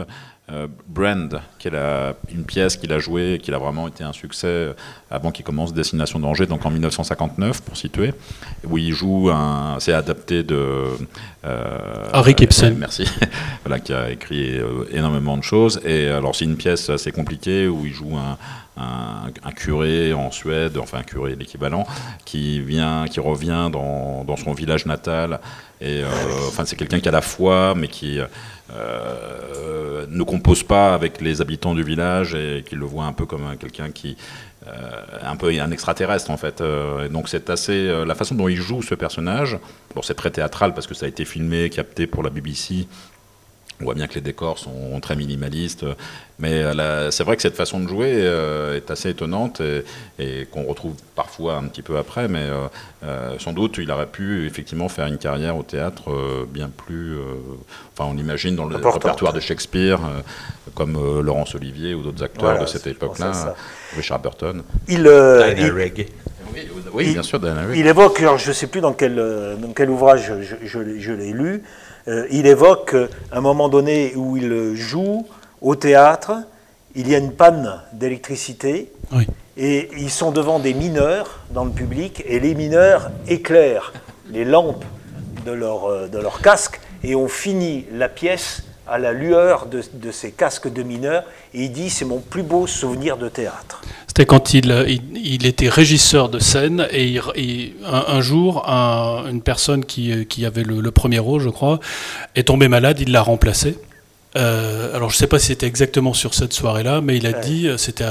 [0.49, 4.03] Euh, Brand, qui est la, une pièce qu'il a jouée et qui a vraiment été
[4.03, 4.73] un succès
[5.09, 8.13] avant qu'il commence Destination danger, donc en 1959 pour situer,
[8.63, 9.77] où il joue un.
[9.79, 10.85] C'est adapté de.
[11.45, 12.75] Euh, Harry Gibson.
[12.79, 13.05] merci.
[13.63, 15.81] voilà, qui a écrit euh, énormément de choses.
[15.85, 18.37] Et alors, c'est une pièce assez compliquée où il joue un,
[18.81, 21.85] un, curé en Suède, enfin un curé l'équivalent,
[22.25, 25.39] qui vient, qui revient dans, dans son village natal
[25.81, 26.07] et euh,
[26.47, 31.41] enfin, c'est quelqu'un qui a la foi, mais qui euh, ne compose pas avec les
[31.41, 34.15] habitants du village et qui le voit un peu comme quelqu'un qui
[34.67, 36.61] euh, un peu un extraterrestre en fait.
[37.11, 39.57] donc c'est assez la façon dont il joue ce personnage.
[39.95, 42.87] Bon, c'est très théâtral parce que ça a été filmé, capté pour la BBC
[43.81, 45.85] on voit bien que les décors sont très minimalistes,
[46.39, 49.61] mais euh, c'est vrai que cette façon de jouer euh, est assez étonnante
[50.19, 52.47] et, qu'on retrouve parfois un petit peu après, mais
[53.03, 57.17] euh, sans doute il aurait pu effectivement faire une carrière au théâtre bien plus,
[57.93, 59.99] enfin on l'imagine dans le répertoire de Shakespeare,
[60.75, 63.55] comme Laurence Olivier ou d'autres acteurs de cette époque-là,
[63.95, 64.63] Richard Burton.
[64.87, 65.07] Il,
[66.93, 67.39] oui, bien sûr,
[67.75, 70.31] Il évoque, je ne sais plus dans quel, dans quel ouvrage
[70.63, 71.63] je l'ai lu,
[72.07, 72.95] euh, il évoque
[73.31, 75.27] un moment donné où il joue
[75.61, 76.33] au théâtre,
[76.95, 78.91] il y a une panne d'électricité,
[79.57, 83.93] et ils sont devant des mineurs dans le public, et les mineurs éclairent
[84.29, 84.85] les lampes
[85.45, 90.11] de leur, euh, de leur casque, et on finit la pièce à la lueur de,
[90.11, 93.81] ces casques de mineurs, et il dit c'est mon plus beau souvenir de théâtre.
[94.07, 97.19] C'était quand il, il, était régisseur de scène, et,
[97.85, 101.79] un, jour, une personne qui, qui avait le, premier rôle, je crois,
[102.35, 103.77] est tombée malade, il l'a remplacé.
[104.37, 107.33] Euh, alors je ne sais pas si c'était exactement sur cette soirée-là, mais il a
[107.33, 108.05] dit, c'était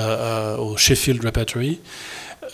[0.59, 1.81] au Sheffield Repertory,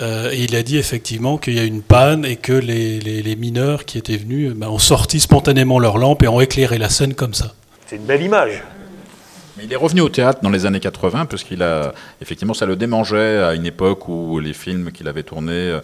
[0.01, 3.37] euh, et il a dit effectivement qu'il y a une panne et que les, les,
[3.37, 7.15] mineurs qui étaient venus ben, ont sorti spontanément leurs lampes et ont éclairé la scène
[7.15, 7.55] comme ça.
[7.87, 8.65] C'est une belle image.
[9.57, 12.67] Mais il est revenu au théâtre dans les années 80 parce qu'il a effectivement ça
[12.67, 15.81] le démangeait à une époque où les films qu'il avait tournés euh,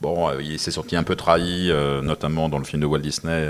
[0.00, 3.00] bon euh, il s'est sorti un peu trahi euh, notamment dans le film de Walt
[3.00, 3.48] Disney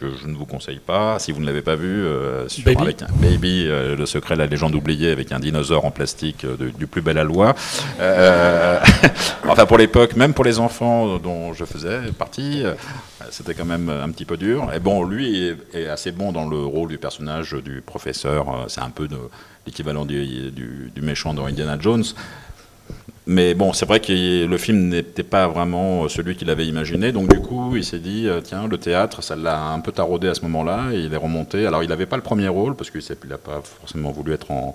[0.00, 1.18] que je ne vous conseille pas.
[1.18, 2.04] Si vous ne l'avez pas vu,
[2.48, 6.46] sur Baby, avec Baby le secret, la légende oubliée, avec un dinosaure en plastique
[6.78, 7.54] du plus bel aloi.
[9.48, 12.64] enfin, pour l'époque, même pour les enfants dont je faisais partie,
[13.30, 14.70] c'était quand même un petit peu dur.
[14.74, 18.48] Et bon, lui est, assez bon dans le rôle du personnage du professeur.
[18.48, 19.08] Euh, c'est un peu
[19.66, 22.04] l'équivalent du, du, méchant dans Indiana Jones.
[23.32, 27.12] Mais bon, c'est vrai que le film n'était pas vraiment celui qu'il avait imaginé.
[27.12, 30.26] Donc du coup, il s'est dit, euh, tiens, le théâtre, ça l'a un peu taraudé
[30.26, 30.88] à ce moment-là.
[30.92, 31.64] Et il est remonté.
[31.64, 34.74] Alors il n'avait pas le premier rôle, parce qu'il n'a pas forcément voulu être en,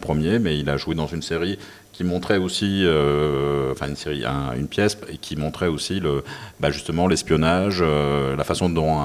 [0.00, 1.60] premier, mais il a joué dans une série
[1.92, 4.24] qui montrait aussi, euh, enfin une série,
[4.58, 6.24] une pièce qui montrait aussi le,
[6.58, 8.98] bah, justement l'espionnage, euh, la façon dont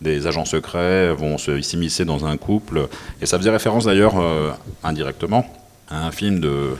[0.00, 2.88] des agents secrets vont s'immiscer dans un couple,
[3.20, 4.52] et ça faisait référence d'ailleurs euh,
[4.84, 5.44] indirectement
[5.90, 6.76] un film de,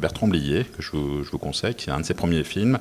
[0.00, 2.78] Bertrand Blier, que je vous, conseille, qui est un de ses premiers films,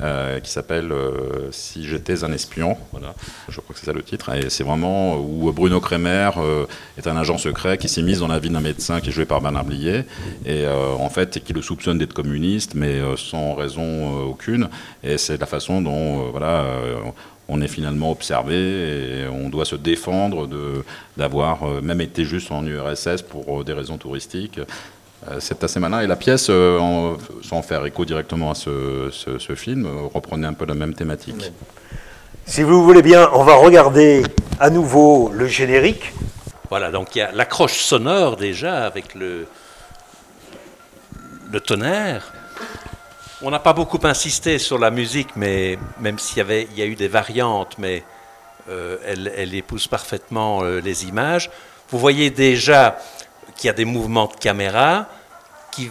[0.00, 2.76] euh, qui s'appelle euh, Si j'étais un espion.
[2.92, 3.14] Voilà,
[3.48, 4.34] je crois que c'est ça le titre.
[4.34, 6.66] Et c'est vraiment où Bruno Kremer euh,
[6.98, 9.40] est un agent secret qui s'immisce dans la vie d'un médecin qui est joué par
[9.40, 10.04] Bernard Blier,
[10.44, 14.68] et en fait, qui le soupçonne d'être communiste, mais sans raison aucune.
[15.02, 16.64] Et c'est la façon dont, voilà
[17.48, 20.48] on est finalement observé et on doit se défendre
[21.16, 24.58] d'avoir euh, même été juste en URSS pour euh, des raisons touristiques.
[25.28, 26.00] Euh, c'est assez malin.
[26.00, 26.50] Et la pièce,
[27.42, 31.52] sans faire écho directement à ce, film, reprenait un peu la même thématique.
[32.44, 34.22] Si vous voulez bien, on va regarder
[34.60, 36.12] à nouveau le générique.
[36.68, 39.46] Voilà, donc il y a l'accroche sonore déjà avec le,
[41.50, 42.32] le tonnerre.
[43.42, 46.80] On n'a pas beaucoup insisté sur la musique, mais même s'il y, avait, il y
[46.80, 48.02] a eu des variantes, mais
[48.70, 51.50] euh, elle, épouse parfaitement euh, les images.
[51.90, 52.96] Vous voyez déjà
[53.54, 55.06] qu'il y a des mouvements de caméra
[55.70, 55.90] qui,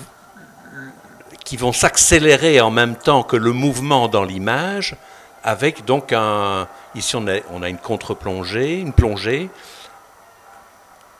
[1.43, 4.95] qui vont s'accélérer en même temps que le mouvement dans l'image,
[5.43, 6.67] avec donc un...
[6.95, 9.51] Ici, on a, on a une contre-plongée, une plongée.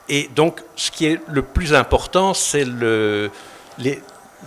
[0.08, 3.30] Et donc, ce qui est le plus important, c'est le,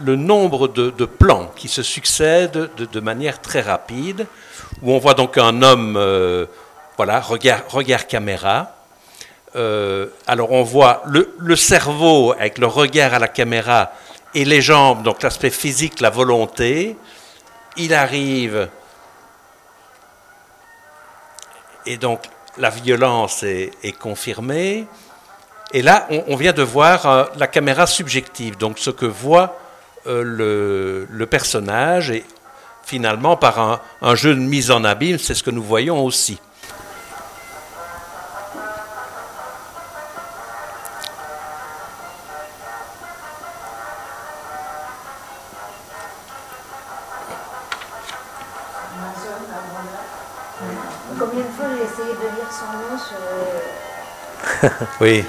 [0.03, 4.28] le nombre de, plans qui se succèdent de, manière très rapide,
[4.82, 6.45] où on voit donc un homme, euh,
[6.98, 8.76] voilà, regard, caméra.
[9.56, 13.91] Euh, alors on voit le, le, cerveau avec le regard à la caméra
[14.36, 16.95] et les jambes, donc l'aspect physique, la volonté.
[17.78, 18.70] Il arrive,
[21.90, 22.22] et donc
[22.57, 24.86] la violence est, confirmée.
[25.74, 29.60] Et là, on, vient de voir euh, la caméra subjective, donc ce que voit
[30.07, 32.23] euh, le, personnage, et
[32.84, 36.39] finalement par un, un jeu de mise en abîme, c'est ce que nous voyons aussi.
[55.01, 55.23] oui.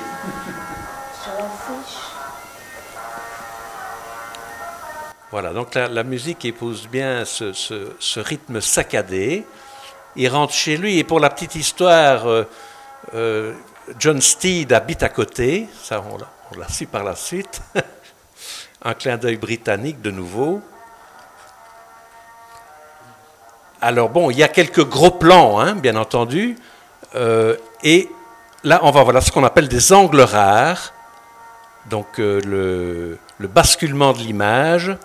[5.31, 9.47] Voilà, donc la, musique épouse bien ce, rythme saccadé.
[10.17, 12.43] Il rentre chez lui, et pour la petite histoire, euh,
[13.15, 13.55] euh,
[13.97, 17.63] John Steed habite à côté, ça on l'a su par la suite.
[18.83, 20.63] Un clin d'œil britannique de nouveau.
[23.81, 26.57] Alors bon, il y a quelques gros plans, hein, bien entendu,
[27.15, 28.09] euh, et
[28.65, 30.93] là, on va voir ce qu'on appelle des angles rares,
[31.89, 34.97] donc le, basculement de l'image,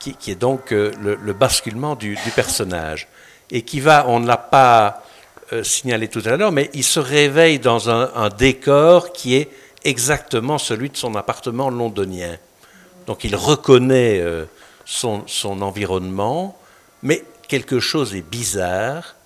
[0.00, 3.06] qui, est donc euh, le, basculement du, personnage,
[3.50, 5.04] et qui va, on ne l'a pas
[5.52, 9.48] euh, signalé tout à l'heure, mais il se réveille dans un, décor qui est
[9.84, 12.36] exactement celui de son appartement londonien.
[13.06, 14.22] Donc il reconnaît
[14.84, 16.58] son, son environnement,
[17.02, 19.16] mais quelque chose est bizarre,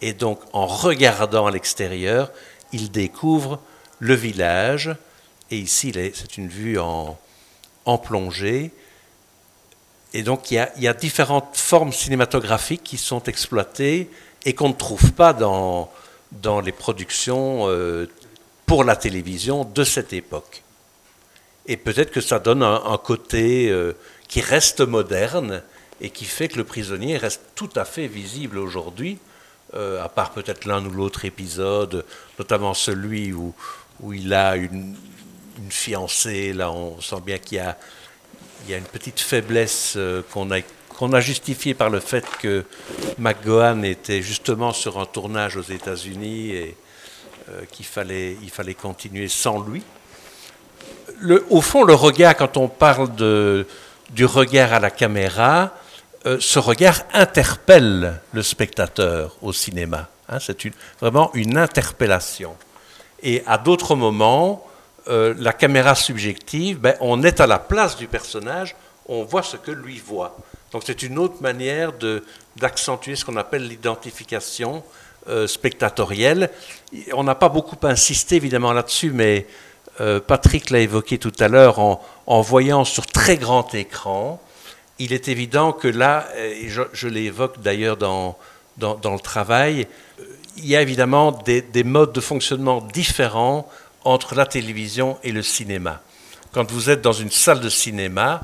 [0.00, 2.30] et donc en regardant à l'extérieur,
[2.72, 3.60] il découvre
[4.00, 4.94] le village,
[5.50, 7.18] et ici c'est une vue en,
[8.02, 8.72] plongée.
[10.14, 14.10] Et donc il y, a, différentes formes cinématographiques qui sont exploitées
[14.44, 15.90] et qu'on ne trouve pas dans,
[16.32, 18.06] dans les productions euh,
[18.66, 20.62] pour la télévision de cette époque.
[21.66, 23.92] Et peut-être que ça donne un, côté euh,
[24.28, 25.62] qui reste moderne
[26.00, 29.18] et qui fait que le prisonnier reste tout à fait visible aujourd'hui,
[29.74, 32.04] euh, à part peut-être l'un ou l'autre épisode,
[32.38, 33.54] notamment celui où,
[34.00, 34.96] où il a une,
[35.58, 36.52] une fiancée.
[36.52, 37.78] Là, on sent bien qu'il y a,
[38.64, 42.24] il y a une petite faiblesse euh, qu'on a, qu'on a justifiée par le fait
[42.40, 42.64] que
[43.18, 46.76] McGowan était justement sur un tournage aux États-Unis et
[47.48, 49.82] euh, qu'il fallait, il fallait continuer sans lui.
[51.50, 53.66] Au fond, le regard, quand on parle de,
[54.10, 55.72] du regard à la caméra,
[56.26, 60.08] euh, ce regard interpelle le spectateur au cinéma.
[60.28, 60.56] Hein, c'est
[61.00, 62.56] vraiment une interpellation.
[63.22, 64.66] Et à d'autres moments,
[65.08, 68.74] euh, la caméra subjective, ben, on est à la place du personnage,
[69.06, 70.36] on voit ce que lui voit.
[70.72, 71.92] Donc c'est une autre manière
[72.56, 74.82] d'accentuer ce qu'on appelle l'identification
[75.28, 76.50] euh, spectatorielle.
[77.12, 79.46] On n'a pas beaucoup insisté évidemment là-dessus, mais
[80.26, 84.40] Patrick l'a évoqué tout à l'heure en, en, voyant sur très grand écran
[85.02, 88.36] il est évident que là, et je, l'évoque d'ailleurs dans,
[88.76, 89.88] dans, le travail,
[90.56, 93.68] il y a évidemment des, modes de fonctionnement différents
[94.04, 96.00] entre la télévision et le cinéma.
[96.52, 98.42] Quand vous êtes dans une salle de cinéma,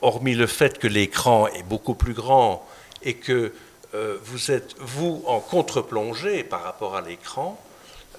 [0.00, 2.66] hormis le fait que l'écran est beaucoup plus grand
[3.02, 3.52] et que
[3.94, 7.60] euh, vous êtes, vous, en contre-plongée par rapport à l'écran,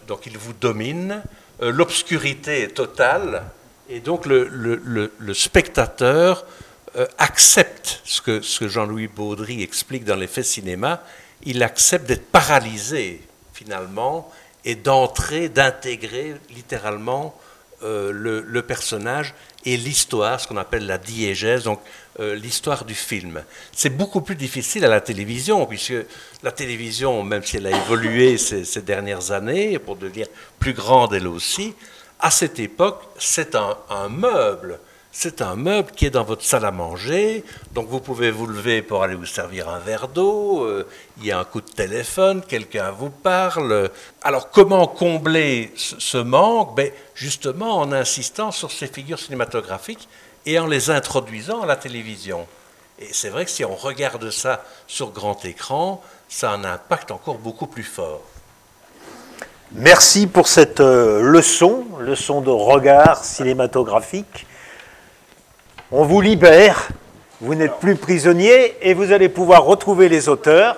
[0.07, 1.23] donc il vous domine,
[1.61, 3.43] euh, l'obscurité est totale,
[3.89, 6.45] et donc le, spectateur
[6.95, 11.03] euh, accepte ce que, ce que Jean-Louis Baudry explique dans l'effet cinéma,
[11.43, 13.21] il accepte d'être paralysé
[13.53, 14.31] finalement
[14.67, 17.33] et d'entrer, d'intégrer littéralement
[17.83, 19.33] euh, le, personnage
[19.63, 21.79] et l'histoire, ce qu'on appelle la diégèse, donc
[22.19, 23.43] euh, l'histoire du film.
[23.71, 25.93] C'est beaucoup plus difficile à la télévision, puisque
[26.43, 30.27] la télévision, même si elle a évolué ces, dernières années pour devenir
[30.59, 31.73] plus grande elle aussi,
[32.19, 34.79] à cette époque, c'est un meuble
[35.11, 37.43] c'est un meuble qui est dans votre salle à manger,
[37.73, 41.31] donc vous pouvez vous lever pour aller vous servir un verre d'eau, euh, il y
[41.31, 43.89] a un coup de téléphone, quelqu'un vous parle.
[44.21, 46.75] Alors comment combler ce, manque?
[46.75, 50.07] Ben, Justement en insistant sur ces figures cinématographiques
[50.45, 52.45] et en les introduisant à la télévision.
[52.99, 57.11] Et c'est vrai que si on regarde ça sur grand écran, ça a un impact
[57.11, 58.21] encore beaucoup plus fort.
[59.73, 64.47] Merci pour cette euh, leçon, leçon de regard cinématographique.
[65.89, 66.89] On vous libère
[67.39, 70.75] Vous n'êtes plus prisonnier et vous allez pouvoir retrouver les auteurs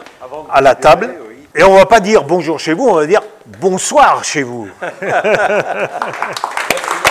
[0.51, 1.15] à la table.
[1.55, 3.23] Et on ne va pas dire bonjour chez vous, on va dire
[3.59, 4.69] bonsoir chez vous.